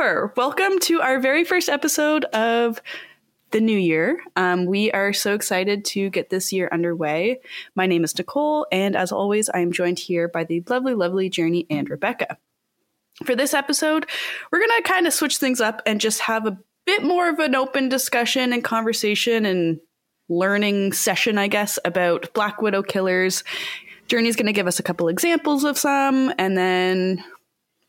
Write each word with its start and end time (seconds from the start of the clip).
2024! 0.00 0.32
Welcome 0.34 0.78
to 0.78 1.02
our 1.02 1.20
very 1.20 1.44
first 1.44 1.68
episode 1.68 2.24
of 2.26 2.80
the 3.50 3.60
new 3.60 3.76
year. 3.76 4.18
Um, 4.34 4.64
we 4.64 4.90
are 4.92 5.12
so 5.12 5.34
excited 5.34 5.84
to 5.86 6.08
get 6.08 6.30
this 6.30 6.54
year 6.54 6.70
underway. 6.72 7.40
My 7.74 7.84
name 7.84 8.02
is 8.02 8.16
Nicole, 8.16 8.66
and 8.72 8.96
as 8.96 9.12
always, 9.12 9.50
I 9.50 9.58
am 9.58 9.72
joined 9.72 9.98
here 9.98 10.26
by 10.26 10.44
the 10.44 10.64
lovely, 10.70 10.94
lovely 10.94 11.28
Journey 11.28 11.66
and 11.68 11.90
Rebecca. 11.90 12.38
For 13.24 13.36
this 13.36 13.52
episode, 13.52 14.06
we're 14.50 14.60
going 14.60 14.82
to 14.82 14.88
kind 14.88 15.06
of 15.06 15.12
switch 15.12 15.36
things 15.36 15.60
up 15.60 15.82
and 15.84 16.00
just 16.00 16.20
have 16.20 16.46
a 16.46 16.58
bit 16.86 17.02
more 17.02 17.28
of 17.28 17.38
an 17.38 17.54
open 17.54 17.90
discussion 17.90 18.54
and 18.54 18.64
conversation 18.64 19.44
and 19.44 19.80
learning 20.30 20.94
session, 20.94 21.36
I 21.36 21.48
guess, 21.48 21.78
about 21.84 22.32
Black 22.32 22.62
Widow 22.62 22.84
killers. 22.84 23.44
Journey's 24.08 24.36
going 24.36 24.46
to 24.46 24.54
give 24.54 24.66
us 24.66 24.78
a 24.78 24.82
couple 24.82 25.08
examples 25.08 25.64
of 25.64 25.76
some, 25.76 26.32
and 26.38 26.56
then 26.56 27.22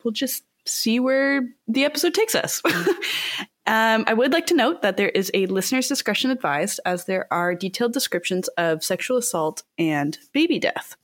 we'll 0.04 0.12
just 0.12 0.44
see 0.66 1.00
where 1.00 1.48
the 1.68 1.84
episode 1.84 2.14
takes 2.14 2.34
us. 2.34 2.62
um, 3.66 4.04
I 4.06 4.14
would 4.14 4.32
like 4.32 4.46
to 4.46 4.54
note 4.54 4.82
that 4.82 4.96
there 4.96 5.08
is 5.08 5.30
a 5.34 5.46
listener's 5.46 5.88
discretion 5.88 6.30
advised, 6.30 6.80
as 6.84 7.04
there 7.04 7.26
are 7.32 7.54
detailed 7.54 7.92
descriptions 7.92 8.48
of 8.56 8.84
sexual 8.84 9.16
assault 9.16 9.62
and 9.78 10.18
baby 10.32 10.58
death. 10.58 10.96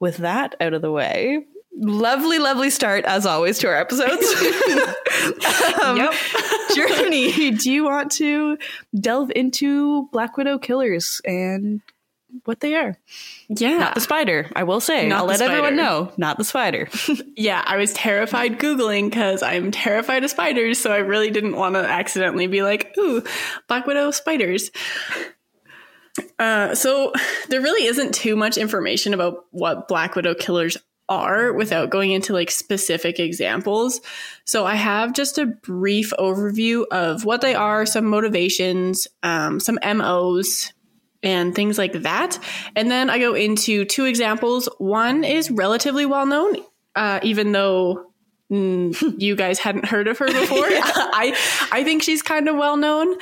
With 0.00 0.18
that 0.18 0.54
out 0.60 0.74
of 0.74 0.82
the 0.82 0.90
way, 0.90 1.46
lovely, 1.76 2.38
lovely 2.38 2.70
start 2.70 3.04
as 3.04 3.26
always 3.26 3.58
to 3.58 3.68
our 3.68 3.76
episodes. 3.76 4.26
um, 5.82 5.96
yep. 5.96 6.12
Journey, 6.74 7.50
do 7.52 7.70
you 7.70 7.84
want 7.84 8.10
to 8.12 8.58
delve 8.98 9.30
into 9.34 10.08
Black 10.12 10.36
Widow 10.36 10.58
killers 10.58 11.20
and 11.24 11.80
what 12.44 12.60
they 12.60 12.74
are. 12.74 12.98
Yeah. 13.48 13.78
Not 13.78 13.94
the 13.94 14.00
spider, 14.00 14.50
I 14.54 14.64
will 14.64 14.80
say. 14.80 15.08
Not 15.08 15.20
I'll 15.20 15.26
let 15.26 15.38
spider. 15.38 15.52
everyone 15.52 15.76
know. 15.76 16.12
Not 16.16 16.38
the 16.38 16.44
spider. 16.44 16.88
yeah, 17.36 17.62
I 17.66 17.76
was 17.76 17.92
terrified 17.92 18.58
Googling 18.58 19.10
because 19.10 19.42
I'm 19.42 19.70
terrified 19.70 20.24
of 20.24 20.30
spiders. 20.30 20.78
So 20.78 20.92
I 20.92 20.98
really 20.98 21.30
didn't 21.30 21.56
want 21.56 21.74
to 21.74 21.80
accidentally 21.80 22.46
be 22.46 22.62
like, 22.62 22.94
ooh, 22.98 23.22
Black 23.68 23.86
Widow 23.86 24.10
spiders. 24.10 24.70
Uh, 26.38 26.74
so 26.74 27.12
there 27.48 27.60
really 27.60 27.86
isn't 27.86 28.14
too 28.14 28.36
much 28.36 28.56
information 28.56 29.14
about 29.14 29.46
what 29.50 29.88
Black 29.88 30.14
Widow 30.14 30.34
killers 30.34 30.76
are 31.08 31.52
without 31.52 31.90
going 31.90 32.12
into 32.12 32.32
like 32.32 32.50
specific 32.50 33.20
examples. 33.20 34.00
So 34.44 34.64
I 34.64 34.74
have 34.74 35.12
just 35.12 35.38
a 35.38 35.46
brief 35.46 36.12
overview 36.18 36.84
of 36.90 37.24
what 37.24 37.40
they 37.40 37.54
are, 37.54 37.84
some 37.84 38.06
motivations, 38.06 39.06
um, 39.22 39.60
some 39.60 39.78
MOs, 39.84 40.72
and 41.24 41.54
things 41.54 41.78
like 41.78 41.94
that. 42.02 42.38
And 42.76 42.90
then 42.90 43.10
I 43.10 43.18
go 43.18 43.34
into 43.34 43.84
two 43.86 44.04
examples. 44.04 44.68
One 44.78 45.24
is 45.24 45.50
relatively 45.50 46.06
well 46.06 46.26
known, 46.26 46.56
uh, 46.94 47.18
even 47.22 47.52
though 47.52 48.12
mm, 48.52 49.20
you 49.20 49.34
guys 49.34 49.58
hadn't 49.58 49.86
heard 49.86 50.06
of 50.06 50.18
her 50.18 50.26
before. 50.26 50.36
I 50.68 51.36
I 51.72 51.82
think 51.82 52.02
she's 52.02 52.22
kind 52.22 52.48
of 52.48 52.56
well 52.56 52.76
known, 52.76 53.16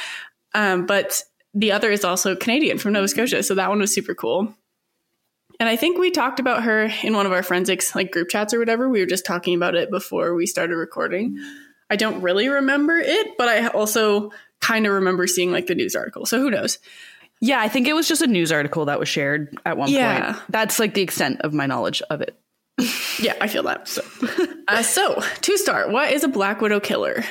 um, 0.53 0.85
but 0.85 1.23
the 1.55 1.73
other 1.73 1.91
is 1.91 2.05
also 2.05 2.35
Canadian 2.35 2.79
from 2.79 2.93
Nova 2.93 3.09
Scotia, 3.09 3.43
so 3.43 3.55
that 3.55 3.71
one 3.71 3.79
was 3.79 3.95
super 3.95 4.15
cool. 4.15 4.53
And 5.61 5.69
I 5.69 5.77
think 5.77 5.97
we 5.97 6.11
talked 6.11 6.41
about 6.41 6.65
her 6.65 6.91
in 7.05 7.15
one 7.15 7.25
of 7.25 7.31
our 7.31 7.43
forensics 7.43 7.95
like 7.95 8.11
group 8.11 8.31
chats 8.31 8.53
or 8.53 8.59
whatever. 8.59 8.89
We 8.89 8.99
were 8.99 9.07
just 9.07 9.25
talking 9.25 9.55
about 9.55 9.77
it 9.77 9.91
before 9.91 10.35
we 10.35 10.47
started 10.47 10.75
recording. 10.75 11.39
I 11.89 11.97
don't 11.97 12.21
really 12.23 12.49
remember 12.49 12.97
it, 12.97 13.37
but 13.39 13.49
I 13.49 13.69
also 13.69 14.33
kind 14.61 14.87
of 14.87 14.95
remember 14.95 15.27
seeing 15.27 15.53
like 15.53 15.67
the 15.67 15.75
news 15.75 15.95
article. 15.95 16.27
So 16.27 16.41
who 16.41 16.51
knows? 16.51 16.79
Yeah, 17.43 17.61
I 17.61 17.67
think 17.67 17.89
it 17.89 17.93
was 17.93 18.07
just 18.07 18.23
a 18.23 18.29
news 18.29 18.53
article 18.53 18.85
that 18.85 19.01
was 19.01 19.09
shared 19.09 19.59
at 19.67 19.77
one 19.77 19.91
yeah. 19.91 20.33
point. 20.33 20.45
That's 20.49 20.79
like 20.79 20.95
the 20.95 21.03
extent 21.03 21.41
of 21.41 21.53
my 21.53 21.67
knowledge 21.67 22.01
of 22.09 22.21
it. 22.21 22.39
yeah, 23.21 23.35
I 23.41 23.49
feel 23.49 23.65
that. 23.65 23.89
So, 23.89 24.03
uh, 24.69 24.83
so 24.83 25.21
to 25.41 25.59
start, 25.59 25.91
what 25.91 26.13
is 26.13 26.23
a 26.23 26.29
Black 26.29 26.61
Widow 26.61 26.79
killer? 26.79 27.25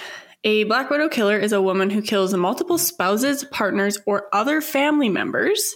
A 0.44 0.66
Black 0.66 0.90
Widow 0.90 1.08
killer 1.08 1.40
is 1.40 1.54
a 1.54 1.62
woman 1.62 1.90
who 1.90 2.02
kills 2.02 2.34
multiple 2.34 2.78
spouses, 2.78 3.46
partners, 3.46 4.00
or 4.06 4.28
other 4.34 4.60
family 4.60 5.08
members. 5.08 5.76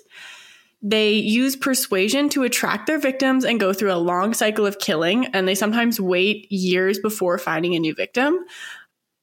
They 0.81 1.13
use 1.13 1.55
persuasion 1.55 2.27
to 2.29 2.43
attract 2.43 2.87
their 2.87 2.99
victims 2.99 3.45
and 3.45 3.57
go 3.57 3.71
through 3.71 3.93
a 3.93 3.95
long 3.95 4.33
cycle 4.33 4.65
of 4.65 4.79
killing, 4.79 5.27
and 5.27 5.47
they 5.47 5.55
sometimes 5.55 6.01
wait 6.01 6.51
years 6.51 6.99
before 6.99 7.37
finding 7.37 7.73
a 7.73 7.79
new 7.79 7.95
victim. 7.95 8.39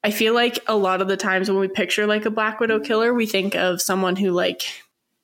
I 0.02 0.10
feel 0.10 0.32
like 0.32 0.58
a 0.66 0.74
lot 0.74 1.02
of 1.02 1.08
the 1.08 1.18
times 1.18 1.50
when 1.50 1.60
we 1.60 1.68
picture 1.68 2.06
like 2.06 2.24
a 2.24 2.30
Black 2.30 2.60
Widow 2.60 2.80
killer, 2.80 3.12
we 3.12 3.26
think 3.26 3.54
of 3.54 3.82
someone 3.82 4.16
who 4.16 4.30
like 4.30 4.62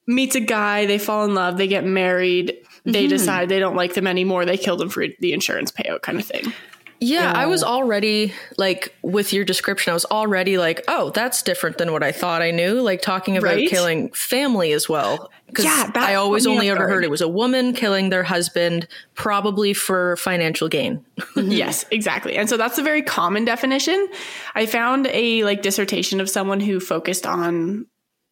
meets 0.09 0.35
a 0.35 0.41
guy, 0.41 0.87
they 0.87 0.99
fall 0.99 1.25
in 1.25 1.35
love, 1.35 1.59
they 1.59 1.69
get 1.69 1.85
married, 1.85 2.57
they 2.85 3.05
mm-hmm. 3.05 3.11
decide 3.11 3.49
they 3.49 3.61
don't 3.61 3.77
like 3.77 3.95
them 3.95 4.07
anymore, 4.07 4.45
they 4.45 4.57
kill 4.57 4.77
them 4.77 4.89
for 4.89 5.05
the 5.21 5.33
insurance 5.33 5.71
payout 5.71 6.03
kind 6.03 6.19
of 6.19 6.25
thing. 6.25 6.53
Yeah, 7.01 7.33
yeah, 7.33 7.33
I 7.33 7.47
was 7.47 7.63
already 7.63 8.33
like 8.57 8.93
with 9.03 9.33
your 9.33 9.45
description, 9.45 9.93
I 9.93 9.95
was 9.95 10.05
already 10.07 10.59
like, 10.59 10.83
oh, 10.89 11.11
that's 11.11 11.43
different 11.43 11.79
than 11.79 11.93
what 11.93 12.03
I 12.03 12.11
thought 12.11 12.43
I 12.43 12.51
knew. 12.51 12.81
Like 12.81 13.03
talking 13.03 13.37
about 13.37 13.55
right? 13.55 13.69
killing 13.69 14.11
family 14.13 14.73
as 14.73 14.89
well. 14.89 15.31
Because 15.47 15.65
yeah, 15.65 15.93
I 15.95 16.15
always 16.15 16.47
only 16.47 16.69
ever 16.69 16.89
heard 16.89 17.05
it 17.05 17.11
was 17.11 17.21
a 17.21 17.29
woman 17.29 17.73
killing 17.73 18.11
their 18.11 18.25
husband, 18.25 18.89
probably 19.15 19.75
for 19.75 20.17
financial 20.17 20.69
gain. 20.69 21.05
yes, 21.37 21.85
exactly. 21.93 22.37
And 22.37 22.49
so 22.49 22.57
that's 22.57 22.79
a 22.79 22.83
very 22.83 23.03
common 23.03 23.45
definition. 23.45 24.09
I 24.57 24.67
found 24.67 25.07
a 25.07 25.45
like 25.45 25.63
dissertation 25.63 26.21
of 26.21 26.29
someone 26.29 26.59
who 26.59 26.81
focused 26.81 27.27
on 27.27 27.87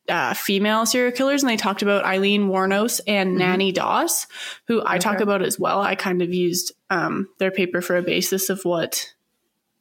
uh, 0.08 0.34
female 0.34 0.86
serial 0.86 1.12
killers, 1.12 1.42
and 1.42 1.50
they 1.50 1.56
talked 1.56 1.82
about 1.82 2.04
Aileen 2.04 2.48
Wuornos 2.48 3.00
and 3.06 3.30
mm-hmm. 3.30 3.38
Nannie 3.38 3.72
Doss, 3.72 4.26
who 4.66 4.82
I 4.84 4.98
talk 4.98 5.20
about 5.20 5.42
as 5.42 5.58
well. 5.58 5.80
I 5.80 5.94
kind 5.94 6.22
of 6.22 6.32
used 6.32 6.72
um, 6.90 7.28
their 7.38 7.50
paper 7.50 7.80
for 7.80 7.96
a 7.96 8.02
basis 8.02 8.50
of 8.50 8.64
what 8.64 9.14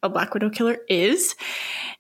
a 0.04 0.10
Black 0.10 0.34
Widow 0.34 0.50
killer 0.50 0.78
is. 0.88 1.36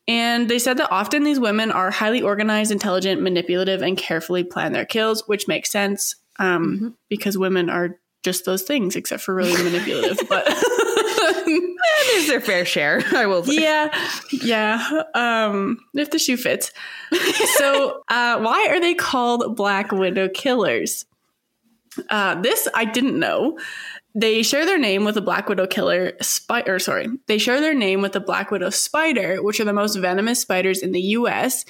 And 0.08 0.48
they 0.50 0.60
said 0.60 0.78
that 0.78 0.92
often 0.92 1.24
these 1.24 1.40
women 1.40 1.72
are 1.72 1.90
highly 1.90 2.22
organized, 2.22 2.72
intelligent, 2.72 3.22
manipulative, 3.22 3.82
and 3.82 3.98
carefully 3.98 4.44
plan 4.44 4.74
their 4.74 4.86
kills, 4.86 5.28
which 5.28 5.48
makes 5.48 5.72
sense 5.72 6.16
um, 6.38 6.76
mm-hmm. 6.76 6.88
because 7.10 7.38
women 7.38 7.70
are 7.70 8.00
just 8.24 8.46
those 8.46 8.64
things, 8.64 8.96
except 8.96 9.24
for 9.24 9.34
really 9.34 9.54
manipulative. 9.64 10.20
but 10.30 10.46
there's 11.34 12.28
their 12.28 12.42
fair 12.42 12.66
share, 12.66 13.02
I 13.14 13.26
will 13.26 13.44
say. 13.44 13.62
Yeah, 13.62 13.90
yeah. 14.32 15.04
Um, 15.14 15.80
if 15.94 16.12
the 16.12 16.20
shoe 16.20 16.38
fits. 16.38 16.72
so, 17.58 18.02
uh, 18.08 18.40
why 18.40 18.68
are 18.70 18.80
they 18.80 18.94
called 18.94 19.56
Black 19.56 19.92
Widow 19.92 20.30
killers? 20.30 21.06
Uh, 22.10 22.42
this 22.42 22.68
I 22.74 22.86
didn't 22.86 23.18
know. 23.20 23.58
They 24.18 24.44
share 24.44 24.66
their 24.66 24.78
name 24.78 25.04
with 25.04 25.18
a 25.18 25.22
Black 25.22 25.50
Widow 25.50 25.68
killer 25.68 26.14
spider. 26.22 26.80
Sorry, 26.80 27.08
they 27.28 27.38
share 27.38 27.60
their 27.62 27.74
name 27.74 28.02
with 28.02 28.14
the 28.14 28.20
Black 28.20 28.52
Widow 28.52 28.70
spider, 28.70 29.44
which 29.44 29.60
are 29.60 29.66
the 29.66 29.74
most 29.74 29.96
venomous 29.96 30.40
spiders 30.40 30.82
in 30.82 30.92
the 30.92 31.02
U.S. 31.02 31.66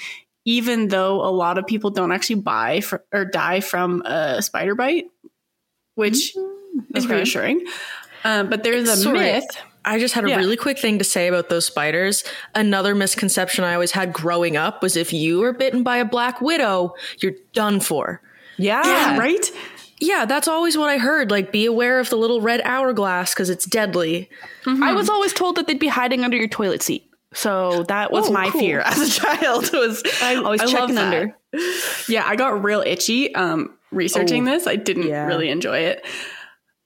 Even 0.48 0.90
though 0.90 1.22
a 1.22 1.32
lot 1.32 1.58
of 1.58 1.66
people 1.66 1.90
don't 1.90 2.12
actually 2.12 2.36
buy 2.42 2.82
for, 2.82 3.04
or 3.12 3.26
die 3.26 3.62
from 3.62 4.04
a 4.04 4.44
spider 4.44 4.76
bite, 4.76 5.06
which 5.96 6.36
mm-hmm. 6.36 6.98
is 6.98 7.06
okay. 7.06 7.16
reassuring. 7.16 7.66
Um, 8.26 8.50
but 8.50 8.64
there's 8.64 8.90
a 8.90 8.98
Sorry. 8.98 9.20
myth. 9.20 9.46
I 9.86 10.00
just 10.00 10.16
had 10.16 10.26
a 10.26 10.30
yeah. 10.30 10.38
really 10.38 10.58
quick 10.58 10.80
thing 10.80 10.98
to 10.98 11.06
say 11.06 11.28
about 11.28 11.50
those 11.50 11.66
spiders. 11.66 12.24
Another 12.56 12.96
misconception 12.96 13.64
I 13.64 13.76
always 13.76 13.92
had 13.92 14.12
growing 14.12 14.58
up 14.58 14.82
was 14.82 14.98
if 14.98 15.14
you 15.14 15.40
were 15.40 15.54
bitten 15.54 15.84
by 15.84 15.98
a 15.98 16.06
black 16.06 16.42
widow, 16.42 16.96
you're 17.20 17.36
done 17.54 17.80
for. 17.80 18.20
Yeah, 18.58 18.84
yeah 18.84 19.18
right? 19.18 19.52
Yeah, 20.00 20.26
that's 20.26 20.48
always 20.48 20.76
what 20.76 20.90
I 20.90 20.98
heard. 20.98 21.30
Like, 21.30 21.52
be 21.52 21.66
aware 21.66 22.00
of 22.00 22.10
the 22.10 22.16
little 22.16 22.42
red 22.42 22.62
hourglass 22.66 23.34
because 23.34 23.50
it's 23.52 23.66
deadly. 23.66 24.30
Mm-hmm. 24.64 24.84
I 24.84 24.94
was 24.94 25.08
always 25.08 25.32
told 25.32 25.56
that 25.56 25.68
they'd 25.68 25.80
be 25.80 25.88
hiding 25.88 26.24
under 26.24 26.36
your 26.36 26.48
toilet 26.48 26.82
seat. 26.82 27.10
So 27.34 27.84
that 27.84 28.12
was 28.12 28.30
oh, 28.30 28.34
my 28.34 28.50
cool. 28.50 28.62
fear 28.62 28.80
as 28.86 29.00
a 29.00 29.22
child. 29.22 29.70
Was 29.72 30.04
I, 30.22 30.36
always 30.36 30.62
I 30.62 30.66
checking 30.66 30.98
under. 30.98 31.38
Yeah, 32.10 32.24
I 32.26 32.36
got 32.36 32.64
real 32.64 32.82
itchy 32.82 33.34
um, 33.36 33.78
researching 33.92 34.48
oh, 34.48 34.52
this. 34.52 34.68
I 34.68 34.76
didn't 34.78 35.08
yeah. 35.08 35.28
really 35.28 35.50
enjoy 35.50 35.78
it. 35.80 36.06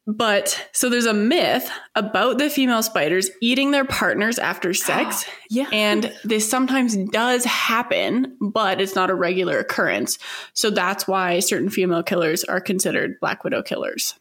But 0.09 0.67
so 0.71 0.89
there's 0.89 1.05
a 1.05 1.13
myth 1.13 1.69
about 1.93 2.39
the 2.39 2.49
female 2.49 2.81
spiders 2.81 3.29
eating 3.41 3.69
their 3.69 3.85
partners 3.85 4.39
after 4.39 4.73
sex. 4.73 5.23
yeah. 5.49 5.67
And 5.71 6.11
this 6.23 6.49
sometimes 6.49 6.97
does 6.97 7.45
happen, 7.45 8.35
but 8.41 8.81
it's 8.81 8.95
not 8.95 9.11
a 9.11 9.15
regular 9.15 9.59
occurrence. 9.59 10.17
So 10.53 10.71
that's 10.71 11.07
why 11.07 11.39
certain 11.39 11.69
female 11.69 12.01
killers 12.01 12.43
are 12.43 12.59
considered 12.59 13.19
black 13.19 13.43
widow 13.43 13.61
killers. 13.61 14.15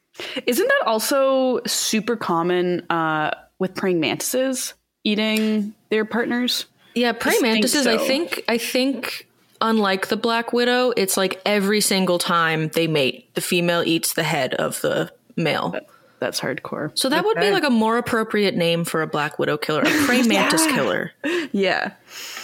Isn't 0.47 0.69
that 0.69 0.83
also 0.87 1.61
super 1.67 2.17
common 2.17 2.85
uh, 2.91 3.31
with 3.59 3.75
praying 3.75 4.01
mantises 4.01 4.75
eating 5.05 5.75
their 5.91 6.05
partners? 6.05 6.67
Yeah, 6.95 7.13
praying 7.13 7.41
mantises, 7.43 7.85
so. 7.85 7.95
I 7.95 7.99
think 7.99 8.43
I 8.49 8.59
think 8.59 9.29
unlike 9.61 10.09
the 10.09 10.17
black 10.17 10.53
widow, 10.53 10.93
it's 10.97 11.17
like 11.17 11.41
every 11.47 11.81
single 11.81 12.19
time 12.19 12.69
they 12.69 12.89
mate, 12.89 13.33
the 13.35 13.41
female 13.41 13.83
eats 13.87 14.15
the 14.15 14.25
head 14.25 14.55
of 14.55 14.81
the 14.81 15.13
male. 15.39 15.71
That, 15.71 15.87
that's 16.21 16.41
hardcore. 16.41 16.97
So 16.99 17.09
that 17.09 17.21
okay. 17.21 17.27
would 17.27 17.41
be 17.41 17.51
like 17.51 17.65
a 17.65 17.71
more 17.71 17.97
appropriate 17.97 18.57
name 18.57 18.85
for 18.85 19.03
a 19.03 19.07
black 19.07 19.39
widow 19.39 19.57
killer, 19.57 19.83
a 19.83 19.91
praying 20.07 20.29
mantis 20.29 20.67
killer. 20.67 21.13
Yeah. 21.53 21.93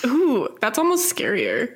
Ooh, 0.06 0.49
that's 0.61 0.79
almost 0.79 1.14
scarier. 1.14 1.75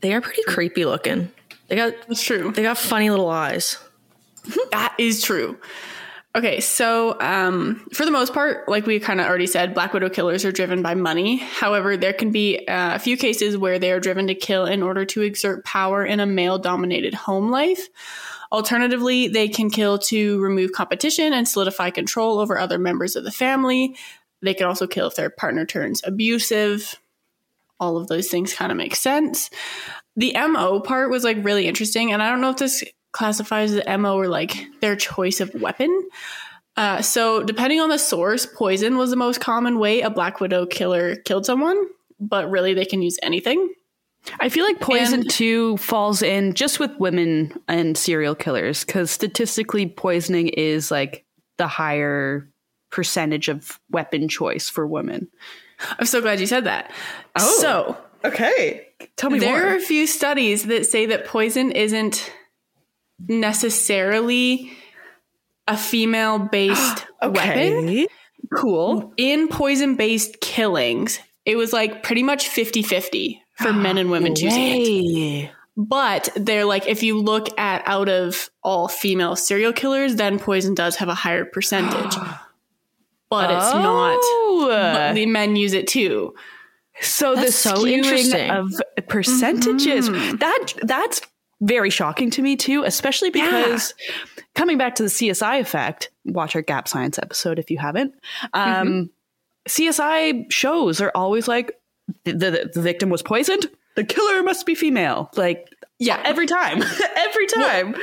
They 0.00 0.12
are 0.12 0.20
pretty 0.20 0.42
creepy 0.42 0.84
looking. 0.84 1.30
They 1.68 1.76
got 1.76 1.94
That's 2.08 2.22
true. 2.22 2.52
They 2.52 2.62
got 2.62 2.76
funny 2.76 3.08
little 3.08 3.30
eyes. 3.30 3.78
that 4.72 4.94
is 4.98 5.22
true. 5.22 5.58
Okay, 6.34 6.60
so 6.60 7.20
um, 7.20 7.86
for 7.92 8.06
the 8.06 8.10
most 8.10 8.32
part, 8.32 8.66
like 8.66 8.86
we 8.86 8.98
kind 9.00 9.20
of 9.20 9.26
already 9.26 9.46
said, 9.46 9.74
Black 9.74 9.92
Widow 9.92 10.08
killers 10.08 10.46
are 10.46 10.52
driven 10.52 10.80
by 10.82 10.94
money. 10.94 11.36
However, 11.36 11.96
there 11.98 12.14
can 12.14 12.32
be 12.32 12.66
uh, 12.66 12.94
a 12.94 12.98
few 12.98 13.18
cases 13.18 13.58
where 13.58 13.78
they 13.78 13.92
are 13.92 14.00
driven 14.00 14.28
to 14.28 14.34
kill 14.34 14.64
in 14.64 14.82
order 14.82 15.04
to 15.04 15.20
exert 15.20 15.62
power 15.64 16.04
in 16.06 16.20
a 16.20 16.26
male 16.26 16.58
dominated 16.58 17.12
home 17.12 17.50
life. 17.50 17.86
Alternatively, 18.52 19.28
they 19.28 19.48
can 19.48 19.70
kill 19.70 19.98
to 19.98 20.38
remove 20.40 20.72
competition 20.72 21.32
and 21.32 21.48
solidify 21.48 21.88
control 21.88 22.38
over 22.38 22.58
other 22.58 22.78
members 22.78 23.16
of 23.16 23.24
the 23.24 23.32
family. 23.32 23.96
They 24.42 24.52
can 24.52 24.66
also 24.66 24.86
kill 24.86 25.06
if 25.06 25.16
their 25.16 25.30
partner 25.30 25.64
turns 25.64 26.02
abusive. 26.04 26.94
All 27.80 27.96
of 27.96 28.08
those 28.08 28.28
things 28.28 28.52
kind 28.52 28.70
of 28.70 28.76
make 28.76 28.94
sense. 28.94 29.48
The 30.16 30.36
MO 30.48 30.80
part 30.80 31.10
was 31.10 31.24
like 31.24 31.42
really 31.42 31.66
interesting, 31.66 32.12
and 32.12 32.22
I 32.22 32.28
don't 32.28 32.42
know 32.42 32.50
if 32.50 32.58
this 32.58 32.84
classifies 33.12 33.72
the 33.72 33.98
MO 33.98 34.16
or 34.16 34.28
like 34.28 34.66
their 34.82 34.96
choice 34.96 35.40
of 35.40 35.54
weapon. 35.54 36.08
Uh, 36.76 37.00
so, 37.00 37.42
depending 37.42 37.80
on 37.80 37.88
the 37.88 37.98
source, 37.98 38.44
poison 38.44 38.98
was 38.98 39.08
the 39.08 39.16
most 39.16 39.40
common 39.40 39.78
way 39.78 40.02
a 40.02 40.10
Black 40.10 40.40
Widow 40.40 40.66
killer 40.66 41.16
killed 41.16 41.46
someone, 41.46 41.86
but 42.20 42.50
really 42.50 42.74
they 42.74 42.84
can 42.84 43.00
use 43.00 43.18
anything. 43.22 43.72
I 44.40 44.48
feel 44.48 44.64
like 44.64 44.80
poison 44.80 45.20
and, 45.20 45.30
too 45.30 45.76
falls 45.78 46.22
in 46.22 46.54
just 46.54 46.78
with 46.78 46.96
women 46.98 47.60
and 47.68 47.96
serial 47.98 48.34
killers 48.34 48.84
because 48.84 49.10
statistically, 49.10 49.86
poisoning 49.86 50.48
is 50.48 50.90
like 50.90 51.24
the 51.58 51.66
higher 51.66 52.48
percentage 52.90 53.48
of 53.48 53.80
weapon 53.90 54.28
choice 54.28 54.68
for 54.68 54.86
women. 54.86 55.28
I'm 55.98 56.06
so 56.06 56.20
glad 56.20 56.40
you 56.40 56.46
said 56.46 56.64
that. 56.64 56.92
Oh, 57.36 57.58
so 57.60 57.96
okay, 58.24 58.86
tell 59.16 59.30
me 59.30 59.38
there 59.38 59.58
more. 59.58 59.72
are 59.72 59.76
a 59.76 59.80
few 59.80 60.06
studies 60.06 60.64
that 60.64 60.86
say 60.86 61.06
that 61.06 61.26
poison 61.26 61.72
isn't 61.72 62.32
necessarily 63.18 64.72
a 65.66 65.76
female 65.76 66.38
based 66.38 67.06
okay. 67.22 67.74
weapon. 67.74 68.06
Cool. 68.54 69.12
In 69.16 69.48
poison 69.48 69.96
based 69.96 70.40
killings, 70.40 71.18
it 71.44 71.56
was 71.56 71.72
like 71.72 72.02
pretty 72.02 72.22
much 72.22 72.48
50 72.48 72.82
50 72.82 73.41
for 73.54 73.72
men 73.72 73.98
and 73.98 74.10
women 74.10 74.34
choosing 74.36 74.62
it. 74.62 75.50
But 75.76 76.28
they're 76.36 76.66
like, 76.66 76.86
if 76.86 77.02
you 77.02 77.18
look 77.18 77.58
at 77.58 77.82
out 77.86 78.08
of 78.08 78.50
all 78.62 78.88
female 78.88 79.36
serial 79.36 79.72
killers, 79.72 80.16
then 80.16 80.38
poison 80.38 80.74
does 80.74 80.96
have 80.96 81.08
a 81.08 81.14
higher 81.14 81.44
percentage. 81.44 82.14
but 83.30 83.50
it's 83.50 83.72
oh. 83.72 84.68
not. 84.68 84.68
But 84.68 85.14
the 85.14 85.26
men 85.26 85.56
use 85.56 85.72
it 85.72 85.86
too. 85.86 86.34
So 87.00 87.34
that's 87.34 87.46
the 87.46 87.52
so 87.52 87.74
skewing 87.76 88.50
of 88.50 89.08
percentages 89.08 90.08
mm-hmm. 90.08 90.36
that 90.36 90.74
that's 90.82 91.22
very 91.62 91.90
shocking 91.90 92.30
to 92.30 92.42
me 92.42 92.56
too, 92.56 92.82
especially 92.84 93.30
because 93.30 93.94
yeah. 94.08 94.44
coming 94.54 94.76
back 94.76 94.96
to 94.96 95.04
the 95.04 95.08
CSI 95.08 95.60
effect, 95.60 96.10
watch 96.26 96.54
our 96.54 96.62
Gap 96.62 96.88
Science 96.88 97.18
episode 97.18 97.58
if 97.58 97.70
you 97.70 97.78
haven't. 97.78 98.14
Um, 98.52 98.88
mm-hmm. 98.88 99.02
CSI 99.68 100.52
shows 100.52 101.00
are 101.00 101.12
always 101.14 101.48
like 101.48 101.72
the, 102.24 102.32
the, 102.32 102.70
the, 102.74 102.82
victim 102.82 103.10
was 103.10 103.22
poisoned, 103.22 103.68
the 103.96 104.04
killer 104.04 104.42
must 104.42 104.66
be 104.66 104.74
female. 104.74 105.30
Like, 105.36 105.68
yeah, 105.98 106.20
every 106.24 106.46
time, 106.46 106.82
every 107.16 107.46
time. 107.46 107.92
Well, 107.92 108.02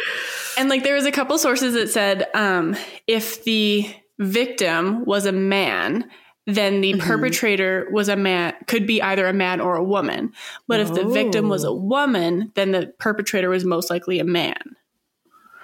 and 0.58 0.70
like 0.70 0.84
there 0.84 0.96
was 0.96 1.06
a 1.06 1.12
couple 1.12 1.38
sources 1.38 1.74
that 1.74 1.90
said 1.90 2.28
um, 2.34 2.76
if 3.08 3.44
the 3.44 3.94
victim 4.20 5.06
was 5.06 5.26
a 5.26 5.32
man 5.32 6.10
then 6.56 6.82
the 6.82 6.94
mm-hmm. 6.94 7.08
perpetrator 7.08 7.88
was 7.92 8.10
a 8.10 8.16
man, 8.16 8.54
could 8.68 8.88
be 8.88 9.02
either 9.02 9.28
a 9.28 9.34
man 9.34 9.62
or 9.62 9.76
a 9.76 9.84
woman. 9.84 10.34
But 10.68 10.80
oh. 10.80 10.84
if 10.84 10.94
the 10.94 11.06
victim 11.06 11.50
was 11.50 11.64
a 11.64 11.70
oh. 11.70 11.74
woman, 11.74 12.52
then 12.56 12.72
the 12.72 12.88
perpetrator 13.00 13.50
was 13.50 13.66
most 13.66 13.90
likely 13.90 14.20
a 14.20 14.24
man. 14.24 14.76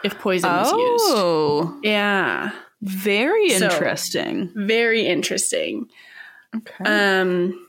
If 0.04 0.20
poison 0.20 0.50
oh. 0.52 0.60
was 0.60 0.72
used. 0.72 1.16
Oh. 1.16 1.80
Yeah. 1.84 2.52
Very 2.82 3.52
interesting. 3.52 4.52
So, 4.54 4.54
very 4.56 5.06
interesting. 5.06 5.88
Okay. 6.56 6.84
Um, 6.86 7.65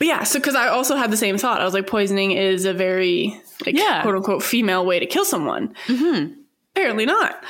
but 0.00 0.06
yeah, 0.06 0.24
so 0.24 0.38
because 0.38 0.54
I 0.54 0.68
also 0.68 0.96
had 0.96 1.10
the 1.10 1.16
same 1.18 1.36
thought, 1.36 1.60
I 1.60 1.64
was 1.64 1.74
like, 1.74 1.86
poisoning 1.86 2.30
is 2.30 2.64
a 2.64 2.72
very 2.72 3.38
like 3.66 3.76
yeah. 3.76 4.00
quote 4.00 4.16
unquote 4.16 4.42
female 4.42 4.86
way 4.86 4.98
to 4.98 5.04
kill 5.04 5.26
someone. 5.26 5.74
Mm-hmm. 5.88 6.40
Apparently 6.74 7.04
not. 7.04 7.44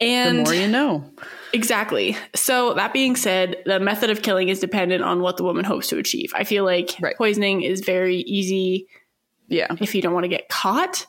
And 0.00 0.38
the 0.38 0.44
more 0.44 0.54
you 0.54 0.68
know. 0.68 1.04
Exactly. 1.52 2.16
So 2.36 2.74
that 2.74 2.92
being 2.92 3.16
said, 3.16 3.64
the 3.66 3.80
method 3.80 4.10
of 4.10 4.22
killing 4.22 4.48
is 4.48 4.60
dependent 4.60 5.02
on 5.02 5.22
what 5.22 5.38
the 5.38 5.42
woman 5.42 5.64
hopes 5.64 5.88
to 5.88 5.98
achieve. 5.98 6.30
I 6.36 6.44
feel 6.44 6.64
like 6.64 6.94
right. 7.00 7.16
poisoning 7.16 7.62
is 7.62 7.80
very 7.80 8.18
easy. 8.18 8.86
Yeah. 9.48 9.66
If 9.80 9.92
you 9.92 10.02
don't 10.02 10.14
want 10.14 10.22
to 10.22 10.28
get 10.28 10.48
caught. 10.48 11.08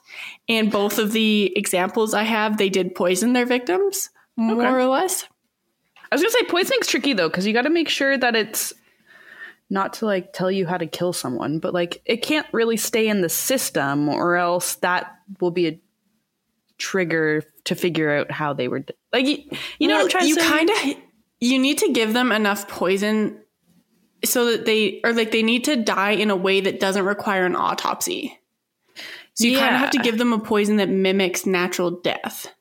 And 0.50 0.72
both 0.72 0.98
of 0.98 1.12
the 1.12 1.54
examples 1.56 2.16
I 2.16 2.24
have, 2.24 2.58
they 2.58 2.70
did 2.70 2.96
poison 2.96 3.34
their 3.34 3.46
victims, 3.46 4.10
more 4.36 4.66
okay. 4.66 4.74
or 4.74 4.86
less. 4.88 5.28
I 6.12 6.16
was 6.16 6.24
gonna 6.24 6.32
say 6.32 6.46
poisoning's 6.46 6.88
tricky 6.88 7.14
though, 7.14 7.30
because 7.30 7.46
you 7.46 7.54
gotta 7.54 7.70
make 7.70 7.90
sure 7.90 8.18
that 8.18 8.36
it's 8.36 8.74
not 9.74 9.94
to 9.94 10.06
like 10.06 10.34
tell 10.34 10.52
you 10.52 10.68
how 10.68 10.78
to 10.78 10.86
kill 10.86 11.12
someone, 11.14 11.58
but 11.58 11.74
like 11.74 12.02
it 12.06 12.18
can't 12.18 12.46
really 12.54 12.78
stay 12.78 13.08
in 13.08 13.22
the 13.22 13.28
system 13.28 14.08
or 14.08 14.38
else 14.38 14.76
that 14.76 15.18
will 15.42 15.50
be 15.50 15.68
a 15.68 15.80
trigger 16.78 17.44
to 17.64 17.74
figure 17.74 18.16
out 18.16 18.30
how 18.30 18.54
they 18.54 18.68
were 18.68 18.86
like 19.12 19.26
you, 19.26 19.38
you 19.80 19.88
know 19.88 19.96
well, 19.96 20.06
what 20.06 20.16
I'm 20.16 20.20
trying 20.20 20.28
you 20.28 20.36
to? 20.36 20.42
You 20.42 20.48
kind 20.48 20.70
of 20.70 21.04
you 21.40 21.60
need 21.60 21.80
to 21.80 21.92
give 21.92 22.14
them 22.14 22.32
enough 22.32 22.68
poison 22.68 23.40
so 24.24 24.52
that 24.52 24.66
they 24.66 25.02
or 25.04 25.12
like 25.12 25.32
they 25.32 25.42
need 25.42 25.64
to 25.64 25.76
die 25.76 26.12
in 26.12 26.30
a 26.30 26.36
way 26.36 26.62
that 26.62 26.80
doesn't 26.80 27.04
require 27.04 27.46
an 27.46 27.56
autopsy. 27.56 28.40
So 29.34 29.46
you 29.46 29.54
yeah. 29.54 29.60
kind 29.60 29.76
of 29.76 29.82
have 29.82 29.92
to 29.92 30.00
give 30.00 30.20
them 30.20 30.34
a 30.34 30.40
poison 30.40 30.78
that 30.78 30.90
mimics 30.90 31.48
natural 31.48 31.90
death. 31.90 32.54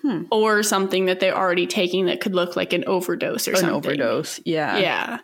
Hmm. 0.00 0.24
Or 0.32 0.64
something 0.64 1.04
that 1.04 1.20
they're 1.20 1.36
already 1.36 1.68
taking 1.68 2.06
that 2.06 2.20
could 2.20 2.34
look 2.34 2.56
like 2.56 2.72
an 2.72 2.82
overdose 2.88 3.46
or 3.46 3.52
an 3.52 3.58
something. 3.58 3.76
overdose. 3.76 4.40
Yeah. 4.44 4.78
Yeah. 4.78 5.18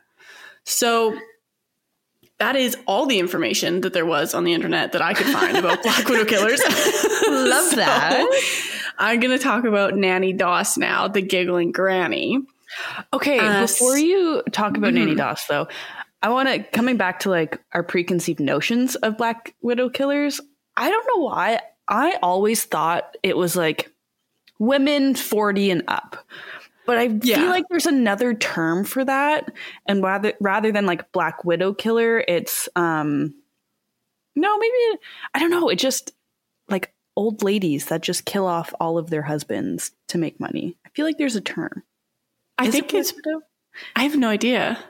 So 0.68 1.18
that 2.38 2.56
is 2.56 2.76
all 2.86 3.06
the 3.06 3.18
information 3.18 3.80
that 3.80 3.92
there 3.92 4.06
was 4.06 4.34
on 4.34 4.44
the 4.44 4.52
internet 4.52 4.92
that 4.92 5.02
I 5.02 5.14
could 5.14 5.26
find 5.26 5.56
about 5.56 5.82
Black 5.82 6.08
Widow 6.08 6.24
killers. 6.24 6.60
Love 6.60 7.70
so 7.70 7.76
that. 7.76 8.26
I'm 8.98 9.18
going 9.20 9.36
to 9.36 9.42
talk 9.42 9.64
about 9.64 9.96
Nannie 9.96 10.32
Doss 10.32 10.76
now, 10.76 11.08
the 11.08 11.22
giggling 11.22 11.72
granny. 11.72 12.38
Okay, 13.12 13.38
uh, 13.38 13.62
before 13.62 13.96
you 13.96 14.42
talk 14.52 14.76
about 14.76 14.88
mm-hmm. 14.88 15.06
Nannie 15.06 15.14
Doss, 15.14 15.46
though, 15.46 15.68
I 16.22 16.28
want 16.28 16.48
to 16.48 16.62
coming 16.62 16.96
back 16.96 17.20
to 17.20 17.30
like 17.30 17.60
our 17.72 17.82
preconceived 17.82 18.40
notions 18.40 18.94
of 18.96 19.16
Black 19.16 19.54
Widow 19.62 19.88
killers. 19.88 20.40
I 20.76 20.90
don't 20.90 21.06
know 21.14 21.24
why 21.24 21.60
I 21.88 22.18
always 22.22 22.64
thought 22.64 23.16
it 23.22 23.36
was 23.36 23.56
like 23.56 23.90
women 24.58 25.14
40 25.14 25.70
and 25.70 25.82
up. 25.88 26.18
But 26.88 26.96
I 26.96 27.10
yeah. 27.22 27.36
feel 27.36 27.50
like 27.50 27.66
there's 27.68 27.84
another 27.84 28.32
term 28.32 28.82
for 28.82 29.04
that, 29.04 29.52
and 29.84 30.02
rather 30.02 30.32
rather 30.40 30.72
than 30.72 30.86
like 30.86 31.12
Black 31.12 31.44
Widow 31.44 31.74
killer, 31.74 32.24
it's 32.26 32.66
um, 32.76 33.34
no, 34.34 34.56
maybe 34.56 34.98
I 35.34 35.38
don't 35.38 35.50
know. 35.50 35.68
It 35.68 35.76
just 35.76 36.12
like 36.70 36.94
old 37.14 37.42
ladies 37.42 37.84
that 37.88 38.00
just 38.00 38.24
kill 38.24 38.46
off 38.46 38.72
all 38.80 38.96
of 38.96 39.10
their 39.10 39.20
husbands 39.20 39.90
to 40.06 40.16
make 40.16 40.40
money. 40.40 40.78
I 40.86 40.88
feel 40.88 41.04
like 41.04 41.18
there's 41.18 41.36
a 41.36 41.42
term. 41.42 41.82
I 42.56 42.68
Is 42.68 42.72
think 42.72 42.94
it 42.94 43.00
it's. 43.00 43.12
Widow? 43.12 43.42
I 43.94 44.04
have 44.04 44.16
no 44.16 44.30
idea. 44.30 44.82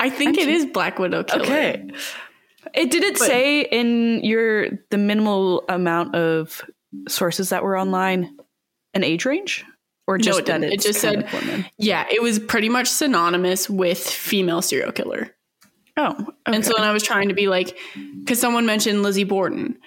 I 0.00 0.10
think 0.10 0.36
I'm 0.36 0.48
it 0.48 0.48
is 0.48 0.66
Black 0.66 0.98
Widow 0.98 1.22
killer. 1.22 1.44
Okay. 1.44 1.88
It 2.74 2.90
did 2.90 3.04
it 3.04 3.16
but, 3.16 3.26
say 3.28 3.60
in 3.60 4.24
your 4.24 4.70
the 4.90 4.98
minimal 4.98 5.62
amount 5.68 6.16
of 6.16 6.68
sources 7.06 7.50
that 7.50 7.62
were 7.62 7.78
online 7.78 8.38
an 8.92 9.04
age 9.04 9.24
range? 9.24 9.64
Or 10.06 10.18
just 10.18 10.36
no, 10.36 10.38
it, 10.38 10.46
didn't. 10.46 10.72
it 10.72 10.80
just 10.80 11.00
said 11.00 11.28
yeah 11.78 12.06
it 12.10 12.22
was 12.22 12.38
pretty 12.38 12.68
much 12.68 12.88
synonymous 12.88 13.68
with 13.68 13.98
female 13.98 14.62
serial 14.62 14.92
killer 14.92 15.34
oh 15.96 16.10
okay. 16.10 16.32
and 16.46 16.64
so 16.64 16.72
then 16.76 16.84
i 16.84 16.92
was 16.92 17.02
trying 17.02 17.28
to 17.28 17.34
be 17.34 17.48
like 17.48 17.78
because 18.20 18.40
someone 18.40 18.66
mentioned 18.66 19.02
lizzie 19.02 19.24
borden 19.24 19.78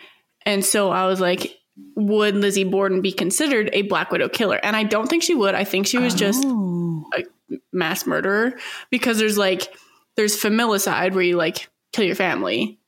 and 0.46 0.66
so 0.66 0.90
i 0.90 1.06
was 1.06 1.20
like 1.20 1.58
would 1.96 2.36
lizzie 2.36 2.64
borden 2.64 3.02
be 3.02 3.12
considered 3.12 3.70
a 3.74 3.84
black 3.84 4.12
widow 4.12 4.28
killer 4.30 4.60
and 4.64 4.76
i 4.76 4.84
don't 4.84 5.08
think 5.08 5.22
she 5.24 5.36
would 5.36 5.56
i 5.56 5.64
think 5.64 5.86
she 5.86 5.98
was 5.98 6.14
oh. 6.16 6.18
just 6.18 6.44
a 6.46 7.24
mass 7.72 8.06
murderer 8.06 8.54
because 8.90 9.20
there's 9.20 9.38
like 9.38 9.74
there's 10.16 10.42
familicide 10.42 11.14
where 11.14 11.24
you 11.24 11.38
like 11.38 11.70
kill 11.94 12.06
your 12.06 12.16
family 12.16 12.80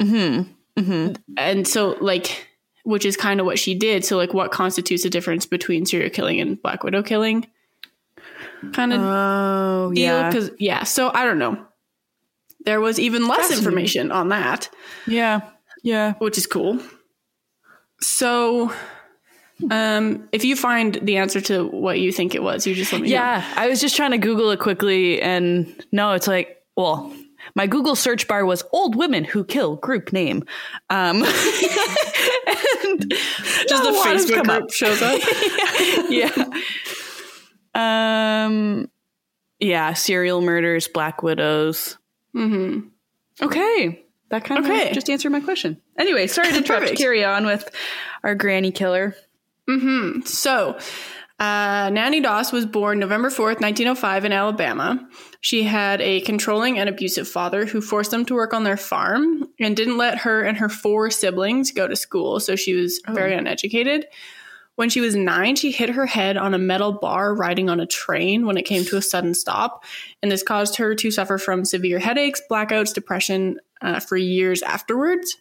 mm-hmm. 0.00 0.50
Mm-hmm. 0.80 1.14
and 1.36 1.68
so 1.68 1.96
like 2.00 2.47
which 2.88 3.04
is 3.04 3.18
kind 3.18 3.38
of 3.38 3.44
what 3.44 3.58
she 3.58 3.74
did. 3.74 4.02
So, 4.02 4.16
like, 4.16 4.32
what 4.32 4.50
constitutes 4.50 5.04
a 5.04 5.10
difference 5.10 5.44
between 5.44 5.84
serial 5.84 6.08
killing 6.08 6.40
and 6.40 6.60
Black 6.60 6.82
Widow 6.82 7.02
killing? 7.02 7.46
Kind 8.72 8.94
of 8.94 9.00
oh, 9.02 9.92
deal. 9.94 10.04
Yeah. 10.04 10.30
Because, 10.30 10.50
yeah. 10.58 10.84
So, 10.84 11.10
I 11.12 11.26
don't 11.26 11.38
know. 11.38 11.62
There 12.64 12.80
was 12.80 12.98
even 12.98 13.28
less 13.28 13.52
information 13.52 14.10
on 14.10 14.30
that. 14.30 14.70
Yeah. 15.06 15.42
Yeah. 15.82 16.14
Which 16.14 16.38
is 16.38 16.46
cool. 16.46 16.80
So, 18.00 18.72
um, 19.70 20.26
if 20.32 20.46
you 20.46 20.56
find 20.56 20.94
the 20.94 21.18
answer 21.18 21.42
to 21.42 21.66
what 21.66 22.00
you 22.00 22.10
think 22.10 22.34
it 22.34 22.42
was, 22.42 22.66
you 22.66 22.74
just 22.74 22.90
let 22.94 23.02
me 23.02 23.10
yeah, 23.10 23.18
know. 23.18 23.24
Yeah. 23.24 23.54
I 23.56 23.68
was 23.68 23.82
just 23.82 23.96
trying 23.96 24.12
to 24.12 24.18
Google 24.18 24.50
it 24.50 24.60
quickly. 24.60 25.20
And 25.20 25.84
no, 25.92 26.12
it's 26.12 26.26
like, 26.26 26.62
well, 26.74 27.14
my 27.54 27.66
Google 27.66 27.96
search 27.96 28.28
bar 28.28 28.44
was 28.44 28.64
old 28.72 28.96
women 28.96 29.24
who 29.24 29.44
kill 29.44 29.76
group 29.76 30.12
name. 30.12 30.44
Um, 30.90 31.20
just 31.24 31.38
the 33.82 34.02
Facebook 34.04 34.44
group 34.44 34.48
up. 34.48 34.72
shows 34.72 35.02
up. 35.02 35.20
yeah. 36.08 36.44
Um, 37.74 38.90
yeah, 39.60 39.92
serial 39.94 40.40
murders, 40.40 40.88
Black 40.88 41.22
Widows. 41.22 41.98
Mm-hmm. 42.34 42.88
Okay. 43.44 44.04
That 44.30 44.44
kind 44.44 44.64
okay. 44.64 44.88
of 44.88 44.94
just 44.94 45.08
answered 45.08 45.32
my 45.32 45.40
question. 45.40 45.80
Anyway, 45.98 46.26
sorry 46.26 46.50
to 46.50 46.56
interrupt. 46.58 46.96
Carry 46.96 47.24
on 47.24 47.46
with 47.46 47.68
our 48.22 48.34
granny 48.34 48.70
killer. 48.70 49.16
Mm-hmm. 49.68 50.22
So, 50.22 50.78
uh, 51.38 51.90
Nannie 51.92 52.20
Doss 52.20 52.50
was 52.50 52.66
born 52.66 52.98
November 52.98 53.30
4th, 53.30 53.60
1905, 53.60 54.24
in 54.24 54.32
Alabama. 54.32 55.08
She 55.40 55.62
had 55.62 56.00
a 56.00 56.20
controlling 56.22 56.78
and 56.78 56.88
abusive 56.88 57.28
father 57.28 57.64
who 57.64 57.80
forced 57.80 58.10
them 58.10 58.24
to 58.24 58.34
work 58.34 58.52
on 58.52 58.64
their 58.64 58.76
farm 58.76 59.48
and 59.60 59.76
didn't 59.76 59.98
let 59.98 60.18
her 60.18 60.42
and 60.42 60.58
her 60.58 60.68
four 60.68 61.10
siblings 61.10 61.70
go 61.70 61.86
to 61.86 61.94
school, 61.94 62.40
so 62.40 62.56
she 62.56 62.74
was 62.74 63.00
oh. 63.06 63.12
very 63.12 63.34
uneducated. 63.34 64.06
When 64.74 64.88
she 64.90 65.00
was 65.00 65.14
nine, 65.14 65.56
she 65.56 65.70
hit 65.70 65.90
her 65.90 66.06
head 66.06 66.36
on 66.36 66.54
a 66.54 66.58
metal 66.58 66.92
bar 66.92 67.34
riding 67.34 67.68
on 67.68 67.80
a 67.80 67.86
train 67.86 68.46
when 68.46 68.56
it 68.56 68.62
came 68.62 68.84
to 68.84 68.96
a 68.96 69.02
sudden 69.02 69.34
stop, 69.34 69.84
and 70.22 70.30
this 70.30 70.42
caused 70.42 70.76
her 70.76 70.94
to 70.96 71.10
suffer 71.10 71.38
from 71.38 71.64
severe 71.64 72.00
headaches, 72.00 72.42
blackouts, 72.50 72.94
depression 72.94 73.58
uh, 73.80 74.00
for 74.00 74.16
years 74.16 74.62
afterwards. 74.62 75.36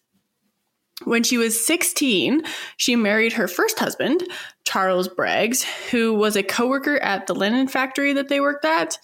When 1.04 1.24
she 1.24 1.38
was 1.38 1.63
16, 1.66 2.44
she 2.75 2.96
married 2.96 3.34
her 3.34 3.48
first 3.48 3.80
husband, 3.80 4.24
Charles 4.66 5.08
Braggs, 5.08 5.63
who 5.92 6.13
was 6.13 6.36
a 6.36 6.44
coworker 6.44 6.98
at 6.98 7.27
the 7.27 7.36
linen 7.36 7.68
factory 7.68 8.13
that 8.13 8.30
they 8.30 8.39
worked 8.39 8.66
at. 8.66 8.98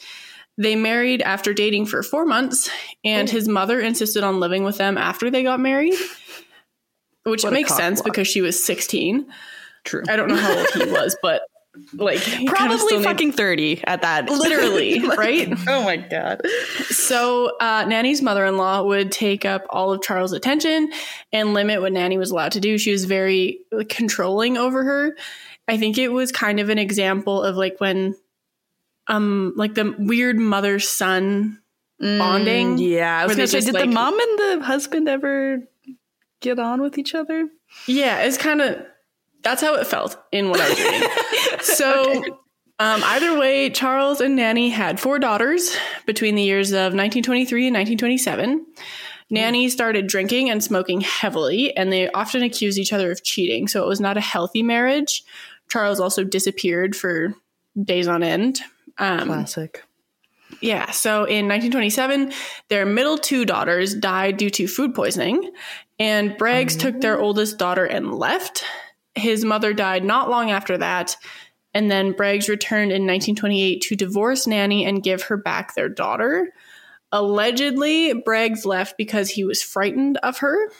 They 0.57 0.75
married 0.75 1.21
after 1.21 1.53
dating 1.53 1.87
for 1.87 2.03
four 2.03 2.25
months, 2.25 2.69
and 3.03 3.29
his 3.29 3.47
mother 3.47 3.79
insisted 3.79 4.23
on 4.23 4.39
living 4.39 4.63
with 4.63 4.77
them 4.77 4.97
after 4.97 5.29
they 5.31 5.43
got 5.43 5.59
married, 5.59 5.95
which 7.23 7.43
what 7.43 7.53
makes 7.53 7.75
sense 7.75 8.01
because 8.01 8.27
she 8.27 8.41
was 8.41 8.63
16. 8.63 9.27
True. 9.83 10.03
I 10.07 10.15
don't 10.15 10.29
know 10.29 10.35
how 10.35 10.57
old 10.57 10.69
he 10.71 10.85
was, 10.91 11.17
but 11.21 11.41
like 11.93 12.21
probably 12.45 13.03
fucking 13.03 13.31
30 13.31 13.83
at 13.85 14.01
that. 14.01 14.29
Literally 14.29 14.99
right? 15.17 15.51
Oh 15.67 15.83
my 15.83 15.97
god. 15.97 16.41
So 16.89 17.55
uh, 17.59 17.85
nannie's 17.87 18.21
mother-in-law 18.21 18.83
would 18.83 19.11
take 19.11 19.45
up 19.45 19.65
all 19.69 19.91
of 19.91 20.01
charles 20.01 20.33
attention 20.33 20.91
and 21.31 21.53
limit 21.53 21.81
what 21.81 21.91
nannie 21.91 22.17
was 22.17 22.31
allowed 22.31 22.53
to 22.53 22.59
do. 22.59 22.77
She 22.77 22.91
was 22.91 23.05
very 23.05 23.59
like, 23.71 23.89
controlling 23.89 24.57
over 24.57 24.83
her. 24.83 25.15
I 25.67 25.77
think 25.77 25.97
it 25.97 26.09
was 26.09 26.31
kind 26.31 26.59
of 26.59 26.69
an 26.69 26.77
example 26.77 27.41
of 27.41 27.55
like 27.55 27.79
when 27.79 28.15
um 29.07 29.53
like 29.55 29.73
the 29.73 29.95
weird 29.97 30.37
mother 30.37 30.79
son 30.79 31.59
mm, 32.01 32.19
bonding. 32.19 32.77
yeah 32.77 33.19
i 33.19 33.25
was 33.25 33.35
gonna 33.35 33.47
say 33.47 33.59
did 33.59 33.73
like, 33.73 33.83
the 33.83 33.91
mom 33.91 34.17
and 34.17 34.39
the 34.39 34.65
husband 34.65 35.09
ever 35.09 35.61
get 36.39 36.59
on 36.59 36.81
with 36.81 36.97
each 36.97 37.15
other? 37.15 37.49
Yeah 37.87 38.19
it's 38.19 38.37
kind 38.37 38.61
of 38.61 38.85
that's 39.43 39.61
how 39.61 39.75
it 39.75 39.87
felt 39.87 40.17
in 40.31 40.49
what 40.49 40.61
I 40.61 40.69
was 40.69 40.79
reading. 40.79 41.09
so, 41.61 42.17
okay. 42.17 42.29
um, 42.79 43.01
either 43.03 43.37
way, 43.37 43.69
Charles 43.69 44.21
and 44.21 44.35
Nannie 44.35 44.69
had 44.69 44.99
four 44.99 45.19
daughters 45.19 45.75
between 46.05 46.35
the 46.35 46.43
years 46.43 46.71
of 46.71 46.93
1923 46.93 47.67
and 47.67 47.75
1927. 47.75 48.65
Nannie 49.29 49.69
started 49.69 50.07
drinking 50.07 50.49
and 50.49 50.63
smoking 50.63 51.01
heavily, 51.01 51.75
and 51.75 51.91
they 51.91 52.09
often 52.11 52.43
accused 52.43 52.77
each 52.77 52.93
other 52.93 53.11
of 53.11 53.23
cheating. 53.23 53.67
So 53.67 53.83
it 53.83 53.87
was 53.87 53.99
not 53.99 54.17
a 54.17 54.21
healthy 54.21 54.63
marriage. 54.63 55.23
Charles 55.69 55.99
also 55.99 56.23
disappeared 56.23 56.95
for 56.95 57.33
days 57.81 58.07
on 58.07 58.21
end. 58.21 58.61
Um, 58.97 59.27
Classic. 59.27 59.83
Yeah. 60.61 60.91
So 60.91 61.23
in 61.23 61.47
1927, 61.47 62.31
their 62.69 62.85
middle 62.85 63.17
two 63.17 63.43
daughters 63.43 63.95
died 63.95 64.37
due 64.37 64.51
to 64.51 64.67
food 64.67 64.93
poisoning, 64.93 65.51
and 65.99 66.31
Braggs 66.37 66.77
took 66.77 67.01
their 67.01 67.19
oh. 67.19 67.23
oldest 67.23 67.57
daughter 67.57 67.85
and 67.85 68.13
left. 68.13 68.63
His 69.15 69.45
mother 69.45 69.73
died 69.73 70.03
not 70.03 70.29
long 70.29 70.51
after 70.51 70.77
that, 70.77 71.15
and 71.73 71.89
then 71.89 72.13
Braggs 72.13 72.49
returned 72.49 72.91
in 72.91 73.03
1928 73.03 73.81
to 73.81 73.95
divorce 73.95 74.47
Nannie 74.47 74.85
and 74.85 75.03
give 75.03 75.23
her 75.23 75.37
back 75.37 75.75
their 75.75 75.89
daughter. 75.89 76.53
Allegedly, 77.11 78.13
Braggs 78.13 78.65
left 78.65 78.97
because 78.97 79.29
he 79.29 79.43
was 79.43 79.61
frightened 79.61 80.17
of 80.17 80.39
her, 80.39 80.71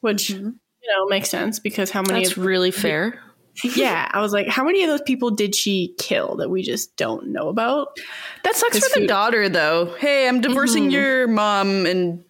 which 0.00 0.28
mm-hmm. 0.28 0.46
you 0.46 0.96
know 0.96 1.06
makes 1.08 1.28
sense 1.28 1.58
because 1.58 1.90
how 1.90 2.02
many? 2.02 2.24
That's 2.24 2.36
of, 2.36 2.44
really 2.44 2.70
fair. 2.70 3.20
yeah, 3.76 4.08
I 4.12 4.20
was 4.20 4.32
like, 4.32 4.48
how 4.48 4.64
many 4.64 4.82
of 4.82 4.90
those 4.90 5.02
people 5.02 5.30
did 5.30 5.54
she 5.54 5.94
kill 5.98 6.36
that 6.36 6.50
we 6.50 6.62
just 6.62 6.96
don't 6.96 7.28
know 7.28 7.48
about? 7.48 7.96
That 8.42 8.56
sucks 8.56 8.86
for 8.88 9.00
the 9.00 9.06
daughter, 9.06 9.48
though. 9.48 9.94
Hey, 9.98 10.26
I'm 10.26 10.40
divorcing 10.40 10.84
mm-hmm. 10.84 10.92
your 10.92 11.28
mom, 11.28 11.86
and 11.86 12.24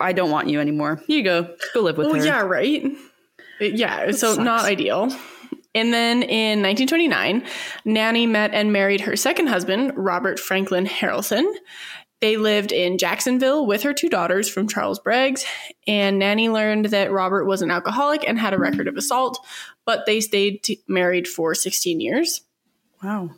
I 0.00 0.12
don't 0.12 0.30
want 0.30 0.48
you 0.48 0.60
anymore. 0.60 1.00
Here 1.06 1.18
you 1.18 1.24
go. 1.24 1.54
Go 1.74 1.80
live 1.80 1.98
with 1.98 2.06
well, 2.06 2.16
her. 2.16 2.24
Yeah, 2.24 2.42
right. 2.42 2.84
Yeah, 3.60 4.06
that 4.06 4.18
so 4.18 4.34
sucks. 4.34 4.44
not 4.44 4.64
ideal. 4.64 5.10
And 5.74 5.92
then 5.92 6.22
in 6.22 6.62
1929, 6.62 7.44
Nannie 7.84 8.26
met 8.26 8.52
and 8.52 8.72
married 8.72 9.02
her 9.02 9.14
second 9.14 9.46
husband, 9.46 9.92
Robert 9.96 10.40
Franklin 10.40 10.84
Harrelson. 10.84 11.44
They 12.20 12.36
lived 12.36 12.72
in 12.72 12.98
Jacksonville 12.98 13.66
with 13.66 13.82
her 13.82 13.94
two 13.94 14.10
daughters 14.10 14.48
from 14.48 14.68
Charles 14.68 15.00
Braggs, 15.00 15.44
and 15.86 16.18
Nannie 16.18 16.50
learned 16.50 16.86
that 16.86 17.12
Robert 17.12 17.46
was 17.46 17.62
an 17.62 17.70
alcoholic 17.70 18.28
and 18.28 18.38
had 18.38 18.52
a 18.52 18.58
record 18.58 18.88
of 18.88 18.96
assault, 18.96 19.38
but 19.86 20.04
they 20.06 20.20
stayed 20.20 20.62
t- 20.62 20.82
married 20.86 21.26
for 21.26 21.54
16 21.54 22.00
years. 22.00 22.42
Wow. 23.02 23.30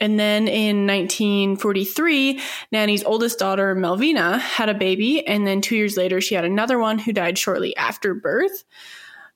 And 0.00 0.18
then 0.18 0.48
in 0.48 0.86
1943, 0.86 2.40
Nannie's 2.72 3.04
oldest 3.04 3.38
daughter, 3.38 3.74
Melvina, 3.74 4.38
had 4.38 4.68
a 4.68 4.74
baby, 4.74 5.24
and 5.26 5.46
then 5.46 5.60
two 5.60 5.76
years 5.76 5.96
later, 5.96 6.20
she 6.20 6.34
had 6.34 6.44
another 6.44 6.78
one 6.78 6.98
who 6.98 7.12
died 7.12 7.38
shortly 7.38 7.76
after 7.76 8.14
birth. 8.14 8.64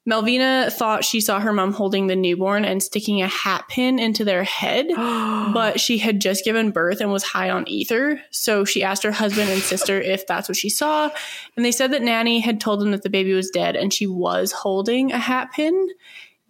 Melvina 0.09 0.71
thought 0.71 1.05
she 1.05 1.21
saw 1.21 1.39
her 1.39 1.53
mom 1.53 1.75
holding 1.75 2.07
the 2.07 2.17
newborn 2.17 2.65
and 2.65 2.83
sticking 2.83 3.21
a 3.21 3.29
hat 3.29 3.67
pin 3.69 3.99
into 3.99 4.25
their 4.25 4.43
head, 4.43 4.87
but 4.97 5.79
she 5.79 5.99
had 5.99 6.19
just 6.19 6.47
given 6.47 6.71
birth 6.71 7.03
and 7.03 7.13
was 7.13 7.23
high 7.23 7.51
on 7.51 7.69
ether. 7.69 8.19
So 8.31 8.65
she 8.65 8.83
asked 8.83 9.03
her 9.03 9.13
husband 9.13 9.51
and 9.51 9.61
sister 9.61 10.01
if 10.01 10.27
that's 10.27 10.49
what 10.49 10.57
she 10.57 10.71
saw. 10.71 11.11
And 11.57 11.65
they 11.65 11.73
said 11.73 11.93
that 11.93 12.01
Nannie 12.01 12.41
had 12.41 12.59
told 12.59 12.81
them 12.81 12.93
that 12.93 13.03
the 13.03 13.11
baby 13.11 13.35
was 13.35 13.51
dead 13.51 13.77
and 13.77 13.93
she 13.93 14.07
was 14.07 14.51
holding 14.51 15.13
a 15.13 15.19
hat 15.19 15.53
pin. 15.53 15.89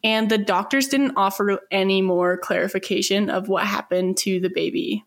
And 0.05 0.31
the 0.31 0.39
doctors 0.39 0.87
didn't 0.87 1.15
offer 1.17 1.59
any 1.73 2.01
more 2.01 2.39
clarification 2.39 3.29
of 3.29 3.49
what 3.49 3.67
happened 3.67 4.19
to 4.19 4.39
the 4.39 4.51
baby. 4.51 5.05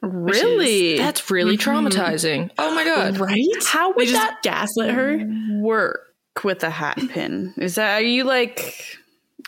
Really? 0.00 0.94
Is, 0.94 1.00
That's 1.00 1.30
really 1.30 1.58
mm-hmm. 1.58 1.86
traumatizing. 1.86 2.50
Oh 2.56 2.74
my 2.74 2.84
god. 2.84 3.18
Right? 3.18 3.44
How 3.62 3.92
would 3.92 4.08
they 4.08 4.12
that 4.12 4.38
gaslit 4.42 4.90
her? 4.90 5.20
Work 5.60 6.03
with 6.42 6.64
a 6.64 6.70
hat 6.70 6.98
pin? 7.10 7.54
Is 7.56 7.76
that 7.76 7.94
are 7.94 8.06
you 8.06 8.24
like 8.24 8.98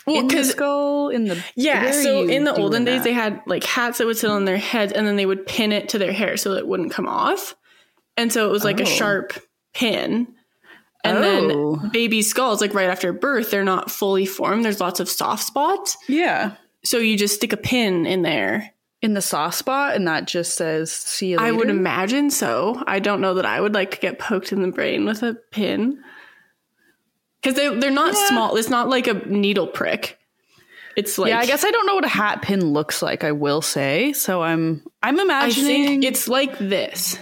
well, 0.05 0.19
in 0.19 0.27
the 0.27 0.43
skull 0.43 1.09
in 1.09 1.25
the 1.25 1.43
yeah? 1.55 1.91
So 1.91 2.27
in 2.27 2.43
the 2.43 2.55
olden 2.55 2.85
days, 2.85 3.03
they 3.03 3.13
had 3.13 3.41
like 3.45 3.63
hats 3.63 3.97
that 3.97 4.07
would 4.07 4.17
sit 4.17 4.29
on 4.29 4.45
their 4.45 4.57
heads, 4.57 4.93
and 4.93 5.05
then 5.05 5.15
they 5.15 5.25
would 5.25 5.45
pin 5.45 5.71
it 5.71 5.89
to 5.89 5.97
their 5.97 6.13
hair 6.13 6.37
so 6.37 6.53
it 6.53 6.67
wouldn't 6.67 6.91
come 6.91 7.07
off. 7.07 7.55
And 8.15 8.31
so 8.31 8.47
it 8.47 8.51
was 8.51 8.63
like 8.63 8.79
oh. 8.79 8.83
a 8.83 8.85
sharp 8.85 9.33
pin. 9.73 10.27
And 11.03 11.17
oh. 11.17 11.75
then 11.77 11.89
baby 11.91 12.21
skulls, 12.21 12.61
like 12.61 12.73
right 12.73 12.89
after 12.89 13.13
birth, 13.13 13.51
they're 13.51 13.63
not 13.63 13.91
fully 13.91 14.25
formed. 14.25 14.65
There's 14.65 14.81
lots 14.81 14.99
of 14.99 15.07
soft 15.07 15.43
spots. 15.43 15.97
Yeah. 16.07 16.55
So 16.83 16.97
you 16.97 17.17
just 17.17 17.35
stick 17.35 17.53
a 17.53 17.57
pin 17.57 18.05
in 18.05 18.21
there. 18.21 18.73
In 18.99 19.13
the 19.13 19.21
soft 19.21 19.55
spot, 19.55 19.95
and 19.95 20.07
that 20.07 20.25
just 20.25 20.55
says 20.55 20.91
"see 20.91 21.27
you." 21.27 21.37
Later? 21.37 21.47
I 21.47 21.51
would 21.51 21.69
imagine 21.69 22.31
so. 22.31 22.83
I 22.87 22.97
don't 22.97 23.21
know 23.21 23.35
that 23.35 23.45
I 23.45 23.61
would 23.61 23.75
like 23.75 23.91
to 23.91 23.99
get 23.99 24.17
poked 24.17 24.51
in 24.51 24.63
the 24.63 24.71
brain 24.71 25.05
with 25.05 25.21
a 25.21 25.35
pin 25.51 26.03
because 27.47 27.73
they 27.73 27.79
they're 27.79 27.91
not 27.91 28.13
yeah. 28.13 28.27
small. 28.27 28.55
It's 28.57 28.69
not 28.69 28.89
like 28.89 29.07
a 29.07 29.13
needle 29.13 29.67
prick. 29.67 30.17
It's 30.95 31.17
like 31.17 31.29
yeah. 31.29 31.39
I 31.39 31.45
guess 31.45 31.63
I 31.63 31.71
don't 31.71 31.85
know 31.85 31.95
what 31.95 32.05
a 32.05 32.09
hat 32.09 32.41
pin 32.41 32.73
looks 32.73 33.01
like. 33.01 33.23
I 33.23 33.31
will 33.31 33.61
say 33.61 34.13
so. 34.13 34.41
I'm 34.41 34.83
I'm 35.01 35.19
imagining 35.19 36.03
it's 36.03 36.27
like 36.27 36.57
this. 36.57 37.17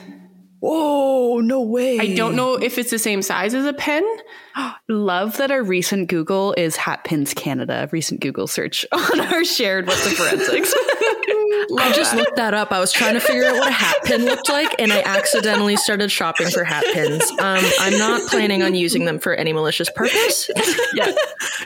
Whoa! 0.62 1.42
No 1.42 1.62
way. 1.62 2.00
I 2.00 2.16
don't 2.16 2.36
know 2.36 2.56
if 2.56 2.80
it's 2.80 2.90
the 2.90 2.98
same 2.98 3.22
size 3.22 3.54
as 3.54 3.66
a 3.66 3.74
pen. 3.74 4.04
Love 4.90 5.38
that 5.38 5.52
our 5.52 5.62
recent 5.62 6.10
Google 6.10 6.56
is 6.58 6.76
Hat 6.76 7.04
Pins 7.04 7.34
Canada. 7.36 7.88
Recent 7.92 8.22
Google 8.22 8.48
search 8.48 8.86
on 8.92 9.20
our 9.20 9.44
shared 9.44 9.86
what's 9.86 10.10
the 10.10 10.16
forensics. 10.16 10.74
I 11.78 11.92
just 11.94 12.12
that. 12.12 12.18
looked 12.18 12.36
that 12.38 12.54
up. 12.54 12.72
I 12.72 12.80
was 12.80 12.92
trying 12.92 13.14
to 13.14 13.20
figure 13.20 13.46
out 13.46 13.56
what 13.56 13.68
a 13.68 13.72
hat 13.72 13.96
pin 14.04 14.26
looked 14.26 14.50
like, 14.50 14.76
and 14.80 14.92
I 14.92 15.02
accidentally 15.02 15.76
started 15.78 16.12
shopping 16.12 16.50
for 16.50 16.64
hat 16.64 16.84
pins. 16.94 17.24
Um, 17.32 17.64
I'm 17.80 17.98
not 17.98 18.30
planning 18.30 18.64
on 18.64 18.76
using 18.76 19.06
them 19.06 19.20
for 19.20 19.34
any 19.34 19.54
malicious 19.54 19.90
purpose. 19.90 20.50
yeah, 20.94 21.12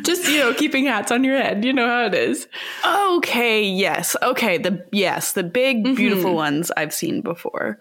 just 0.04 0.28
you 0.30 0.40
know, 0.40 0.54
keeping 0.54 0.86
hats 0.86 1.12
on 1.12 1.24
your 1.24 1.38
head. 1.38 1.64
You 1.64 1.74
know 1.74 1.88
how 1.88 2.06
it 2.06 2.14
is. 2.14 2.48
Okay. 2.86 3.64
Yes. 3.64 4.16
Okay. 4.22 4.58
The 4.58 4.86
yes, 4.92 5.34
the 5.34 5.44
big 5.44 5.84
mm-hmm. 5.84 5.96
beautiful 5.96 6.36
ones 6.36 6.72
I've 6.76 6.94
seen 6.94 7.22
before. 7.22 7.80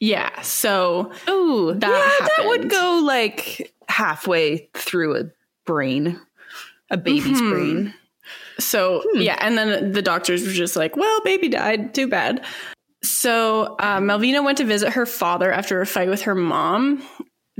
Yeah. 0.00 0.40
So, 0.42 1.12
oh, 1.26 1.74
that 1.74 1.88
yeah, 1.88 2.26
that 2.36 2.48
would 2.48 2.70
go 2.70 3.02
like 3.04 3.72
halfway 3.88 4.68
through 4.74 5.16
a 5.16 5.24
brain, 5.64 6.20
a 6.90 6.96
baby's 6.96 7.40
mm-hmm. 7.40 7.50
brain. 7.50 7.94
So 8.60 9.02
hmm. 9.12 9.20
yeah, 9.20 9.36
and 9.40 9.56
then 9.56 9.92
the 9.92 10.02
doctors 10.02 10.44
were 10.44 10.52
just 10.52 10.76
like, 10.76 10.96
"Well, 10.96 11.20
baby 11.22 11.48
died. 11.48 11.94
Too 11.94 12.08
bad." 12.08 12.44
So 13.02 13.76
uh, 13.78 14.00
Melvina 14.00 14.42
went 14.42 14.58
to 14.58 14.64
visit 14.64 14.92
her 14.92 15.06
father 15.06 15.52
after 15.52 15.80
a 15.80 15.86
fight 15.86 16.08
with 16.08 16.22
her 16.22 16.34
mom. 16.34 17.02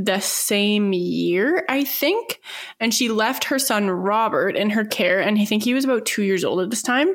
the 0.00 0.20
same 0.20 0.92
year, 0.92 1.64
I 1.68 1.82
think. 1.82 2.40
And 2.78 2.94
she 2.94 3.08
left 3.08 3.44
her 3.44 3.58
son 3.58 3.90
Robert 3.90 4.54
in 4.56 4.70
her 4.70 4.84
care, 4.84 5.20
and 5.20 5.36
I 5.38 5.44
think 5.44 5.64
he 5.64 5.74
was 5.74 5.84
about 5.84 6.06
two 6.06 6.22
years 6.22 6.44
old 6.44 6.60
at 6.60 6.70
this 6.70 6.82
time. 6.82 7.08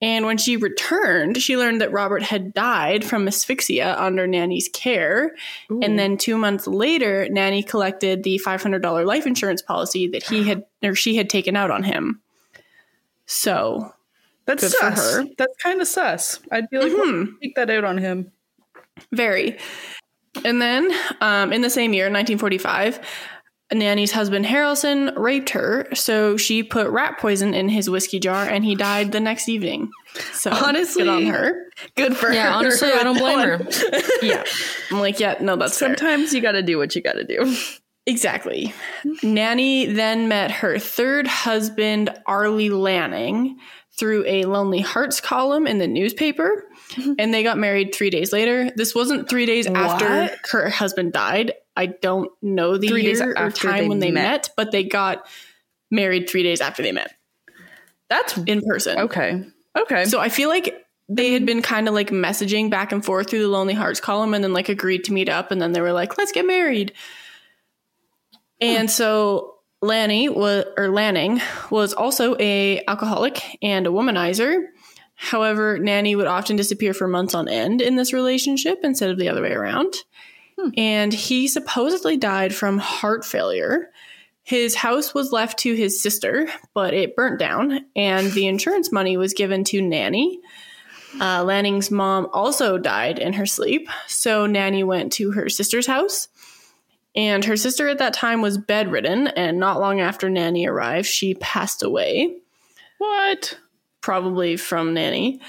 And 0.00 0.24
when 0.26 0.38
she 0.38 0.56
returned, 0.56 1.38
she 1.38 1.56
learned 1.56 1.80
that 1.80 1.92
Robert 1.92 2.22
had 2.22 2.52
died 2.52 3.04
from 3.04 3.28
asphyxia 3.28 3.94
under 3.98 4.26
Nannie's 4.26 4.68
care. 4.72 5.34
Ooh. 5.70 5.80
And 5.82 5.98
then 5.98 6.16
two 6.16 6.36
months 6.36 6.66
later, 6.66 7.28
Nannie 7.30 7.62
collected 7.62 8.22
the 8.22 8.40
$500 8.44 9.06
life 9.06 9.26
insurance 9.26 9.62
policy 9.62 10.08
that 10.08 10.22
he 10.22 10.44
had 10.44 10.64
or 10.82 10.94
she 10.94 11.16
had 11.16 11.30
taken 11.30 11.56
out 11.56 11.70
on 11.70 11.82
him. 11.82 12.22
So 13.26 13.92
that's 14.46 14.62
sus. 14.70 14.78
for 14.80 15.22
her. 15.22 15.24
That's 15.36 15.56
kind 15.62 15.80
of 15.80 15.88
sus. 15.88 16.40
I'd 16.50 16.70
be 16.70 16.78
like, 16.78 16.92
mm-hmm. 16.92 17.24
well, 17.24 17.36
take 17.42 17.54
that 17.56 17.70
out 17.70 17.84
on 17.84 17.98
him. 17.98 18.32
Very. 19.12 19.58
And 20.44 20.60
then 20.60 20.90
um, 21.20 21.52
in 21.52 21.62
the 21.62 21.70
same 21.70 21.92
year, 21.92 22.04
1945, 22.04 23.00
Nannie's 23.72 24.12
husband 24.12 24.46
Harrelson 24.46 25.16
raped 25.16 25.50
her, 25.50 25.88
so 25.92 26.36
she 26.36 26.62
put 26.62 26.88
rat 26.88 27.18
poison 27.18 27.52
in 27.52 27.68
his 27.68 27.90
whiskey 27.90 28.20
jar, 28.20 28.44
and 28.44 28.64
he 28.64 28.76
died 28.76 29.10
the 29.10 29.18
next 29.18 29.48
evening. 29.48 29.90
So 30.32 30.52
honestly, 30.52 31.02
good 31.02 31.08
on 31.08 31.26
her. 31.26 31.66
Good 31.96 32.16
for 32.16 32.32
yeah, 32.32 32.44
her. 32.44 32.50
honestly, 32.50 32.92
I 32.92 33.02
don't 33.02 33.18
blame 33.18 33.40
her. 33.40 33.68
yeah, 34.22 34.44
I'm 34.90 35.00
like, 35.00 35.18
yeah, 35.18 35.36
no, 35.40 35.56
that's 35.56 35.76
sometimes 35.76 36.30
fair. 36.30 36.36
you 36.36 36.42
got 36.42 36.52
to 36.52 36.62
do 36.62 36.78
what 36.78 36.94
you 36.94 37.02
got 37.02 37.14
to 37.14 37.24
do. 37.24 37.56
Exactly. 38.06 38.72
Nannie 39.22 39.86
then 39.86 40.28
met 40.28 40.50
her 40.50 40.78
third 40.78 41.26
husband, 41.26 42.10
Arlie 42.24 42.70
Lanning, 42.70 43.58
through 43.98 44.24
a 44.26 44.44
Lonely 44.44 44.80
Hearts 44.80 45.20
column 45.20 45.66
in 45.66 45.78
the 45.78 45.88
newspaper. 45.88 46.64
Mm-hmm. 46.92 47.14
and 47.18 47.34
they 47.34 47.42
got 47.42 47.58
married 47.58 47.92
three 47.92 48.10
days 48.10 48.32
later. 48.32 48.70
This 48.76 48.94
wasn't 48.94 49.28
three 49.28 49.44
days 49.44 49.68
what? 49.68 49.76
after 49.76 50.36
her 50.50 50.70
husband 50.70 51.12
died. 51.12 51.52
I 51.76 51.86
don't 51.86 52.30
know 52.40 52.78
the 52.78 52.86
three 52.86 53.02
year 53.02 53.34
or 53.36 53.50
time 53.50 53.78
they 53.78 53.88
when 53.88 53.98
they 53.98 54.12
met. 54.12 54.22
met, 54.22 54.50
but 54.56 54.70
they 54.70 54.84
got 54.84 55.26
married 55.90 56.30
three 56.30 56.44
days 56.44 56.60
after 56.60 56.82
they 56.82 56.92
met. 56.92 57.12
That's 58.08 58.38
in 58.38 58.62
person. 58.62 58.98
Okay. 59.00 59.44
Okay. 59.76 60.04
So 60.04 60.20
I 60.20 60.28
feel 60.28 60.48
like 60.48 60.86
they 61.08 61.32
had 61.32 61.44
been 61.44 61.60
kind 61.60 61.88
of 61.88 61.94
like 61.94 62.10
messaging 62.10 62.70
back 62.70 62.92
and 62.92 63.04
forth 63.04 63.28
through 63.28 63.42
the 63.42 63.48
Lonely 63.48 63.74
Hearts 63.74 64.00
column 64.00 64.32
and 64.32 64.44
then 64.44 64.52
like 64.52 64.68
agreed 64.68 65.04
to 65.04 65.12
meet 65.12 65.28
up 65.28 65.50
and 65.50 65.60
then 65.60 65.72
they 65.72 65.80
were 65.80 65.92
like, 65.92 66.16
let's 66.16 66.32
get 66.32 66.46
married. 66.46 66.92
And 68.60 68.90
so 68.90 69.56
Lanny 69.82 70.28
was 70.28 70.64
or 70.76 70.88
Lanning 70.88 71.40
was 71.70 71.92
also 71.92 72.36
a 72.38 72.82
alcoholic 72.86 73.58
and 73.62 73.86
a 73.86 73.90
womanizer. 73.90 74.66
However, 75.14 75.78
Nannie 75.78 76.16
would 76.16 76.26
often 76.26 76.56
disappear 76.56 76.92
for 76.92 77.08
months 77.08 77.34
on 77.34 77.48
end 77.48 77.80
in 77.80 77.96
this 77.96 78.12
relationship 78.12 78.80
instead 78.82 79.10
of 79.10 79.18
the 79.18 79.28
other 79.28 79.42
way 79.42 79.52
around. 79.52 79.94
Hmm. 80.58 80.70
And 80.76 81.12
he 81.12 81.48
supposedly 81.48 82.16
died 82.16 82.54
from 82.54 82.78
heart 82.78 83.24
failure. 83.24 83.90
His 84.42 84.76
house 84.76 85.12
was 85.12 85.32
left 85.32 85.58
to 85.60 85.74
his 85.74 86.00
sister, 86.00 86.48
but 86.72 86.94
it 86.94 87.16
burnt 87.16 87.38
down, 87.40 87.86
and 87.96 88.30
the 88.30 88.46
insurance 88.46 88.92
money 88.92 89.16
was 89.16 89.34
given 89.34 89.64
to 89.64 89.82
Nannie. 89.82 90.40
Uh, 91.20 91.42
Lanning's 91.42 91.90
mom 91.90 92.28
also 92.32 92.78
died 92.78 93.18
in 93.18 93.32
her 93.32 93.46
sleep, 93.46 93.88
so 94.06 94.46
Nannie 94.46 94.84
went 94.84 95.12
to 95.14 95.32
her 95.32 95.48
sister's 95.48 95.86
house. 95.86 96.28
And 97.16 97.44
her 97.46 97.56
sister 97.56 97.88
at 97.88 97.98
that 97.98 98.12
time 98.12 98.42
was 98.42 98.58
bedridden, 98.58 99.28
and 99.28 99.58
not 99.58 99.80
long 99.80 100.00
after 100.00 100.28
Nannie 100.28 100.66
arrived, 100.66 101.06
she 101.06 101.34
passed 101.34 101.82
away. 101.82 102.36
What? 102.98 103.58
Probably 104.02 104.56
from 104.56 104.92
Nannie. 104.92 105.40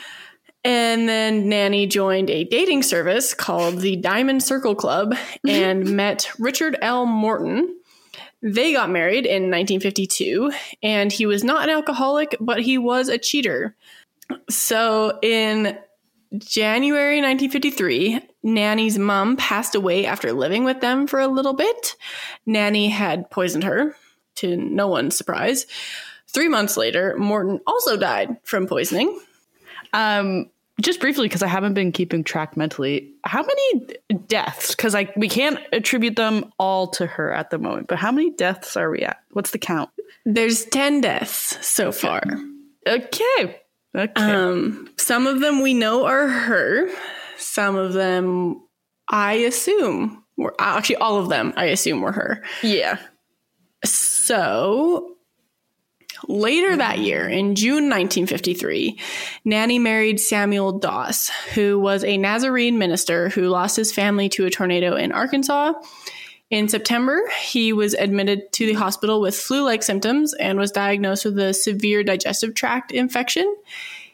And 0.64 1.08
then 1.08 1.50
Nannie 1.50 1.88
joined 1.88 2.30
a 2.30 2.46
dating 2.46 2.84
service 2.84 3.34
called 3.34 3.80
the 3.80 3.98
Diamond 3.98 4.44
Circle 4.44 4.76
Club 4.76 5.16
and 5.48 5.96
met 5.96 6.32
Richard 6.40 6.78
L. 6.82 7.06
Morton. 7.06 7.76
They 8.42 8.72
got 8.72 8.90
married 8.90 9.26
in 9.26 9.50
1952, 9.50 10.52
and 10.84 11.12
he 11.12 11.26
was 11.26 11.44
not 11.44 11.64
an 11.64 11.70
alcoholic, 11.70 12.36
but 12.40 12.62
he 12.62 12.78
was 12.78 13.10
a 13.10 13.18
cheater. 13.18 13.76
So 14.50 15.20
in 15.22 15.78
January 16.38 17.18
1953, 17.22 18.22
Nannie's 18.44 18.98
mom 18.98 19.38
passed 19.38 19.76
away 19.76 20.06
after 20.06 20.34
living 20.34 20.64
with 20.64 20.82
them 20.82 21.08
for 21.08 21.20
a 21.20 21.28
little 21.28 21.54
bit. 21.54 21.96
Nannie 22.46 22.90
had 22.90 23.30
poisoned 23.30 23.64
her, 23.64 23.96
to 24.36 24.56
no 24.56 24.88
one's 24.88 25.18
surprise. 25.18 25.66
Three 26.28 26.48
months 26.48 26.78
later, 26.78 27.16
Morton 27.18 27.60
also 27.66 27.98
died 27.98 28.38
from 28.44 28.68
poisoning. 28.68 29.20
Um, 29.94 30.50
just 30.80 31.00
briefly, 31.00 31.28
because 31.28 31.42
I 31.42 31.48
haven't 31.48 31.74
been 31.74 31.92
keeping 31.92 32.24
track 32.24 32.56
mentally, 32.56 33.14
how 33.24 33.42
many 33.42 33.88
deaths? 34.28 34.76
Because 34.76 34.94
like 34.94 35.16
we 35.16 35.28
can't 35.28 35.60
attribute 35.74 36.16
them 36.16 36.52
all 36.60 36.88
to 36.90 37.08
her 37.08 37.34
at 37.34 37.50
the 37.50 37.58
moment, 37.58 37.88
but 37.88 37.98
how 37.98 38.12
many 38.12 38.30
deaths 38.32 38.78
are 38.78 38.92
we 38.92 39.00
at? 39.00 39.18
What's 39.32 39.52
the 39.52 39.58
count? 39.58 39.90
There's 40.26 40.66
ten 40.66 41.02
deaths 41.02 41.66
so 41.66 41.92
far. 41.92 42.22
Okay. 42.88 43.62
Okay. 43.96 44.22
Um, 44.22 44.90
some 44.98 45.28
of 45.28 45.40
them 45.40 45.62
we 45.62 45.74
know 45.74 46.06
are 46.06 46.28
her. 46.28 46.90
Some 47.38 47.76
of 47.76 47.94
them, 47.94 48.62
I 49.10 49.34
assume, 49.34 50.24
were 50.38 50.56
actually 50.60 50.98
all 50.98 51.18
of 51.18 51.30
them. 51.30 51.54
I 51.56 51.66
assume 51.66 52.02
were 52.02 52.12
her. 52.12 52.44
Yeah. 52.62 53.00
So 53.84 55.18
later 56.28 56.76
that 56.76 57.00
year, 57.00 57.28
in 57.28 57.56
June 57.56 57.90
1953, 57.90 59.00
Nannie 59.46 59.80
married 59.80 60.20
Samuel 60.20 60.80
Doss, 60.80 61.30
who 61.54 61.80
was 61.80 62.04
a 62.04 62.18
Nazarene 62.18 62.78
minister 62.78 63.30
who 63.30 63.50
lost 63.50 63.76
his 63.76 63.92
family 63.92 64.30
to 64.30 64.46
a 64.46 64.50
tornado 64.50 64.96
in 64.96 65.12
Arkansas. 65.12 65.74
In 66.50 66.70
September, 66.70 67.22
he 67.42 67.74
was 67.74 67.94
admitted 67.94 68.52
to 68.54 68.66
the 68.66 68.74
hospital 68.74 69.20
with 69.20 69.36
flu 69.36 69.64
like 69.64 69.84
symptoms 69.84 70.34
and 70.34 70.58
was 70.58 70.72
diagnosed 70.72 71.26
with 71.26 71.38
a 71.40 71.54
severe 71.54 72.04
digestive 72.04 72.54
tract 72.54 72.92
infection. 72.92 73.54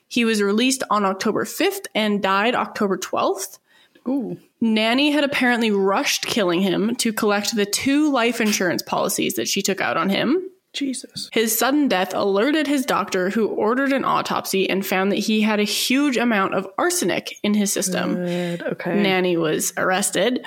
He 0.07 0.25
was 0.25 0.41
released 0.41 0.83
on 0.89 1.05
October 1.05 1.45
5th 1.45 1.85
and 1.93 2.23
died 2.23 2.55
October 2.55 2.97
12th. 2.97 3.59
Ooh. 4.07 4.37
Nannie 4.59 5.11
had 5.11 5.23
apparently 5.23 5.71
rushed 5.71 6.25
killing 6.25 6.61
him 6.61 6.95
to 6.97 7.13
collect 7.13 7.55
the 7.55 7.65
two 7.65 8.11
life 8.11 8.41
insurance 8.41 8.81
policies 8.81 9.35
that 9.35 9.47
she 9.47 9.61
took 9.61 9.81
out 9.81 9.97
on 9.97 10.09
him. 10.09 10.49
Jesus. 10.73 11.29
His 11.31 11.57
sudden 11.57 11.87
death 11.87 12.15
alerted 12.15 12.65
his 12.65 12.83
doctor, 12.83 13.29
who 13.29 13.47
ordered 13.47 13.93
an 13.93 14.05
autopsy 14.05 14.67
and 14.67 14.83
found 14.83 15.11
that 15.11 15.19
he 15.19 15.41
had 15.41 15.59
a 15.59 15.63
huge 15.63 16.17
amount 16.17 16.55
of 16.55 16.67
arsenic 16.79 17.37
in 17.43 17.53
his 17.53 17.71
system. 17.71 18.15
Good. 18.15 18.63
Okay. 18.63 18.99
Nannie 18.99 19.37
was 19.37 19.71
arrested. 19.77 20.45